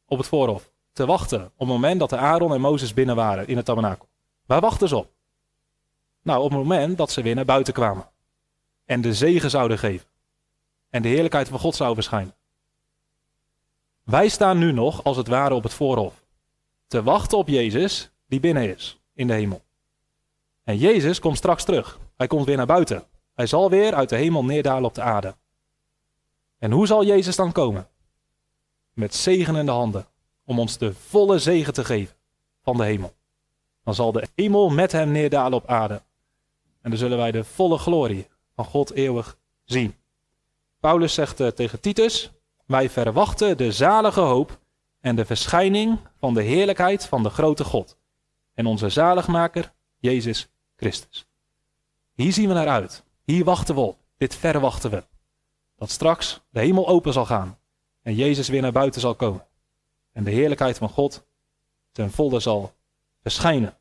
op 0.07 0.19
het 0.19 0.27
voorhof 0.27 0.71
te 0.93 1.07
wachten 1.07 1.45
op 1.45 1.59
het 1.59 1.69
moment 1.69 2.01
dat 2.01 2.11
de 2.11 2.17
Aaron 2.17 2.53
en 2.53 2.61
Mozes 2.61 2.95
binnen 2.95 3.17
waren 3.17 3.49
in 3.49 3.57
het 3.57 3.65
tabernakel. 3.65 4.09
Waar 4.47 4.61
wachten 4.61 4.89
ze 4.89 4.97
op? 4.97 5.11
Nou, 6.23 6.43
op 6.43 6.51
het 6.51 6.59
moment 6.59 6.97
dat 6.99 7.11
ze 7.11 7.23
weer 7.23 7.35
naar 7.35 7.45
buiten 7.45 7.75
kwamen 7.75 8.09
en 8.85 9.01
de 9.01 9.15
zegen 9.15 9.51
zouden 9.51 9.79
geven 9.79 10.07
en 10.91 11.03
de 11.03 11.09
heerlijkheid 11.09 11.49
van 11.49 11.59
God 11.59 11.75
zou 11.75 11.95
verschijnen. 11.95 12.35
Wij 14.03 14.29
staan 14.29 14.59
nu 14.59 14.73
nog, 14.73 15.05
als 15.05 15.17
het 15.17 15.29
ware, 15.29 15.55
op 15.55 15.63
het 15.63 15.73
voorhof 15.73 16.25
te 16.87 17.03
wachten 17.03 17.39
op 17.39 17.49
Jezus 17.49 18.11
die 18.27 18.41
binnen 18.41 18.75
is 18.75 19.01
in 19.15 19.27
de 19.27 19.33
hemel. 19.33 19.63
En 20.65 20.77
Jezus 20.77 21.19
komt 21.19 21.37
straks 21.37 21.65
terug. 21.65 21.99
Hij 22.17 22.27
komt 22.27 22.47
weer 22.47 22.57
naar 22.57 22.67
buiten. 22.67 23.05
Hij 23.35 23.47
zal 23.47 23.71
weer 23.71 23.95
uit 23.95 24.09
de 24.09 24.17
hemel 24.17 24.45
neerdalen 24.45 24.85
op 24.85 24.95
de 24.95 25.03
aarde. 25.03 25.35
En 26.59 26.71
hoe 26.71 26.87
zal 26.87 27.05
Jezus 27.05 27.37
dan 27.37 27.53
komen? 27.53 27.89
Met 28.93 29.15
zegenende 29.15 29.73
handen, 29.73 30.07
om 30.45 30.59
ons 30.59 30.79
de 30.79 30.95
volle 30.95 31.39
zegen 31.39 31.73
te 31.73 31.85
geven 31.85 32.17
van 32.63 32.77
de 32.77 32.85
hemel. 32.85 33.15
Dan 33.85 33.95
zal 33.95 34.13
de 34.13 34.29
hemel 34.35 34.71
met 34.71 34.93
hem 34.93 35.11
neerdalen 35.11 35.59
op 35.59 35.67
aarde. 35.67 36.03
En 36.83 36.91
dan 36.91 36.99
zullen 36.99 37.19
wij 37.19 37.31
de 37.31 37.45
volle 37.45 37.79
glorie 37.79 38.29
van 38.55 38.65
God 38.65 38.93
eeuwig 38.93 39.39
zien. 39.65 39.95
Paulus 40.81 41.15
zegt 41.15 41.41
uh, 41.41 41.49
tegen 41.49 41.81
Titus: 41.81 42.31
Wij 42.67 42.91
verwachten 42.91 43.57
de 43.57 43.73
zalige 43.73 44.21
hoop 44.21 44.59
en 45.01 45.17
de 45.17 45.25
verschijning 45.25 45.99
van 46.19 46.35
de 46.35 46.43
heerlijkheid 46.43 47.07
van 47.07 47.23
de 47.23 47.31
grote 47.31 47.65
God 47.65 47.99
en 48.55 48.67
onze 48.67 48.89
zaligmaker, 48.89 49.73
Jezus 49.99 50.49
Christus. 50.77 51.27
Hier 52.15 52.33
zien 52.33 52.49
we 52.49 52.55
naar 52.55 52.69
uit. 52.69 53.05
Hier 53.25 53.45
wachten 53.45 53.75
we 53.75 53.81
op. 53.81 53.99
Dit 54.17 54.35
verwachten 54.35 54.91
we 54.91 55.05
dat 55.77 55.91
straks 55.91 56.41
de 56.51 56.61
hemel 56.61 56.89
open 56.89 57.13
zal 57.13 57.27
gaan 57.27 57.59
en 58.03 58.15
Jezus 58.15 58.49
weer 58.49 58.63
naar 58.63 58.73
buiten 58.73 59.01
zal 59.01 59.15
komen. 59.15 59.47
En 60.13 60.25
de 60.25 60.31
heerlijkheid 60.31 60.79
van 60.79 60.89
God 60.89 61.27
ten 61.93 62.11
volle 62.11 62.41
zal 62.41 62.73
verschijnen. 63.23 63.77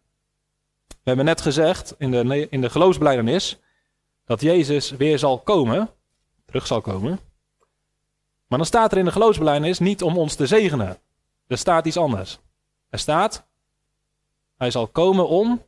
We 0.88 1.12
hebben 1.12 1.26
net 1.26 1.42
gezegd 1.42 1.96
in 1.98 2.12
de, 2.12 2.48
in 2.50 2.62
de 2.62 2.70
geloofsbelijdenis 2.70 3.60
dat 4.26 4.42
Jezus 4.42 4.90
weer 4.90 5.20
zal 5.20 5.40
komen, 5.40 5.90
terug 6.46 6.68
zal 6.68 6.82
komen. 6.82 7.20
Maar 8.48 8.58
dan 8.58 8.68
staat 8.68 8.92
er 8.92 8.98
in 8.98 9.06
de 9.06 9.12
geloofsbelijdenis 9.12 9.80
niet 9.80 10.04
om 10.04 10.18
ons 10.18 10.36
te 10.36 10.48
zegenen. 10.48 10.98
Er 11.48 11.58
staat 11.58 11.86
iets 11.86 11.98
anders. 11.98 12.40
Er 12.90 13.00
staat, 13.00 13.46
hij 14.58 14.72
zal 14.72 14.88
komen 14.88 15.28
om 15.28 15.64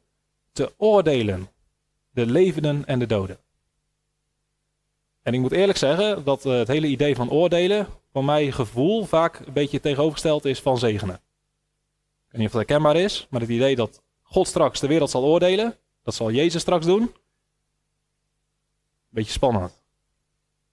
te 0.51 0.73
oordelen 0.77 1.49
de 2.09 2.25
levenden 2.25 2.85
en 2.85 2.99
de 2.99 3.05
doden. 3.05 3.39
En 5.27 5.33
ik 5.33 5.39
moet 5.39 5.51
eerlijk 5.51 5.77
zeggen 5.77 6.23
dat 6.23 6.45
eh, 6.45 6.57
het 6.57 6.67
hele 6.67 6.87
idee 6.87 7.15
van 7.15 7.31
oordelen, 7.31 7.87
van 8.11 8.25
mijn 8.25 8.53
gevoel, 8.53 9.05
vaak 9.05 9.39
een 9.39 9.53
beetje 9.53 9.79
tegenovergesteld 9.79 10.45
is 10.45 10.61
van 10.61 10.77
zegenen. 10.77 11.15
Ik 11.15 11.21
weet 12.31 12.41
niet 12.41 12.45
of 12.45 12.51
dat 12.51 12.67
herkenbaar 12.67 12.95
is, 12.95 13.27
maar 13.29 13.41
het 13.41 13.49
idee 13.49 13.75
dat 13.75 14.01
God 14.21 14.47
straks 14.47 14.79
de 14.79 14.87
wereld 14.87 15.09
zal 15.09 15.23
oordelen, 15.23 15.77
dat 16.03 16.13
zal 16.13 16.31
Jezus 16.31 16.61
straks 16.61 16.85
doen. 16.85 17.13
Beetje 19.09 19.31
spannend. 19.31 19.81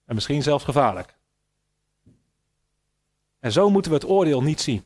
En 0.04 0.14
misschien 0.14 0.42
zelfs 0.42 0.64
gevaarlijk. 0.64 1.16
En 3.40 3.52
zo 3.52 3.70
moeten 3.70 3.90
we 3.90 3.96
het 3.96 4.08
oordeel 4.08 4.42
niet 4.42 4.60
zien. 4.60 4.84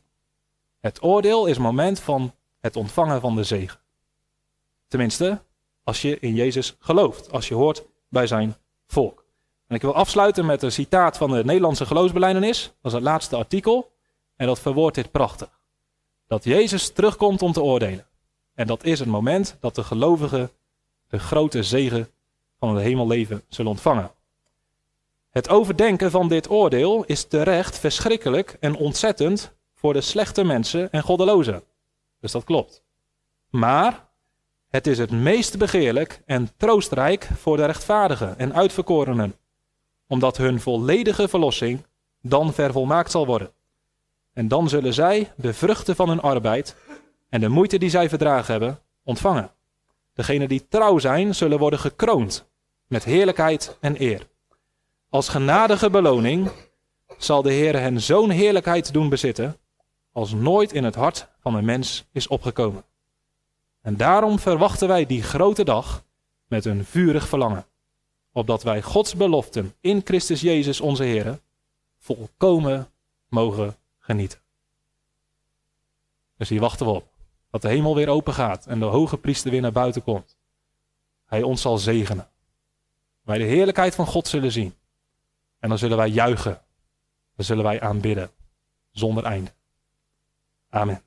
Het 0.79 1.03
oordeel 1.03 1.45
is 1.45 1.53
het 1.53 1.63
moment 1.63 1.99
van 1.99 2.35
het 2.59 2.75
ontvangen 2.75 3.21
van 3.21 3.35
de 3.35 3.43
zegen. 3.43 3.79
Tenminste, 4.87 5.41
als 5.83 6.01
je 6.01 6.19
in 6.19 6.35
Jezus 6.35 6.75
gelooft, 6.79 7.31
als 7.31 7.47
je 7.47 7.53
hoort 7.53 7.85
bij 8.07 8.27
zijn 8.27 8.55
volk. 8.87 9.27
En 9.69 9.75
ik 9.75 9.81
wil 9.81 9.95
afsluiten 9.95 10.45
met 10.45 10.63
een 10.63 10.71
citaat 10.71 11.17
van 11.17 11.31
de 11.31 11.43
Nederlandse 11.43 11.85
geloofsbeleidenis. 11.85 12.63
Dat 12.63 12.91
is 12.91 12.93
het 12.93 13.03
laatste 13.03 13.35
artikel. 13.35 13.91
En 14.35 14.47
dat 14.47 14.59
verwoordt 14.59 14.95
dit 14.95 15.11
prachtig. 15.11 15.49
Dat 16.27 16.43
Jezus 16.43 16.93
terugkomt 16.93 17.41
om 17.41 17.51
te 17.51 17.61
oordelen. 17.61 18.05
En 18.55 18.67
dat 18.67 18.83
is 18.83 18.99
het 18.99 19.07
moment 19.07 19.57
dat 19.59 19.75
de 19.75 19.83
gelovigen 19.83 20.49
de 21.07 21.19
grote 21.19 21.63
zegen 21.63 22.09
van 22.59 22.75
het 22.75 22.83
hemelleven 22.83 23.43
zullen 23.49 23.71
ontvangen. 23.71 24.11
Het 25.29 25.49
overdenken 25.49 26.11
van 26.11 26.27
dit 26.27 26.49
oordeel 26.49 27.03
is 27.05 27.23
terecht 27.23 27.79
verschrikkelijk 27.79 28.57
en 28.59 28.75
ontzettend 28.75 29.51
voor 29.73 29.93
de 29.93 30.01
slechte 30.01 30.43
mensen 30.43 30.91
en 30.91 31.01
goddelozen. 31.01 31.63
Dus 32.19 32.31
dat 32.31 32.43
klopt. 32.43 32.83
Maar 33.49 34.07
het 34.69 34.87
is 34.87 34.97
het 34.97 35.11
meest 35.11 35.57
begeerlijk 35.57 36.21
en 36.25 36.49
troostrijk 36.57 37.29
voor 37.35 37.57
de 37.57 37.65
rechtvaardigen 37.65 38.37
en 38.37 38.53
uitverkorenen, 38.53 39.35
omdat 40.09 40.37
hun 40.37 40.59
volledige 40.59 41.27
verlossing 41.27 41.85
dan 42.21 42.53
vervolmaakt 42.53 43.11
zal 43.11 43.25
worden. 43.25 43.51
En 44.33 44.47
dan 44.47 44.69
zullen 44.69 44.93
zij 44.93 45.31
de 45.35 45.53
vruchten 45.53 45.95
van 45.95 46.09
hun 46.09 46.21
arbeid 46.21 46.75
en 47.29 47.41
de 47.41 47.49
moeite 47.49 47.77
die 47.77 47.89
zij 47.89 48.09
verdragen 48.09 48.51
hebben 48.51 48.79
ontvangen. 49.03 49.51
Degenen 50.13 50.47
die 50.47 50.67
trouw 50.67 50.97
zijn, 50.97 51.35
zullen 51.35 51.59
worden 51.59 51.79
gekroond 51.79 52.49
met 52.87 53.03
heerlijkheid 53.03 53.77
en 53.79 54.01
eer. 54.01 54.27
Als 55.09 55.29
genadige 55.29 55.89
beloning 55.89 56.51
zal 57.17 57.41
de 57.41 57.51
Heer 57.51 57.79
hen 57.79 58.01
zo'n 58.01 58.29
heerlijkheid 58.29 58.93
doen 58.93 59.09
bezitten 59.09 59.57
als 60.11 60.33
nooit 60.33 60.73
in 60.73 60.83
het 60.83 60.95
hart 60.95 61.27
van 61.39 61.55
een 61.55 61.65
mens 61.65 62.07
is 62.11 62.27
opgekomen. 62.27 62.83
En 63.81 63.97
daarom 63.97 64.39
verwachten 64.39 64.87
wij 64.87 65.05
die 65.05 65.23
grote 65.23 65.63
dag 65.63 66.03
met 66.47 66.65
een 66.65 66.85
vurig 66.85 67.27
verlangen, 67.27 67.65
opdat 68.39 68.63
wij 68.63 68.81
Gods 68.81 69.15
beloften 69.15 69.75
in 69.81 70.01
Christus 70.03 70.41
Jezus 70.41 70.81
onze 70.81 71.03
Heer 71.03 71.39
volkomen 71.97 72.91
mogen 73.27 73.75
genieten. 73.97 74.39
Dus 76.37 76.49
hier 76.49 76.59
wachten 76.59 76.85
we 76.85 76.91
op, 76.91 77.07
dat 77.51 77.61
de 77.61 77.67
hemel 77.67 77.95
weer 77.95 78.09
open 78.09 78.33
gaat 78.33 78.65
en 78.65 78.79
de 78.79 78.85
hoge 78.85 79.17
priester 79.17 79.51
weer 79.51 79.61
naar 79.61 79.71
buiten 79.71 80.03
komt. 80.03 80.37
Hij 81.25 81.43
ons 81.43 81.61
zal 81.61 81.77
zegenen. 81.77 82.29
Wij 83.21 83.37
de 83.37 83.43
heerlijkheid 83.43 83.95
van 83.95 84.05
God 84.05 84.27
zullen 84.27 84.51
zien. 84.51 84.73
En 85.59 85.69
dan 85.69 85.77
zullen 85.77 85.97
wij 85.97 86.09
juichen. 86.09 86.61
Dan 87.35 87.45
zullen 87.45 87.63
wij 87.63 87.81
aanbidden. 87.81 88.31
Zonder 88.91 89.23
einde. 89.23 89.51
Amen. 90.69 91.01